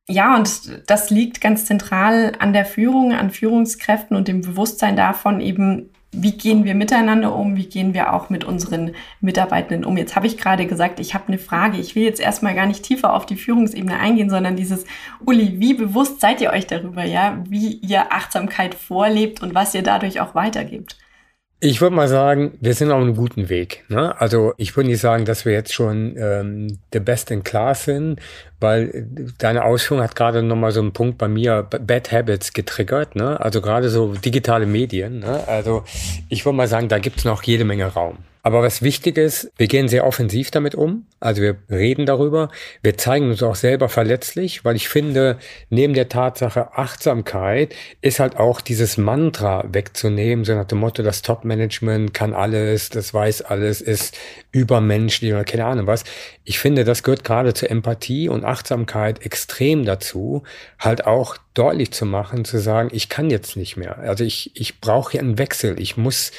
Ja, 0.09 0.35
und 0.35 0.89
das 0.89 1.09
liegt 1.09 1.39
ganz 1.39 1.65
zentral 1.65 2.33
an 2.39 2.51
der 2.51 2.65
Führung, 2.65 3.13
an 3.13 3.31
Führungskräften 3.31 4.17
und 4.17 4.27
dem 4.27 4.41
Bewusstsein 4.41 4.97
davon 4.97 5.39
eben, 5.39 5.91
wie 6.11 6.33
gehen 6.33 6.65
wir 6.65 6.75
miteinander 6.75 7.33
um, 7.33 7.55
wie 7.55 7.67
gehen 7.67 7.93
wir 7.93 8.13
auch 8.13 8.29
mit 8.29 8.43
unseren 8.43 8.95
Mitarbeitenden 9.21 9.85
um. 9.85 9.95
Jetzt 9.97 10.15
habe 10.17 10.27
ich 10.27 10.37
gerade 10.37 10.67
gesagt, 10.67 10.99
ich 10.99 11.13
habe 11.13 11.29
eine 11.29 11.39
Frage. 11.39 11.77
Ich 11.77 11.95
will 11.95 12.03
jetzt 12.03 12.19
erstmal 12.19 12.53
gar 12.53 12.65
nicht 12.65 12.83
tiefer 12.83 13.13
auf 13.13 13.25
die 13.25 13.37
Führungsebene 13.37 13.97
eingehen, 13.97 14.29
sondern 14.29 14.57
dieses, 14.57 14.85
Uli, 15.25 15.59
wie 15.59 15.73
bewusst 15.73 16.19
seid 16.19 16.41
ihr 16.41 16.51
euch 16.51 16.67
darüber, 16.67 17.05
ja, 17.05 17.41
wie 17.47 17.75
ihr 17.75 18.11
Achtsamkeit 18.11 18.75
vorlebt 18.75 19.41
und 19.41 19.55
was 19.55 19.73
ihr 19.73 19.83
dadurch 19.83 20.19
auch 20.19 20.35
weitergebt? 20.35 20.97
Ich 21.65 21.79
würde 21.79 21.95
mal 21.95 22.09
sagen, 22.09 22.57
wir 22.59 22.73
sind 22.73 22.91
auf 22.91 23.01
einem 23.01 23.15
guten 23.15 23.47
Weg. 23.47 23.85
Ne? 23.87 24.19
Also 24.19 24.53
ich 24.57 24.75
würde 24.75 24.89
nicht 24.89 24.99
sagen, 24.99 25.23
dass 25.23 25.45
wir 25.45 25.53
jetzt 25.53 25.73
schon 25.73 26.13
ähm, 26.17 26.77
the 26.91 26.99
best 26.99 27.31
in 27.31 27.41
class 27.45 27.85
sind, 27.85 28.19
weil 28.59 29.07
deine 29.37 29.63
Ausführung 29.63 30.03
hat 30.03 30.13
gerade 30.13 30.43
nochmal 30.43 30.73
so 30.73 30.81
einen 30.81 30.91
Punkt 30.91 31.17
bei 31.17 31.29
mir, 31.29 31.63
Bad 31.63 32.11
Habits 32.11 32.51
getriggert. 32.51 33.15
Ne? 33.15 33.39
Also 33.39 33.61
gerade 33.61 33.87
so 33.87 34.13
digitale 34.13 34.65
Medien. 34.65 35.19
Ne? 35.19 35.47
Also 35.47 35.85
ich 36.27 36.43
würde 36.43 36.57
mal 36.57 36.67
sagen, 36.67 36.89
da 36.89 36.99
gibt 36.99 37.19
es 37.19 37.23
noch 37.23 37.41
jede 37.43 37.63
Menge 37.63 37.85
Raum. 37.85 38.17
Aber 38.45 38.61
was 38.61 38.81
wichtig 38.81 39.17
ist, 39.17 39.49
wir 39.55 39.67
gehen 39.67 39.87
sehr 39.87 40.05
offensiv 40.05 40.51
damit 40.51 40.75
um. 40.75 41.07
Also 41.21 41.41
wir 41.41 41.55
reden 41.69 42.05
darüber. 42.05 42.49
Wir 42.81 42.97
zeigen 42.97 43.29
uns 43.29 43.41
auch 43.41 43.55
selber 43.55 43.87
verletzlich, 43.87 44.65
weil 44.65 44.75
ich 44.75 44.89
finde, 44.89 45.39
neben 45.69 45.93
der 45.93 46.09
Tatsache 46.09 46.77
Achtsamkeit 46.77 47.73
ist 48.01 48.19
halt 48.19 48.35
auch 48.35 48.59
dieses 48.59 48.97
Mantra 48.97 49.63
wegzunehmen, 49.71 50.43
so 50.43 50.55
nach 50.55 50.65
dem 50.65 50.79
Motto, 50.79 51.03
das 51.03 51.21
Top-Management 51.21 52.13
kann 52.13 52.33
alles, 52.33 52.89
das 52.89 53.13
weiß 53.13 53.43
alles, 53.43 53.79
ist 53.79 54.17
übermenschlich 54.51 55.31
oder 55.31 55.45
keine 55.45 55.63
Ahnung 55.63 55.87
was. 55.87 56.03
Ich 56.43 56.59
finde, 56.59 56.83
das 56.83 57.03
gehört 57.03 57.23
gerade 57.23 57.53
zur 57.53 57.71
Empathie 57.71 58.27
und 58.27 58.43
Achtsamkeit 58.43 59.25
extrem 59.25 59.85
dazu, 59.85 60.43
halt 60.79 61.07
auch 61.07 61.37
deutlich 61.53 61.91
zu 61.91 62.05
machen, 62.05 62.43
zu 62.43 62.59
sagen, 62.59 62.89
ich 62.91 63.07
kann 63.07 63.29
jetzt 63.29 63.55
nicht 63.55 63.77
mehr. 63.77 63.99
Also 63.99 64.25
ich, 64.25 64.51
ich 64.55 64.81
brauche 64.81 65.13
hier 65.13 65.21
einen 65.21 65.37
Wechsel. 65.37 65.79
Ich 65.79 65.95
muss 65.95 66.33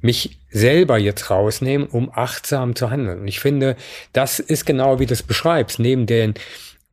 mich 0.00 0.38
selber 0.50 0.98
jetzt 0.98 1.30
rausnehmen, 1.30 1.86
um 1.86 2.10
achtsam 2.12 2.74
zu 2.74 2.90
handeln. 2.90 3.20
Und 3.20 3.28
ich 3.28 3.40
finde, 3.40 3.76
das 4.12 4.38
ist 4.38 4.66
genau 4.66 4.98
wie 4.98 5.06
du 5.06 5.12
es 5.12 5.22
beschreibst, 5.22 5.78
neben 5.78 6.06
den 6.06 6.34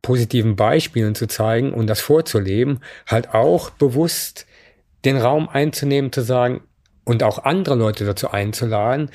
positiven 0.02 0.56
Beispielen 0.56 1.14
zu 1.14 1.26
zeigen 1.26 1.72
und 1.72 1.86
das 1.86 2.00
vorzuleben, 2.00 2.80
halt 3.06 3.34
auch 3.34 3.70
bewusst 3.70 4.46
den 5.04 5.16
Raum 5.16 5.48
einzunehmen, 5.48 6.12
zu 6.12 6.22
sagen 6.22 6.62
und 7.04 7.22
auch 7.22 7.44
andere 7.44 7.74
Leute 7.74 8.04
dazu 8.04 8.30
einzuladen, 8.30 9.10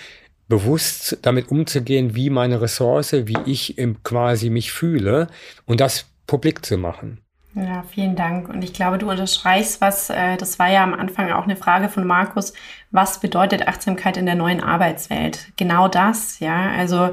bewusst 0.47 1.19
damit 1.21 1.49
umzugehen, 1.49 2.15
wie 2.15 2.29
meine 2.29 2.61
Ressource, 2.61 3.13
wie 3.13 3.37
ich 3.45 3.77
quasi 4.03 4.49
mich 4.49 4.71
fühle 4.71 5.27
und 5.65 5.79
das 5.79 6.05
publik 6.27 6.65
zu 6.65 6.77
machen. 6.77 7.19
Ja, 7.55 7.83
vielen 7.83 8.15
Dank. 8.15 8.49
Und 8.49 8.63
ich 8.63 8.73
glaube, 8.73 8.97
du 8.97 9.09
unterstreichst 9.11 9.79
was, 9.79 10.09
äh, 10.09 10.37
das 10.37 10.57
war 10.57 10.69
ja 10.69 10.83
am 10.83 10.95
Anfang 10.95 11.31
auch 11.31 11.43
eine 11.43 11.55
Frage 11.55 11.87
von 11.87 12.05
Markus, 12.05 12.53
was 12.89 13.19
bedeutet 13.19 13.67
Achtsamkeit 13.67 14.17
in 14.17 14.25
der 14.25 14.33
neuen 14.35 14.59
Arbeitswelt? 14.59 15.51
Genau 15.55 15.87
das, 15.87 16.39
ja. 16.39 16.71
Also 16.71 17.11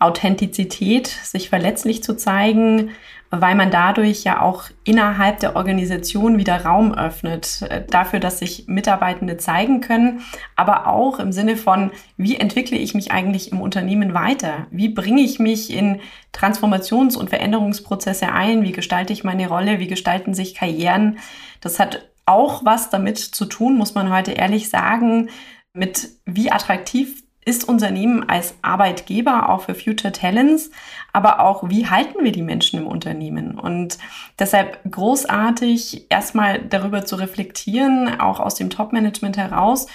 Authentizität, 0.00 1.06
sich 1.06 1.48
verletzlich 1.48 2.02
zu 2.02 2.16
zeigen, 2.16 2.90
weil 3.30 3.54
man 3.54 3.70
dadurch 3.70 4.24
ja 4.24 4.42
auch 4.42 4.64
innerhalb 4.82 5.38
der 5.38 5.54
Organisation 5.54 6.38
wieder 6.38 6.64
Raum 6.64 6.92
öffnet 6.92 7.62
äh, 7.62 7.84
dafür, 7.88 8.18
dass 8.18 8.40
sich 8.40 8.64
Mitarbeitende 8.66 9.36
zeigen 9.36 9.80
können, 9.80 10.22
aber 10.56 10.88
auch 10.88 11.20
im 11.20 11.30
Sinne 11.30 11.56
von, 11.56 11.92
wie 12.16 12.36
entwickle 12.36 12.76
ich 12.76 12.94
mich 12.94 13.12
eigentlich 13.12 13.52
im 13.52 13.60
Unternehmen 13.60 14.14
weiter? 14.14 14.66
Wie 14.70 14.88
bringe 14.88 15.22
ich 15.22 15.38
mich 15.38 15.72
in 15.72 16.00
Transformations- 16.34 17.16
und 17.16 17.30
Veränderungsprozesse 17.30 18.32
ein? 18.32 18.62
Wie 18.64 18.72
gestalte 18.72 19.12
ich 19.12 19.22
meine 19.22 19.48
Rolle? 19.48 19.78
Wie 19.78 19.86
gestalten 19.86 20.34
sich 20.34 20.56
Karrieren? 20.56 21.18
Das 21.60 21.78
hat 21.78 22.10
auch 22.26 22.64
was 22.64 22.90
damit 22.90 23.18
zu 23.18 23.44
tun, 23.44 23.76
muss 23.76 23.94
man 23.94 24.10
heute 24.10 24.32
ehrlich 24.32 24.70
sagen, 24.70 25.28
mit 25.72 26.08
wie 26.26 26.50
attraktiv 26.50 27.19
ist 27.44 27.68
Unternehmen 27.68 28.28
als 28.28 28.54
Arbeitgeber 28.62 29.48
auch 29.48 29.62
für 29.62 29.74
Future 29.74 30.12
Talents, 30.12 30.70
aber 31.12 31.40
auch 31.40 31.68
wie 31.70 31.88
halten 31.88 32.22
wir 32.22 32.32
die 32.32 32.42
Menschen 32.42 32.80
im 32.80 32.86
Unternehmen? 32.86 33.58
Und 33.58 33.98
deshalb 34.38 34.78
großartig 34.90 36.06
erstmal 36.10 36.60
darüber 36.60 37.04
zu 37.04 37.16
reflektieren, 37.16 38.20
auch 38.20 38.40
aus 38.40 38.56
dem 38.56 38.70
Top-Management 38.70 39.38
heraus 39.38 39.86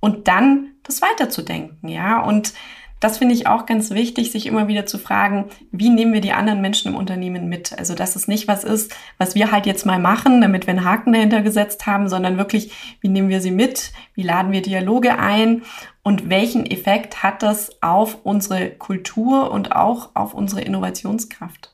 und 0.00 0.28
dann 0.28 0.70
das 0.84 1.02
weiterzudenken, 1.02 1.88
ja. 1.88 2.20
Und 2.20 2.54
das 3.02 3.18
finde 3.18 3.34
ich 3.34 3.48
auch 3.48 3.66
ganz 3.66 3.90
wichtig, 3.90 4.30
sich 4.30 4.46
immer 4.46 4.68
wieder 4.68 4.86
zu 4.86 4.96
fragen, 4.96 5.46
wie 5.72 5.90
nehmen 5.90 6.12
wir 6.12 6.20
die 6.20 6.30
anderen 6.32 6.60
Menschen 6.60 6.92
im 6.92 6.96
Unternehmen 6.96 7.48
mit? 7.48 7.76
Also, 7.76 7.96
dass 7.96 8.14
es 8.14 8.28
nicht 8.28 8.46
was 8.46 8.62
ist, 8.62 8.94
was 9.18 9.34
wir 9.34 9.50
halt 9.50 9.66
jetzt 9.66 9.84
mal 9.84 9.98
machen, 9.98 10.40
damit 10.40 10.68
wir 10.68 10.70
einen 10.74 10.84
Haken 10.84 11.12
dahinter 11.12 11.42
gesetzt 11.42 11.84
haben, 11.86 12.08
sondern 12.08 12.38
wirklich, 12.38 12.72
wie 13.00 13.08
nehmen 13.08 13.28
wir 13.28 13.40
sie 13.40 13.50
mit? 13.50 13.92
Wie 14.14 14.22
laden 14.22 14.52
wir 14.52 14.62
Dialoge 14.62 15.18
ein? 15.18 15.62
Und 16.04 16.30
welchen 16.30 16.64
Effekt 16.64 17.24
hat 17.24 17.42
das 17.42 17.82
auf 17.82 18.18
unsere 18.22 18.70
Kultur 18.70 19.50
und 19.50 19.74
auch 19.74 20.10
auf 20.14 20.32
unsere 20.32 20.60
Innovationskraft? 20.60 21.71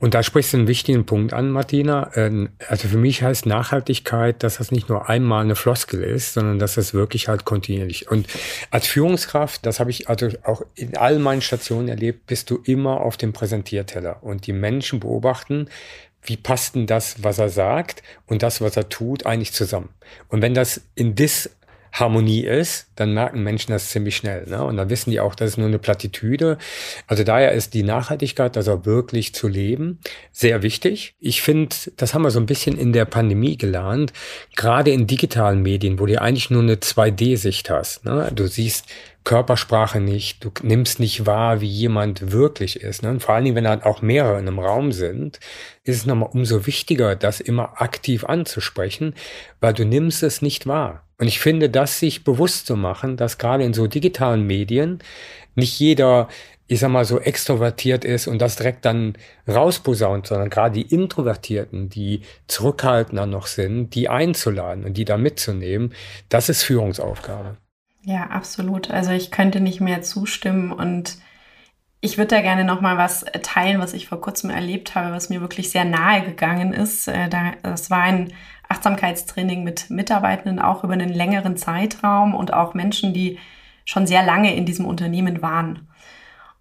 Und 0.00 0.14
da 0.14 0.22
sprichst 0.22 0.54
du 0.54 0.56
einen 0.56 0.66
wichtigen 0.66 1.04
Punkt 1.04 1.34
an, 1.34 1.50
Martina. 1.50 2.10
Ähm, 2.16 2.48
also 2.68 2.88
für 2.88 2.96
mich 2.96 3.22
heißt 3.22 3.44
Nachhaltigkeit, 3.44 4.42
dass 4.42 4.56
das 4.56 4.72
nicht 4.72 4.88
nur 4.88 5.10
einmal 5.10 5.44
eine 5.44 5.54
Floskel 5.54 6.02
ist, 6.02 6.32
sondern 6.34 6.58
dass 6.58 6.74
das 6.74 6.94
wirklich 6.94 7.28
halt 7.28 7.44
kontinuierlich. 7.44 8.10
Und 8.10 8.26
als 8.70 8.86
Führungskraft, 8.86 9.64
das 9.66 9.78
habe 9.78 9.90
ich 9.90 10.08
also 10.08 10.28
auch 10.42 10.62
in 10.74 10.96
all 10.96 11.18
meinen 11.18 11.42
Stationen 11.42 11.88
erlebt, 11.88 12.26
bist 12.26 12.50
du 12.50 12.60
immer 12.64 13.02
auf 13.02 13.18
dem 13.18 13.34
Präsentierteller 13.34 14.22
und 14.22 14.46
die 14.46 14.54
Menschen 14.54 15.00
beobachten, 15.00 15.68
wie 16.22 16.36
passt 16.36 16.74
denn 16.74 16.86
das, 16.86 17.22
was 17.22 17.38
er 17.38 17.50
sagt 17.50 18.02
und 18.26 18.42
das, 18.42 18.60
was 18.60 18.76
er 18.76 18.88
tut, 18.88 19.26
eigentlich 19.26 19.52
zusammen? 19.52 19.90
Und 20.28 20.42
wenn 20.42 20.54
das 20.54 20.80
in 20.94 21.14
Dis 21.14 21.50
Harmonie 21.92 22.44
ist, 22.44 22.88
dann 22.96 23.14
merken 23.14 23.42
Menschen 23.42 23.72
das 23.72 23.90
ziemlich 23.90 24.16
schnell. 24.16 24.46
Ne? 24.46 24.62
Und 24.62 24.76
dann 24.76 24.90
wissen 24.90 25.10
die 25.10 25.20
auch, 25.20 25.34
das 25.34 25.50
ist 25.50 25.56
nur 25.56 25.66
eine 25.66 25.78
Plattitüde. 25.78 26.58
Also 27.06 27.24
daher 27.24 27.52
ist 27.52 27.74
die 27.74 27.82
Nachhaltigkeit, 27.82 28.56
das 28.56 28.68
auch 28.68 28.84
wirklich 28.84 29.34
zu 29.34 29.48
leben, 29.48 29.98
sehr 30.32 30.62
wichtig. 30.62 31.14
Ich 31.18 31.42
finde, 31.42 31.74
das 31.96 32.14
haben 32.14 32.22
wir 32.22 32.30
so 32.30 32.40
ein 32.40 32.46
bisschen 32.46 32.76
in 32.78 32.92
der 32.92 33.04
Pandemie 33.04 33.56
gelernt, 33.56 34.12
gerade 34.56 34.90
in 34.90 35.06
digitalen 35.06 35.62
Medien, 35.62 35.98
wo 35.98 36.06
du 36.06 36.20
eigentlich 36.20 36.50
nur 36.50 36.62
eine 36.62 36.76
2D-Sicht 36.76 37.70
hast. 37.70 38.04
Ne? 38.04 38.30
Du 38.34 38.46
siehst 38.46 38.86
Körpersprache 39.24 40.00
nicht, 40.00 40.44
du 40.44 40.50
nimmst 40.62 40.98
nicht 40.98 41.26
wahr, 41.26 41.60
wie 41.60 41.68
jemand 41.68 42.32
wirklich 42.32 42.80
ist. 42.80 43.02
Ne? 43.02 43.10
Und 43.10 43.22
vor 43.22 43.34
allen 43.34 43.44
Dingen, 43.44 43.56
wenn 43.56 43.64
dann 43.64 43.82
auch 43.82 44.00
mehrere 44.00 44.38
in 44.38 44.48
einem 44.48 44.58
Raum 44.58 44.92
sind, 44.92 45.40
ist 45.84 45.98
es 45.98 46.06
nochmal 46.06 46.30
umso 46.32 46.66
wichtiger, 46.66 47.16
das 47.16 47.40
immer 47.40 47.80
aktiv 47.82 48.24
anzusprechen, 48.24 49.14
weil 49.60 49.74
du 49.74 49.84
nimmst 49.84 50.22
es 50.22 50.40
nicht 50.40 50.66
wahr. 50.66 51.04
Und 51.20 51.28
ich 51.28 51.38
finde, 51.38 51.68
das 51.68 52.00
sich 52.00 52.24
bewusst 52.24 52.66
zu 52.66 52.76
machen, 52.76 53.18
dass 53.18 53.36
gerade 53.36 53.62
in 53.62 53.74
so 53.74 53.86
digitalen 53.86 54.46
Medien 54.46 55.00
nicht 55.54 55.78
jeder, 55.78 56.28
ich 56.66 56.80
sag 56.80 56.88
mal, 56.88 57.04
so 57.04 57.20
extrovertiert 57.20 58.06
ist 58.06 58.26
und 58.26 58.40
das 58.40 58.56
direkt 58.56 58.86
dann 58.86 59.12
rausposaunt, 59.46 60.26
sondern 60.26 60.48
gerade 60.48 60.82
die 60.82 60.94
Introvertierten, 60.94 61.90
die 61.90 62.22
zurückhaltender 62.48 63.26
noch 63.26 63.48
sind, 63.48 63.94
die 63.94 64.08
einzuladen 64.08 64.84
und 64.84 64.94
die 64.94 65.04
da 65.04 65.18
mitzunehmen, 65.18 65.92
das 66.30 66.48
ist 66.48 66.62
Führungsaufgabe. 66.62 67.58
Ja, 68.02 68.28
absolut. 68.28 68.90
Also 68.90 69.10
ich 69.10 69.30
könnte 69.30 69.60
nicht 69.60 69.82
mehr 69.82 70.00
zustimmen 70.00 70.72
und 70.72 71.18
ich 72.00 72.16
würde 72.16 72.36
da 72.36 72.40
gerne 72.40 72.64
noch 72.64 72.80
mal 72.80 72.96
was 72.96 73.26
teilen, 73.42 73.78
was 73.78 73.92
ich 73.92 74.08
vor 74.08 74.22
kurzem 74.22 74.48
erlebt 74.48 74.94
habe, 74.94 75.14
was 75.14 75.28
mir 75.28 75.42
wirklich 75.42 75.68
sehr 75.68 75.84
nahe 75.84 76.22
gegangen 76.22 76.72
ist. 76.72 77.08
Äh, 77.08 77.28
das 77.62 77.90
war 77.90 78.04
ein 78.04 78.32
Achtsamkeitstraining 78.70 79.64
mit 79.64 79.90
Mitarbeitenden 79.90 80.58
auch 80.58 80.84
über 80.84 80.92
einen 80.92 81.12
längeren 81.12 81.56
Zeitraum 81.56 82.34
und 82.34 82.54
auch 82.54 82.74
Menschen, 82.74 83.12
die 83.12 83.38
schon 83.84 84.06
sehr 84.06 84.22
lange 84.24 84.54
in 84.54 84.64
diesem 84.64 84.86
Unternehmen 84.86 85.42
waren. 85.42 85.88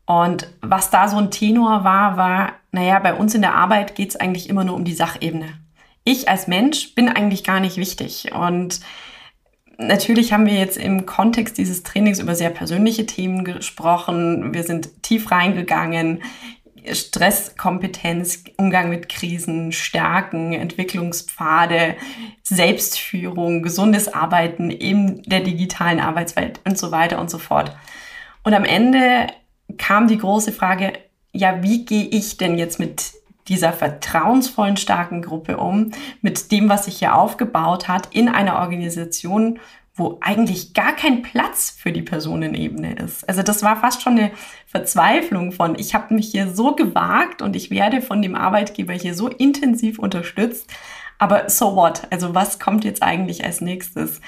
Und 0.05 0.49
was 0.61 0.89
da 0.89 1.07
so 1.07 1.17
ein 1.17 1.29
Tenor 1.29 1.83
war, 1.83 2.17
war, 2.17 2.53
naja, 2.71 2.97
bei 2.97 3.13
uns 3.13 3.35
in 3.35 3.41
der 3.41 3.53
Arbeit 3.53 3.93
geht 3.93 4.09
es 4.09 4.15
eigentlich 4.15 4.49
immer 4.49 4.63
nur 4.63 4.75
um 4.75 4.83
die 4.83 4.93
Sachebene. 4.93 5.49
Ich 6.03 6.27
als 6.27 6.47
Mensch 6.47 6.95
bin 6.95 7.09
eigentlich 7.09 7.43
gar 7.43 7.59
nicht 7.59 7.77
wichtig. 7.77 8.31
Und 8.33 8.79
natürlich 9.77 10.33
haben 10.33 10.47
wir 10.47 10.55
jetzt 10.55 10.77
im 10.77 11.05
Kontext 11.05 11.59
dieses 11.59 11.83
Trainings 11.83 12.19
über 12.19 12.33
sehr 12.33 12.49
persönliche 12.49 13.05
Themen 13.05 13.43
gesprochen. 13.43 14.51
Wir 14.51 14.63
sind 14.63 15.03
tief 15.03 15.29
reingegangen. 15.29 16.23
Stresskompetenz, 16.91 18.43
Umgang 18.57 18.89
mit 18.89 19.09
Krisen, 19.09 19.71
Stärken, 19.71 20.53
Entwicklungspfade, 20.53 21.95
Selbstführung, 22.43 23.61
gesundes 23.61 24.13
Arbeiten 24.13 24.71
in 24.71 25.21
der 25.23 25.41
digitalen 25.41 25.99
Arbeitswelt 25.99 26.59
und 26.65 26.77
so 26.77 26.91
weiter 26.91 27.19
und 27.19 27.29
so 27.29 27.37
fort. 27.37 27.75
Und 28.43 28.53
am 28.53 28.65
Ende 28.65 29.27
kam 29.77 30.07
die 30.07 30.17
große 30.17 30.51
Frage, 30.51 30.93
ja, 31.31 31.61
wie 31.61 31.85
gehe 31.85 32.05
ich 32.05 32.37
denn 32.37 32.57
jetzt 32.57 32.79
mit 32.79 33.13
dieser 33.47 33.73
vertrauensvollen, 33.73 34.77
starken 34.77 35.21
Gruppe 35.21 35.57
um, 35.57 35.91
mit 36.21 36.51
dem, 36.51 36.69
was 36.69 36.85
sich 36.85 36.99
hier 36.99 37.15
aufgebaut 37.15 37.87
hat, 37.87 38.13
in 38.13 38.29
einer 38.29 38.59
Organisation, 38.59 39.59
wo 39.99 40.17
eigentlich 40.21 40.73
gar 40.73 40.93
kein 40.95 41.21
Platz 41.21 41.69
für 41.69 41.91
die 41.91 42.01
Personenebene 42.01 42.95
ist. 42.95 43.27
Also 43.27 43.43
das 43.43 43.61
war 43.61 43.75
fast 43.75 44.01
schon 44.01 44.17
eine 44.17 44.31
Verzweiflung 44.65 45.51
von, 45.51 45.77
ich 45.77 45.93
habe 45.93 46.13
mich 46.13 46.29
hier 46.31 46.47
so 46.47 46.73
gewagt 46.73 47.41
und 47.41 47.55
ich 47.55 47.69
werde 47.69 48.01
von 48.01 48.21
dem 48.21 48.35
Arbeitgeber 48.35 48.93
hier 48.93 49.13
so 49.13 49.27
intensiv 49.27 49.99
unterstützt, 49.99 50.69
aber 51.17 51.49
so 51.49 51.75
what? 51.75 52.07
Also 52.09 52.33
was 52.33 52.59
kommt 52.59 52.85
jetzt 52.85 53.03
eigentlich 53.03 53.43
als 53.43 53.61
nächstes? 53.61 54.21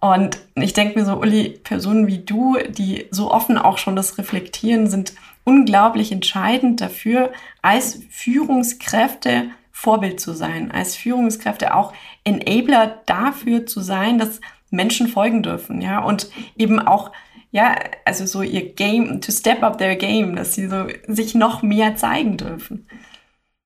Und 0.00 0.38
ich 0.54 0.74
denke 0.74 0.98
mir 0.98 1.06
so, 1.06 1.16
Uli, 1.16 1.60
Personen 1.62 2.06
wie 2.08 2.18
du, 2.18 2.58
die 2.68 3.06
so 3.10 3.30
offen 3.30 3.56
auch 3.56 3.78
schon 3.78 3.96
das 3.96 4.18
reflektieren, 4.18 4.88
sind 4.88 5.14
unglaublich 5.44 6.12
entscheidend 6.12 6.80
dafür, 6.80 7.32
als 7.62 8.00
Führungskräfte 8.10 9.50
Vorbild 9.70 10.20
zu 10.20 10.32
sein, 10.32 10.70
als 10.70 10.94
Führungskräfte 10.96 11.74
auch 11.74 11.92
Enabler 12.22 13.02
dafür 13.06 13.66
zu 13.66 13.80
sein, 13.80 14.18
dass 14.18 14.40
Menschen 14.74 15.08
folgen 15.08 15.42
dürfen, 15.42 15.80
ja, 15.80 16.00
und 16.00 16.28
eben 16.56 16.80
auch 16.80 17.10
ja, 17.50 17.78
also 18.04 18.26
so 18.26 18.42
ihr 18.42 18.74
Game, 18.74 19.20
to 19.20 19.30
step 19.30 19.62
up 19.62 19.78
their 19.78 19.94
game, 19.94 20.34
dass 20.34 20.54
sie 20.54 20.66
so 20.66 20.86
sich 21.06 21.36
noch 21.36 21.62
mehr 21.62 21.94
zeigen 21.94 22.36
dürfen. 22.36 22.88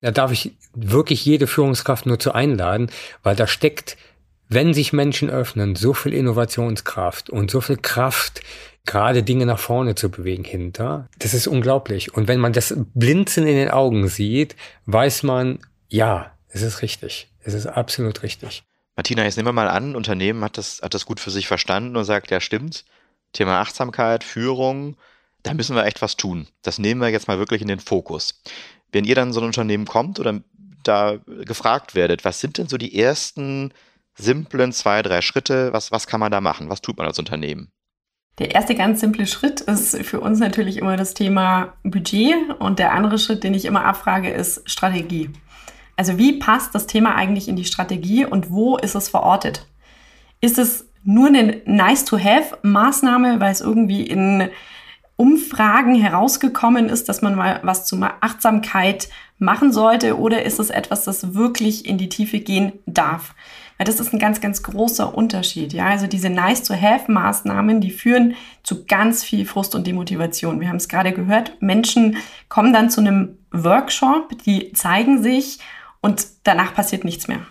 Da 0.01 0.11
darf 0.11 0.31
ich 0.31 0.51
wirklich 0.75 1.25
jede 1.25 1.47
Führungskraft 1.47 2.05
nur 2.05 2.19
zu 2.19 2.31
einladen, 2.31 2.91
weil 3.23 3.35
da 3.35 3.47
steckt 3.47 3.97
wenn 4.49 4.73
sich 4.73 4.93
Menschen 4.93 5.29
öffnen, 5.29 5.75
so 5.75 5.93
viel 5.93 6.13
Innovationskraft 6.13 7.29
und 7.29 7.51
so 7.51 7.61
viel 7.61 7.77
Kraft, 7.77 8.41
gerade 8.85 9.21
Dinge 9.21 9.45
nach 9.45 9.59
vorne 9.59 9.93
zu 9.93 10.09
bewegen 10.09 10.43
hinter, 10.43 11.07
das 11.19 11.35
ist 11.35 11.45
unglaublich. 11.45 12.15
Und 12.15 12.27
wenn 12.27 12.39
man 12.39 12.53
das 12.53 12.73
Blinzen 12.95 13.45
in 13.45 13.55
den 13.55 13.69
Augen 13.69 14.07
sieht, 14.07 14.55
weiß 14.87 15.21
man, 15.21 15.59
ja, 15.87 16.31
es 16.47 16.63
ist 16.63 16.81
richtig. 16.81 17.29
Es 17.41 17.53
ist 17.53 17.67
absolut 17.67 18.23
richtig. 18.23 18.63
Martina, 18.99 19.23
jetzt 19.23 19.37
nehmen 19.37 19.47
wir 19.47 19.53
mal 19.53 19.69
an, 19.69 19.91
ein 19.91 19.95
Unternehmen 19.95 20.43
hat 20.43 20.57
das, 20.57 20.81
hat 20.83 20.93
das 20.93 21.05
gut 21.05 21.21
für 21.21 21.31
sich 21.31 21.47
verstanden 21.47 21.95
und 21.95 22.03
sagt, 22.03 22.31
ja, 22.31 22.41
stimmt. 22.41 22.83
Thema 23.31 23.61
Achtsamkeit, 23.61 24.25
Führung, 24.25 24.97
da 25.41 25.53
müssen 25.53 25.73
wir 25.73 25.85
echt 25.85 26.01
was 26.01 26.17
tun. 26.17 26.47
Das 26.63 26.79
nehmen 26.79 26.99
wir 26.99 27.07
jetzt 27.07 27.29
mal 27.29 27.39
wirklich 27.39 27.61
in 27.61 27.69
den 27.69 27.79
Fokus. 27.79 28.41
Wenn 28.91 29.05
ihr 29.05 29.15
dann 29.15 29.31
so 29.31 29.39
ein 29.39 29.45
Unternehmen 29.45 29.85
kommt 29.85 30.19
oder 30.19 30.41
da 30.83 31.15
gefragt 31.45 31.95
werdet, 31.95 32.25
was 32.25 32.41
sind 32.41 32.57
denn 32.57 32.67
so 32.67 32.75
die 32.75 32.99
ersten 32.99 33.73
simplen 34.15 34.73
zwei, 34.73 35.01
drei 35.01 35.21
Schritte? 35.21 35.71
Was, 35.71 35.93
was 35.93 36.05
kann 36.05 36.19
man 36.19 36.33
da 36.33 36.41
machen? 36.41 36.69
Was 36.69 36.81
tut 36.81 36.97
man 36.97 37.07
als 37.07 37.19
Unternehmen? 37.19 37.71
Der 38.37 38.53
erste 38.53 38.75
ganz 38.75 38.99
simple 38.99 39.27
Schritt 39.27 39.61
ist 39.61 39.95
für 40.03 40.19
uns 40.19 40.39
natürlich 40.39 40.75
immer 40.75 40.97
das 40.97 41.13
Thema 41.13 41.77
Budget 41.83 42.35
und 42.59 42.79
der 42.79 42.91
andere 42.91 43.17
Schritt, 43.17 43.45
den 43.45 43.53
ich 43.53 43.63
immer 43.63 43.85
abfrage, 43.85 44.29
ist 44.29 44.69
Strategie. 44.69 45.29
Also 45.99 46.17
wie 46.17 46.39
passt 46.39 46.73
das 46.73 46.87
Thema 46.87 47.15
eigentlich 47.15 47.49
in 47.49 47.57
die 47.57 47.65
Strategie 47.65 48.23
und 48.23 48.51
wo 48.51 48.77
ist 48.77 48.95
es 48.95 49.09
verortet? 49.09 49.67
Ist 50.39 50.57
es 50.57 50.87
nur 51.03 51.27
eine 51.27 51.61
Nice-to-Have-Maßnahme, 51.65 53.41
weil 53.41 53.51
es 53.51 53.59
irgendwie 53.59 54.03
in 54.03 54.47
Umfragen 55.17 55.95
herausgekommen 55.95 56.87
ist, 56.87 57.09
dass 57.09 57.21
man 57.21 57.35
mal 57.35 57.59
was 57.63 57.85
zu 57.85 58.01
Achtsamkeit 58.01 59.09
machen 59.39 59.73
sollte 59.73 60.17
oder 60.17 60.45
ist 60.45 60.61
es 60.61 60.69
etwas, 60.69 61.03
das 61.03 61.33
wirklich 61.33 61.85
in 61.85 61.97
die 61.97 62.07
Tiefe 62.07 62.39
gehen 62.39 62.71
darf? 62.85 63.35
Weil 63.77 63.83
das 63.83 63.99
ist 63.99 64.13
ein 64.13 64.19
ganz, 64.19 64.39
ganz 64.39 64.63
großer 64.63 65.13
Unterschied. 65.13 65.73
Ja, 65.73 65.87
also 65.87 66.07
diese 66.07 66.29
Nice-to-Have-Maßnahmen, 66.29 67.81
die 67.81 67.91
führen 67.91 68.35
zu 68.63 68.85
ganz 68.85 69.25
viel 69.25 69.45
Frust 69.45 69.75
und 69.75 69.85
Demotivation. 69.85 70.61
Wir 70.61 70.69
haben 70.69 70.77
es 70.77 70.87
gerade 70.87 71.11
gehört. 71.11 71.61
Menschen 71.61 72.15
kommen 72.47 72.71
dann 72.71 72.89
zu 72.89 73.01
einem 73.01 73.37
Workshop, 73.51 74.41
die 74.45 74.71
zeigen 74.71 75.21
sich 75.21 75.59
und 76.01 76.25
danach 76.43 76.73
passiert 76.73 77.03
nichts 77.03 77.27
mehr. 77.27 77.41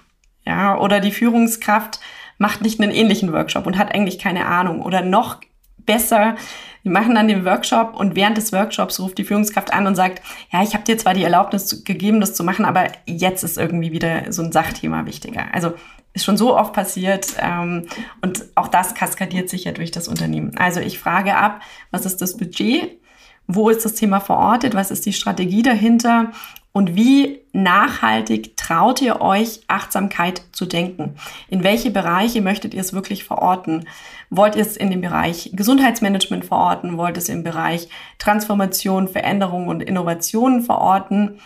Ja, 0.47 0.79
oder 0.79 1.01
die 1.01 1.13
Führungskraft 1.13 2.01
macht 2.39 2.63
nicht 2.63 2.81
einen 2.81 2.93
ähnlichen 2.93 3.33
Workshop 3.33 3.67
und 3.67 3.77
hat 3.77 3.95
eigentlich 3.95 4.19
keine 4.19 4.47
Ahnung. 4.47 4.81
Oder 4.81 5.03
noch 5.03 5.41
besser, 5.77 6.37
wir 6.83 6.93
machen 6.93 7.15
dann 7.15 7.29
den 7.29 7.45
Workshop 7.45 7.95
und 7.97 8.15
während 8.15 8.37
des 8.37 8.53
Workshops 8.53 9.01
ruft 9.01 9.19
die 9.19 9.25
Führungskraft 9.25 9.73
an 9.73 9.87
und 9.87 9.95
sagt, 9.95 10.23
ja, 10.53 10.63
ich 10.63 10.75
habe 10.75 10.85
dir 10.85 10.97
zwar 10.97 11.15
die 11.15 11.25
Erlaubnis 11.25 11.85
gegeben, 11.85 12.21
das 12.21 12.35
zu 12.35 12.45
machen, 12.45 12.65
aber 12.65 12.87
jetzt 13.07 13.43
ist 13.43 13.59
irgendwie 13.59 13.93
wieder 13.93 14.33
so 14.33 14.43
ein 14.43 14.53
Sachthema 14.53 15.05
wichtiger. 15.05 15.47
Also 15.53 15.75
ist 16.15 16.25
schon 16.25 16.37
so 16.37 16.57
oft 16.57 16.73
passiert 16.73 17.35
ähm, 17.41 17.87
und 18.23 18.45
auch 18.55 18.69
das 18.69 18.95
kaskadiert 18.95 19.49
sich 19.49 19.65
ja 19.65 19.73
durch 19.73 19.91
das 19.91 20.09
Unternehmen. 20.09 20.57
Also 20.57 20.81
ich 20.81 20.99
frage 20.99 21.37
ab, 21.37 21.61
was 21.91 22.07
ist 22.07 22.23
das 22.23 22.37
Budget? 22.37 22.99
Wo 23.47 23.71
ist 23.71 23.85
das 23.85 23.95
Thema 23.95 24.21
verortet? 24.21 24.75
Was 24.75 24.91
ist 24.91 25.07
die 25.07 25.13
Strategie 25.13 25.63
dahinter? 25.63 26.33
Und 26.79 26.95
wie 26.95 27.41
nachhaltig 27.53 28.57
traut 28.57 29.03
ihr 29.03 29.21
euch, 29.21 29.63
Achtsamkeit 29.67 30.43
zu 30.53 30.65
denken? 30.65 31.17
In 31.49 31.65
welche 31.65 31.91
Bereiche 31.91 32.41
möchtet 32.41 32.73
ihr 32.73 32.81
es 32.81 32.93
wirklich 32.93 33.25
verorten? 33.25 33.89
Wollt 34.31 34.55
ihr 34.55 34.63
es 34.63 34.77
in 34.77 34.89
dem 34.93 35.01
Bereich 35.01 35.51
Gesundheitsmanagement 35.55 36.45
verorten? 36.45 36.97
Wollt 36.97 37.17
ihr 37.17 37.23
es 37.23 37.31
im 37.31 37.43
Bereich 37.43 37.89
Transformation, 38.21 39.09
Veränderung 39.09 39.67
und 39.67 39.83
Innovation 39.83 40.63
verorten? 40.63 41.41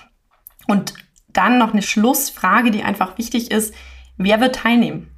Und 0.68 0.92
dann 1.28 1.56
noch 1.56 1.72
eine 1.72 1.80
Schlussfrage, 1.80 2.70
die 2.70 2.82
einfach 2.82 3.16
wichtig 3.16 3.50
ist. 3.50 3.72
Wer 4.18 4.38
wird 4.38 4.56
teilnehmen? 4.56 5.08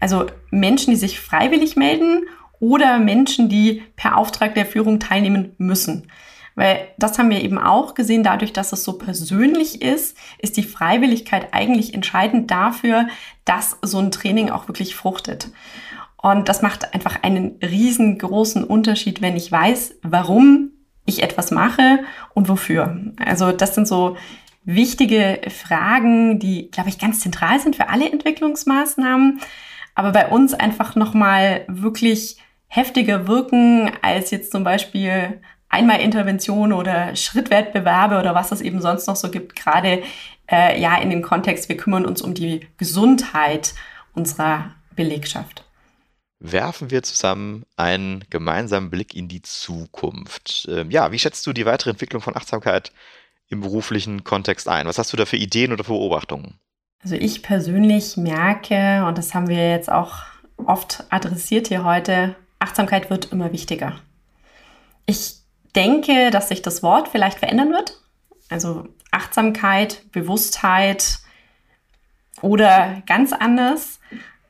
Also 0.00 0.28
Menschen, 0.50 0.92
die 0.92 0.96
sich 0.96 1.20
freiwillig 1.20 1.76
melden 1.76 2.22
oder 2.58 2.98
Menschen, 2.98 3.50
die 3.50 3.82
per 3.96 4.16
Auftrag 4.16 4.54
der 4.54 4.64
Führung 4.64 4.98
teilnehmen 4.98 5.52
müssen. 5.58 6.10
Weil 6.58 6.88
das 6.98 7.20
haben 7.20 7.30
wir 7.30 7.40
eben 7.44 7.56
auch 7.56 7.94
gesehen, 7.94 8.24
dadurch, 8.24 8.52
dass 8.52 8.72
es 8.72 8.82
so 8.82 8.98
persönlich 8.98 9.80
ist, 9.80 10.16
ist 10.38 10.56
die 10.56 10.64
Freiwilligkeit 10.64 11.54
eigentlich 11.54 11.94
entscheidend 11.94 12.50
dafür, 12.50 13.06
dass 13.44 13.78
so 13.80 14.00
ein 14.00 14.10
Training 14.10 14.50
auch 14.50 14.66
wirklich 14.66 14.96
fruchtet. 14.96 15.52
Und 16.20 16.48
das 16.48 16.60
macht 16.60 16.94
einfach 16.94 17.22
einen 17.22 17.60
riesengroßen 17.62 18.64
Unterschied, 18.64 19.22
wenn 19.22 19.36
ich 19.36 19.52
weiß, 19.52 19.98
warum 20.02 20.72
ich 21.04 21.22
etwas 21.22 21.52
mache 21.52 22.00
und 22.34 22.48
wofür. 22.48 23.04
Also 23.24 23.52
das 23.52 23.76
sind 23.76 23.86
so 23.86 24.16
wichtige 24.64 25.40
Fragen, 25.50 26.40
die, 26.40 26.72
glaube 26.72 26.88
ich, 26.88 26.98
ganz 26.98 27.20
zentral 27.20 27.60
sind 27.60 27.76
für 27.76 27.88
alle 27.88 28.10
Entwicklungsmaßnahmen, 28.10 29.38
aber 29.94 30.10
bei 30.10 30.26
uns 30.26 30.54
einfach 30.54 30.96
nochmal 30.96 31.64
wirklich 31.68 32.38
heftiger 32.66 33.28
wirken 33.28 33.92
als 34.02 34.32
jetzt 34.32 34.50
zum 34.50 34.64
Beispiel 34.64 35.40
Einmalintervention 35.68 36.72
oder 36.72 37.14
Schrittwettbewerbe 37.14 38.18
oder 38.18 38.34
was 38.34 38.52
es 38.52 38.60
eben 38.60 38.80
sonst 38.80 39.06
noch 39.06 39.16
so 39.16 39.30
gibt, 39.30 39.54
gerade 39.56 40.02
äh, 40.50 40.80
ja 40.80 40.96
in 40.98 41.10
dem 41.10 41.22
Kontext, 41.22 41.68
wir 41.68 41.76
kümmern 41.76 42.06
uns 42.06 42.22
um 42.22 42.34
die 42.34 42.66
Gesundheit 42.78 43.74
unserer 44.14 44.74
Belegschaft. 44.96 45.64
Werfen 46.40 46.90
wir 46.90 47.02
zusammen 47.02 47.64
einen 47.76 48.24
gemeinsamen 48.30 48.90
Blick 48.90 49.14
in 49.14 49.28
die 49.28 49.42
Zukunft. 49.42 50.68
Ähm, 50.70 50.90
ja, 50.90 51.10
wie 51.10 51.18
schätzt 51.18 51.46
du 51.46 51.52
die 51.52 51.66
weitere 51.66 51.90
Entwicklung 51.90 52.22
von 52.22 52.36
Achtsamkeit 52.36 52.92
im 53.48 53.60
beruflichen 53.60 54.24
Kontext 54.24 54.68
ein? 54.68 54.86
Was 54.86 54.98
hast 54.98 55.12
du 55.12 55.16
da 55.16 55.26
für 55.26 55.36
Ideen 55.36 55.72
oder 55.72 55.84
für 55.84 55.92
Beobachtungen? 55.92 56.58
Also 57.02 57.16
ich 57.16 57.42
persönlich 57.42 58.16
merke, 58.16 59.04
und 59.06 59.18
das 59.18 59.34
haben 59.34 59.48
wir 59.48 59.70
jetzt 59.70 59.90
auch 59.90 60.22
oft 60.56 61.04
adressiert 61.10 61.68
hier 61.68 61.84
heute, 61.84 62.36
Achtsamkeit 62.58 63.10
wird 63.10 63.32
immer 63.32 63.52
wichtiger. 63.52 63.98
Ich 65.06 65.37
denke, 65.74 66.30
dass 66.30 66.48
sich 66.48 66.62
das 66.62 66.82
Wort 66.82 67.08
vielleicht 67.08 67.38
verändern 67.38 67.70
wird. 67.70 68.00
Also 68.48 68.88
Achtsamkeit, 69.10 70.10
Bewusstheit 70.12 71.18
oder 72.40 73.02
ganz 73.06 73.32
anders. 73.32 74.00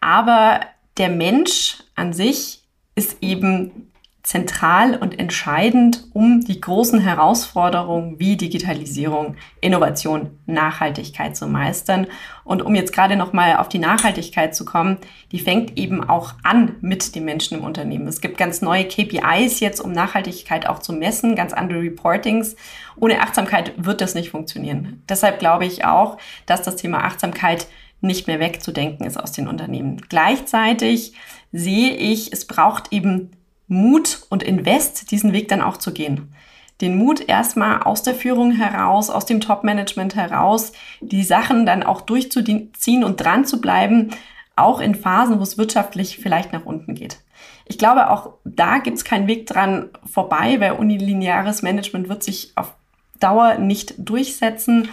Aber 0.01 0.61
der 0.97 1.09
Mensch 1.09 1.79
an 1.95 2.13
sich 2.13 2.63
ist 2.95 3.19
eben 3.21 3.88
zentral 4.29 4.95
und 4.95 5.19
entscheidend, 5.19 6.05
um 6.13 6.43
die 6.43 6.61
großen 6.61 7.01
Herausforderungen 7.01 8.19
wie 8.19 8.37
Digitalisierung, 8.37 9.37
Innovation, 9.63 10.39
Nachhaltigkeit 10.45 11.35
zu 11.35 11.47
meistern. 11.47 12.07
Und 12.45 12.61
um 12.61 12.75
jetzt 12.75 12.93
gerade 12.93 13.17
noch 13.17 13.33
mal 13.33 13.57
auf 13.57 13.71
die 13.71 13.79
Nachhaltigkeit 13.79 14.55
zu 14.55 14.67
kommen, 14.67 14.99
die 15.33 15.39
fängt 15.39 15.79
eben 15.79 16.07
auch 16.07 16.35
an 16.43 16.75
mit 16.83 17.15
den 17.15 17.25
Menschen 17.25 17.57
im 17.57 17.65
Unternehmen. 17.65 18.07
Es 18.07 18.21
gibt 18.21 18.37
ganz 18.37 18.61
neue 18.61 18.85
KPIs 18.85 19.61
jetzt, 19.61 19.81
um 19.81 19.93
Nachhaltigkeit 19.93 20.69
auch 20.69 20.81
zu 20.81 20.93
messen, 20.93 21.35
ganz 21.35 21.55
andere 21.55 21.81
Reportings. 21.81 22.55
Ohne 22.97 23.23
Achtsamkeit 23.23 23.73
wird 23.79 24.03
das 24.03 24.15
nicht 24.15 24.29
funktionieren. 24.29 25.03
Deshalb 25.09 25.39
glaube 25.39 25.65
ich 25.65 25.87
auch, 25.87 26.19
dass 26.45 26.61
das 26.61 26.77
Thema 26.77 27.03
Achtsamkeit 27.03 27.67
nicht 28.03 28.27
mehr 28.27 28.41
wegzudenken 28.41 29.07
ist 29.07 29.17
aus 29.17 29.33
den 29.33 29.49
Unternehmen. 29.49 30.03
Gleichzeitig 30.07 31.15
sehe 31.51 31.93
ich, 31.93 32.31
es 32.31 32.47
braucht 32.47 32.93
eben 32.93 33.31
Mut 33.69 34.23
und 34.31 34.43
Invest, 34.43 35.11
diesen 35.11 35.33
Weg 35.33 35.49
dann 35.49 35.63
auch 35.63 35.77
zu 35.77 35.93
gehen. 35.93 36.33
Den 36.81 36.97
Mut 36.97 37.29
erstmal 37.29 37.83
aus 37.83 38.03
der 38.03 38.15
Führung 38.15 38.53
heraus, 38.53 39.11
aus 39.11 39.27
dem 39.27 39.41
Top-Management 39.41 40.15
heraus, 40.15 40.73
die 41.01 41.25
Sachen 41.25 41.67
dann 41.67 41.83
auch 41.83 42.01
durchzuziehen 42.01 43.05
und 43.05 43.17
dran 43.17 43.45
zu 43.45 43.61
bleiben, 43.61 44.11
auch 44.57 44.81
in 44.81 44.95
Phasen, 44.95 45.39
wo 45.39 45.43
es 45.43 45.59
wirtschaftlich 45.59 46.19
vielleicht 46.19 46.53
nach 46.53 46.65
unten 46.65 46.95
geht. 46.95 47.19
Ich 47.67 47.79
glaube, 47.79 48.11
auch 48.11 48.35
da 48.45 48.79
gibt 48.79 48.97
es 48.97 49.05
keinen 49.05 49.27
Weg 49.27 49.47
dran 49.47 49.91
vorbei, 50.11 50.57
weil 50.61 50.73
unilineares 50.73 51.63
Management 51.63 52.09
wird 52.09 52.23
sich 52.23 52.53
auf 52.57 52.75
Dauer 53.21 53.59
nicht 53.59 53.95
durchsetzen. 53.99 54.89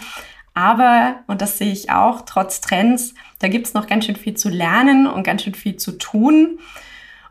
Aber, 0.54 1.16
und 1.26 1.40
das 1.40 1.58
sehe 1.58 1.72
ich 1.72 1.90
auch, 1.90 2.22
trotz 2.22 2.60
Trends, 2.60 3.14
da 3.38 3.48
gibt 3.48 3.66
es 3.66 3.74
noch 3.74 3.86
ganz 3.86 4.06
schön 4.06 4.16
viel 4.16 4.34
zu 4.34 4.48
lernen 4.48 5.06
und 5.06 5.22
ganz 5.22 5.42
schön 5.42 5.54
viel 5.54 5.76
zu 5.76 5.92
tun 5.92 6.58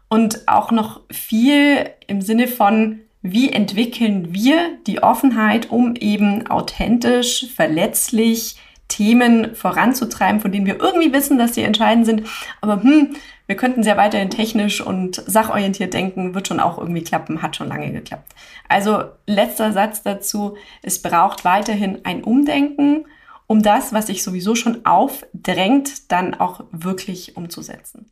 und 0.09 0.47
auch 0.47 0.71
noch 0.71 1.01
viel 1.11 1.89
im 2.07 2.21
Sinne 2.21 2.47
von, 2.47 2.99
wie 3.21 3.51
entwickeln 3.51 4.33
wir 4.33 4.77
die 4.85 5.01
Offenheit, 5.01 5.71
um 5.71 5.95
eben 5.95 6.47
authentisch, 6.47 7.47
verletzlich 7.55 8.57
Themen 8.87 9.55
voranzutreiben, 9.55 10.39
von 10.39 10.51
denen 10.51 10.67
wir 10.67 10.79
irgendwie 10.79 11.11
wissen, 11.11 11.39
dass 11.39 11.55
sie 11.55 11.63
entscheidend 11.63 12.05
sind. 12.05 12.27
Aber 12.61 12.83
hm, 12.83 13.15
wir 13.47 13.55
könnten 13.55 13.83
sehr 13.83 13.97
weiterhin 13.97 14.29
technisch 14.29 14.81
und 14.81 15.15
sachorientiert 15.25 15.93
denken, 15.93 16.35
wird 16.35 16.47
schon 16.47 16.59
auch 16.59 16.77
irgendwie 16.77 17.03
klappen, 17.03 17.41
hat 17.41 17.55
schon 17.55 17.67
lange 17.67 17.91
geklappt. 17.91 18.31
Also 18.69 19.05
letzter 19.25 19.71
Satz 19.71 20.03
dazu, 20.03 20.55
es 20.81 21.01
braucht 21.01 21.45
weiterhin 21.45 22.05
ein 22.05 22.23
Umdenken, 22.23 23.05
um 23.47 23.61
das, 23.61 23.93
was 23.93 24.07
sich 24.07 24.23
sowieso 24.23 24.55
schon 24.55 24.85
aufdrängt, 24.85 26.11
dann 26.11 26.33
auch 26.33 26.63
wirklich 26.71 27.37
umzusetzen. 27.37 28.09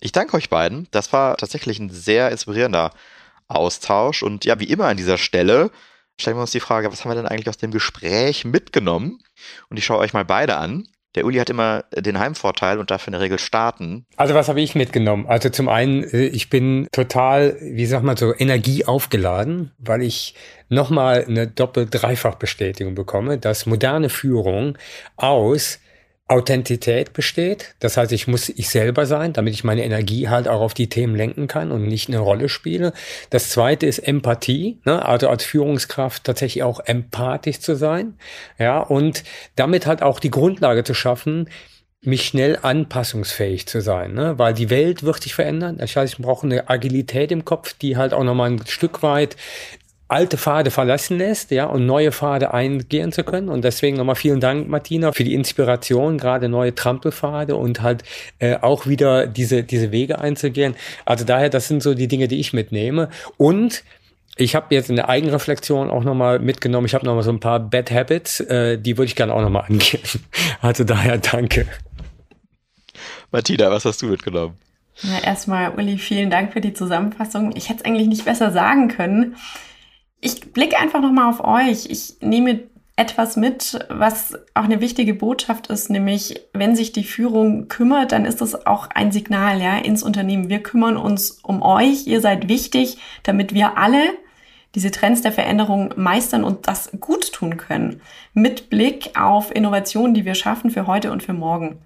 Ich 0.00 0.12
danke 0.12 0.36
euch 0.36 0.48
beiden. 0.48 0.88
Das 0.90 1.12
war 1.12 1.36
tatsächlich 1.36 1.78
ein 1.78 1.90
sehr 1.90 2.30
inspirierender 2.30 2.92
Austausch. 3.48 4.22
Und 4.22 4.44
ja, 4.44 4.58
wie 4.58 4.70
immer 4.70 4.86
an 4.86 4.96
dieser 4.96 5.18
Stelle 5.18 5.70
stellen 6.18 6.36
wir 6.36 6.42
uns 6.42 6.52
die 6.52 6.60
Frage, 6.60 6.90
was 6.90 7.04
haben 7.04 7.10
wir 7.10 7.16
denn 7.16 7.26
eigentlich 7.26 7.48
aus 7.48 7.58
dem 7.58 7.70
Gespräch 7.70 8.44
mitgenommen? 8.44 9.18
Und 9.68 9.78
ich 9.78 9.84
schaue 9.84 9.98
euch 9.98 10.12
mal 10.12 10.24
beide 10.24 10.56
an. 10.56 10.86
Der 11.16 11.24
Uli 11.24 11.38
hat 11.38 11.50
immer 11.50 11.84
den 11.92 12.20
Heimvorteil 12.20 12.78
und 12.78 12.92
darf 12.92 13.08
in 13.08 13.12
der 13.12 13.20
Regel 13.20 13.40
starten. 13.40 14.06
Also 14.16 14.34
was 14.34 14.48
habe 14.48 14.60
ich 14.60 14.76
mitgenommen? 14.76 15.26
Also 15.26 15.48
zum 15.48 15.68
einen, 15.68 16.04
äh, 16.04 16.26
ich 16.26 16.50
bin 16.50 16.86
total, 16.92 17.56
wie 17.60 17.86
sagt 17.86 18.04
man 18.04 18.16
so, 18.16 18.32
Energie 18.32 18.84
aufgeladen, 18.84 19.72
weil 19.78 20.02
ich 20.02 20.36
nochmal 20.68 21.24
eine 21.24 21.48
Doppel-Dreifach-Bestätigung 21.48 22.94
bekomme, 22.94 23.38
dass 23.38 23.66
moderne 23.66 24.08
Führung 24.08 24.78
aus 25.16 25.79
Authentität 26.30 27.12
besteht. 27.12 27.74
Das 27.80 27.96
heißt, 27.96 28.12
ich 28.12 28.28
muss 28.28 28.48
ich 28.48 28.68
selber 28.68 29.04
sein, 29.04 29.32
damit 29.32 29.52
ich 29.52 29.64
meine 29.64 29.84
Energie 29.84 30.28
halt 30.28 30.46
auch 30.46 30.60
auf 30.60 30.74
die 30.74 30.88
Themen 30.88 31.16
lenken 31.16 31.48
kann 31.48 31.72
und 31.72 31.86
nicht 31.86 32.08
eine 32.08 32.20
Rolle 32.20 32.48
spiele. 32.48 32.92
Das 33.30 33.50
zweite 33.50 33.86
ist 33.86 33.98
Empathie, 33.98 34.78
ne? 34.84 35.04
also 35.04 35.28
als 35.28 35.44
Führungskraft 35.44 36.22
tatsächlich 36.24 36.62
auch 36.62 36.78
empathisch 36.80 37.58
zu 37.58 37.74
sein. 37.74 38.14
Ja, 38.58 38.78
und 38.78 39.24
damit 39.56 39.86
halt 39.86 40.02
auch 40.02 40.20
die 40.20 40.30
Grundlage 40.30 40.84
zu 40.84 40.94
schaffen, 40.94 41.48
mich 42.02 42.24
schnell 42.24 42.58
anpassungsfähig 42.62 43.66
zu 43.66 43.82
sein, 43.82 44.14
ne? 44.14 44.38
weil 44.38 44.54
die 44.54 44.70
Welt 44.70 45.02
wird 45.02 45.22
sich 45.22 45.34
verändern. 45.34 45.78
Das 45.78 45.94
heißt, 45.94 46.14
ich 46.14 46.18
brauche 46.18 46.46
eine 46.46 46.70
Agilität 46.70 47.30
im 47.30 47.44
Kopf, 47.44 47.74
die 47.74 47.96
halt 47.96 48.14
auch 48.14 48.24
nochmal 48.24 48.52
ein 48.52 48.66
Stück 48.66 49.02
weit 49.02 49.36
alte 50.10 50.36
Pfade 50.36 50.70
verlassen 50.70 51.18
lässt, 51.18 51.50
ja, 51.50 51.66
und 51.66 51.86
neue 51.86 52.10
Pfade 52.10 52.52
eingehen 52.52 53.12
zu 53.12 53.22
können. 53.22 53.48
Und 53.48 53.62
deswegen 53.62 53.96
nochmal 53.96 54.16
vielen 54.16 54.40
Dank, 54.40 54.68
Martina, 54.68 55.12
für 55.12 55.24
die 55.24 55.34
Inspiration, 55.34 56.18
gerade 56.18 56.48
neue 56.48 56.74
Trampelpfade 56.74 57.54
und 57.54 57.80
halt 57.80 58.02
äh, 58.38 58.56
auch 58.56 58.86
wieder 58.86 59.26
diese, 59.26 59.62
diese 59.62 59.92
Wege 59.92 60.18
einzugehen. 60.18 60.74
Also 61.04 61.24
daher, 61.24 61.48
das 61.48 61.68
sind 61.68 61.82
so 61.82 61.94
die 61.94 62.08
Dinge, 62.08 62.26
die 62.26 62.40
ich 62.40 62.52
mitnehme. 62.52 63.08
Und 63.36 63.84
ich 64.36 64.54
habe 64.54 64.74
jetzt 64.74 64.90
in 64.90 64.96
der 64.96 65.08
Eigenreflexion 65.08 65.90
auch 65.90 66.02
nochmal 66.02 66.38
mitgenommen, 66.38 66.86
ich 66.86 66.94
habe 66.94 67.06
nochmal 67.06 67.22
so 67.22 67.30
ein 67.30 67.40
paar 67.40 67.60
Bad 67.60 67.90
Habits, 67.90 68.40
äh, 68.40 68.78
die 68.78 68.96
würde 68.96 69.06
ich 69.06 69.16
gerne 69.16 69.32
auch 69.34 69.42
nochmal 69.42 69.64
angehen. 69.68 70.02
Also 70.60 70.84
daher 70.84 71.18
danke. 71.18 71.66
Martina, 73.30 73.70
was 73.70 73.84
hast 73.84 74.02
du 74.02 74.06
mitgenommen? 74.06 74.58
Na, 75.02 75.22
erstmal, 75.22 75.70
Uli, 75.70 75.96
vielen 75.96 76.30
Dank 76.30 76.52
für 76.52 76.60
die 76.60 76.74
Zusammenfassung. 76.74 77.54
Ich 77.56 77.68
hätte 77.68 77.80
es 77.80 77.84
eigentlich 77.84 78.08
nicht 78.08 78.24
besser 78.24 78.50
sagen 78.50 78.88
können 78.88 79.36
ich 80.20 80.52
blicke 80.52 80.78
einfach 80.78 81.00
nochmal 81.00 81.28
auf 81.28 81.42
euch. 81.42 81.86
Ich 81.88 82.16
nehme 82.20 82.60
etwas 82.96 83.36
mit, 83.36 83.78
was 83.88 84.34
auch 84.52 84.64
eine 84.64 84.82
wichtige 84.82 85.14
Botschaft 85.14 85.68
ist, 85.68 85.88
nämlich 85.88 86.38
wenn 86.52 86.76
sich 86.76 86.92
die 86.92 87.04
Führung 87.04 87.68
kümmert, 87.68 88.12
dann 88.12 88.26
ist 88.26 88.42
das 88.42 88.66
auch 88.66 88.88
ein 88.94 89.10
Signal 89.10 89.60
ja 89.60 89.78
ins 89.78 90.02
Unternehmen. 90.02 90.50
Wir 90.50 90.62
kümmern 90.62 90.98
uns 90.98 91.30
um 91.30 91.62
euch, 91.62 92.06
ihr 92.06 92.20
seid 92.20 92.48
wichtig, 92.48 92.98
damit 93.22 93.54
wir 93.54 93.78
alle 93.78 94.02
diese 94.74 94.90
Trends 94.90 95.22
der 95.22 95.32
Veränderung 95.32 95.94
meistern 95.96 96.44
und 96.44 96.68
das 96.68 96.90
gut 97.00 97.32
tun 97.32 97.56
können, 97.56 98.02
mit 98.34 98.70
Blick 98.70 99.18
auf 99.18 99.54
Innovationen, 99.54 100.14
die 100.14 100.26
wir 100.26 100.34
schaffen 100.34 100.70
für 100.70 100.86
heute 100.86 101.10
und 101.10 101.22
für 101.22 101.32
morgen. 101.32 101.78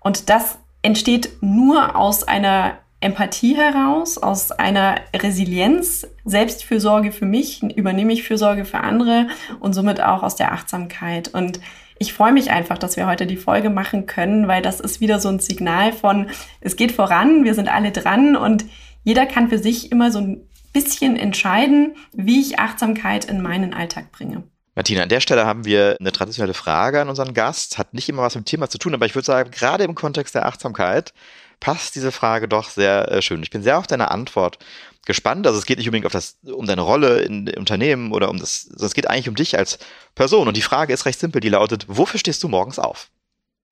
Und 0.00 0.30
das 0.30 0.58
entsteht 0.82 1.38
nur 1.40 1.96
aus 1.96 2.22
einer 2.22 2.78
Empathie 3.00 3.56
heraus, 3.56 4.18
aus 4.18 4.52
einer 4.52 4.96
Resilienz, 5.14 6.06
Selbstfürsorge 6.24 7.12
für 7.12 7.26
mich, 7.26 7.62
übernehme 7.62 8.12
ich 8.12 8.22
Fürsorge 8.22 8.64
für 8.64 8.80
andere 8.80 9.28
und 9.60 9.74
somit 9.74 10.00
auch 10.00 10.22
aus 10.22 10.36
der 10.36 10.52
Achtsamkeit. 10.52 11.28
Und 11.28 11.60
ich 11.98 12.12
freue 12.12 12.32
mich 12.32 12.50
einfach, 12.50 12.78
dass 12.78 12.96
wir 12.96 13.06
heute 13.06 13.26
die 13.26 13.36
Folge 13.36 13.70
machen 13.70 14.06
können, 14.06 14.48
weil 14.48 14.62
das 14.62 14.80
ist 14.80 15.00
wieder 15.00 15.20
so 15.20 15.28
ein 15.28 15.40
Signal 15.40 15.92
von, 15.92 16.28
es 16.60 16.76
geht 16.76 16.92
voran, 16.92 17.44
wir 17.44 17.54
sind 17.54 17.68
alle 17.68 17.92
dran 17.92 18.36
und 18.36 18.64
jeder 19.04 19.26
kann 19.26 19.48
für 19.48 19.58
sich 19.58 19.92
immer 19.92 20.10
so 20.10 20.18
ein 20.18 20.48
bisschen 20.72 21.16
entscheiden, 21.16 21.94
wie 22.12 22.40
ich 22.40 22.58
Achtsamkeit 22.58 23.24
in 23.26 23.40
meinen 23.40 23.72
Alltag 23.72 24.10
bringe. 24.12 24.42
Martina, 24.76 25.02
an 25.02 25.08
der 25.08 25.20
Stelle 25.20 25.46
haben 25.46 25.64
wir 25.64 25.96
eine 25.98 26.12
traditionelle 26.12 26.52
Frage 26.52 27.00
an 27.00 27.08
unseren 27.08 27.32
Gast. 27.32 27.78
Hat 27.78 27.94
nicht 27.94 28.10
immer 28.10 28.22
was 28.22 28.34
mit 28.34 28.44
dem 28.44 28.50
Thema 28.50 28.68
zu 28.68 28.76
tun, 28.76 28.92
aber 28.92 29.06
ich 29.06 29.14
würde 29.14 29.24
sagen, 29.24 29.50
gerade 29.50 29.84
im 29.84 29.94
Kontext 29.94 30.34
der 30.34 30.44
Achtsamkeit 30.44 31.14
passt 31.60 31.94
diese 31.94 32.12
Frage 32.12 32.46
doch 32.46 32.68
sehr 32.68 33.10
äh, 33.10 33.22
schön. 33.22 33.42
Ich 33.42 33.48
bin 33.48 33.62
sehr 33.62 33.78
auf 33.78 33.86
deine 33.86 34.10
Antwort 34.10 34.58
gespannt. 35.06 35.46
Also 35.46 35.58
es 35.58 35.64
geht 35.64 35.78
nicht 35.78 35.88
unbedingt 35.88 36.12
das, 36.14 36.38
um 36.42 36.66
deine 36.66 36.82
Rolle 36.82 37.20
in, 37.20 37.46
im 37.46 37.60
Unternehmen 37.60 38.12
oder 38.12 38.28
um 38.28 38.38
das, 38.38 38.64
sondern 38.64 38.86
es 38.86 38.94
geht 38.94 39.08
eigentlich 39.08 39.30
um 39.30 39.34
dich 39.34 39.56
als 39.56 39.78
Person. 40.14 40.46
Und 40.46 40.58
die 40.58 40.62
Frage 40.62 40.92
ist 40.92 41.06
recht 41.06 41.18
simpel, 41.18 41.40
die 41.40 41.48
lautet, 41.48 41.86
wofür 41.88 42.20
stehst 42.20 42.42
du 42.42 42.48
morgens 42.48 42.78
auf? 42.78 43.08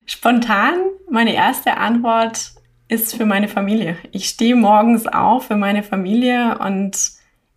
Spontan, 0.07 0.73
meine 1.11 1.35
erste 1.35 1.77
Antwort 1.77 2.53
ist 2.87 3.15
für 3.15 3.27
meine 3.27 3.47
Familie. 3.47 3.97
Ich 4.11 4.27
stehe 4.29 4.55
morgens 4.55 5.05
auf 5.05 5.45
für 5.47 5.55
meine 5.55 5.83
Familie 5.83 6.57
und 6.59 6.97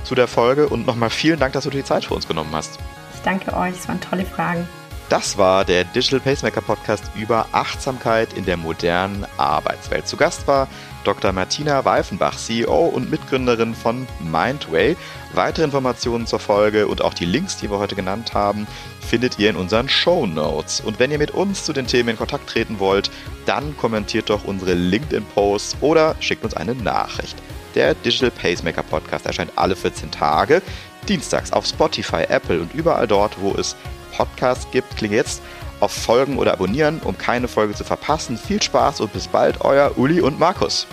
zu 0.05 0.14
der 0.14 0.26
Folge 0.26 0.66
und 0.66 0.86
nochmal 0.86 1.11
vielen 1.11 1.38
Dank, 1.38 1.53
dass 1.53 1.64
du 1.64 1.70
dir 1.70 1.80
die 1.80 1.84
Zeit 1.84 2.07
für 2.07 2.14
uns 2.14 2.26
genommen 2.26 2.49
hast. 2.55 2.78
Ich 3.14 3.20
danke 3.20 3.55
euch, 3.55 3.74
es 3.74 3.86
waren 3.88 4.01
tolle 4.01 4.24
Fragen. 4.24 4.66
Das 5.11 5.36
war 5.36 5.66
der 5.66 5.84
Digital 5.84 6.20
Pacemaker 6.20 6.62
Podcast 6.62 7.05
über 7.14 7.47
Achtsamkeit 7.53 8.32
in 8.32 8.47
der 8.47 8.57
modernen 8.57 9.26
Arbeitswelt. 9.36 10.09
Zu 10.09 10.16
Gast 10.16 10.49
war 10.49 10.66
Dr. 11.05 11.32
Martina 11.32 11.84
Weifenbach, 11.84 12.36
CEO 12.36 12.86
und 12.86 13.11
Mitgründerin 13.11 13.74
von 13.74 14.07
Mindway. 14.20 14.96
Weitere 15.32 15.64
Informationen 15.64 16.26
zur 16.26 16.40
Folge 16.40 16.86
und 16.86 17.03
auch 17.03 17.14
die 17.14 17.24
Links, 17.24 17.57
die 17.57 17.70
wir 17.70 17.78
heute 17.78 17.94
genannt 17.94 18.34
haben, 18.34 18.66
findet 19.01 19.38
ihr 19.38 19.51
in 19.51 19.57
unseren 19.57 19.88
Show 19.88 20.26
Notes. 20.26 20.80
Und 20.80 20.98
wenn 20.98 21.11
ihr 21.11 21.18
mit 21.18 21.30
uns 21.30 21.64
zu 21.64 21.72
den 21.72 21.86
Themen 21.86 22.11
in 22.11 22.16
Kontakt 22.16 22.48
treten 22.48 22.78
wollt, 22.78 23.11
dann 23.46 23.76
kommentiert 23.76 24.30
doch 24.30 24.44
unsere 24.44 24.74
LinkedIn-Posts 24.74 25.78
oder 25.80 26.16
schickt 26.20 26.44
uns 26.44 26.55
eine 26.55 26.74
Nachricht. 26.74 27.36
Der 27.74 27.94
Digital 27.94 28.30
Pacemaker 28.30 28.82
Podcast 28.82 29.26
erscheint 29.26 29.53
alle 29.57 29.76
14 29.76 30.11
Tage, 30.11 30.61
dienstags 31.09 31.53
auf 31.53 31.66
Spotify, 31.66 32.24
Apple 32.28 32.61
und 32.61 32.74
überall 32.74 33.07
dort, 33.07 33.40
wo 33.40 33.55
es 33.55 33.76
Podcasts 34.16 34.66
gibt. 34.70 34.96
Klinge 34.96 35.16
jetzt 35.16 35.40
auf 35.81 35.93
Folgen 35.93 36.39
oder 36.39 36.53
Abonnieren, 36.53 37.01
um 37.05 37.16
keine 37.18 37.49
Folge 37.49 37.74
zu 37.74 37.85
verpassen. 37.85 38.37
Viel 38.37 38.62
Spaß 38.62 39.01
und 39.01 39.12
bis 39.12 39.28
bald, 39.28 39.61
euer 39.62 39.99
Uli 39.99 40.20
und 40.20 40.39
Markus. 40.39 40.87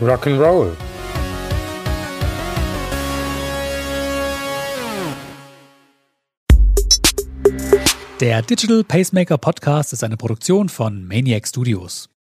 Rock'n'Roll. 0.00 0.72
Der 8.20 8.42
Digital 8.42 8.82
Pacemaker 8.82 9.38
Podcast 9.38 9.92
ist 9.92 10.02
eine 10.02 10.16
Produktion 10.16 10.68
von 10.68 11.06
Maniac 11.06 11.46
Studios. 11.46 12.08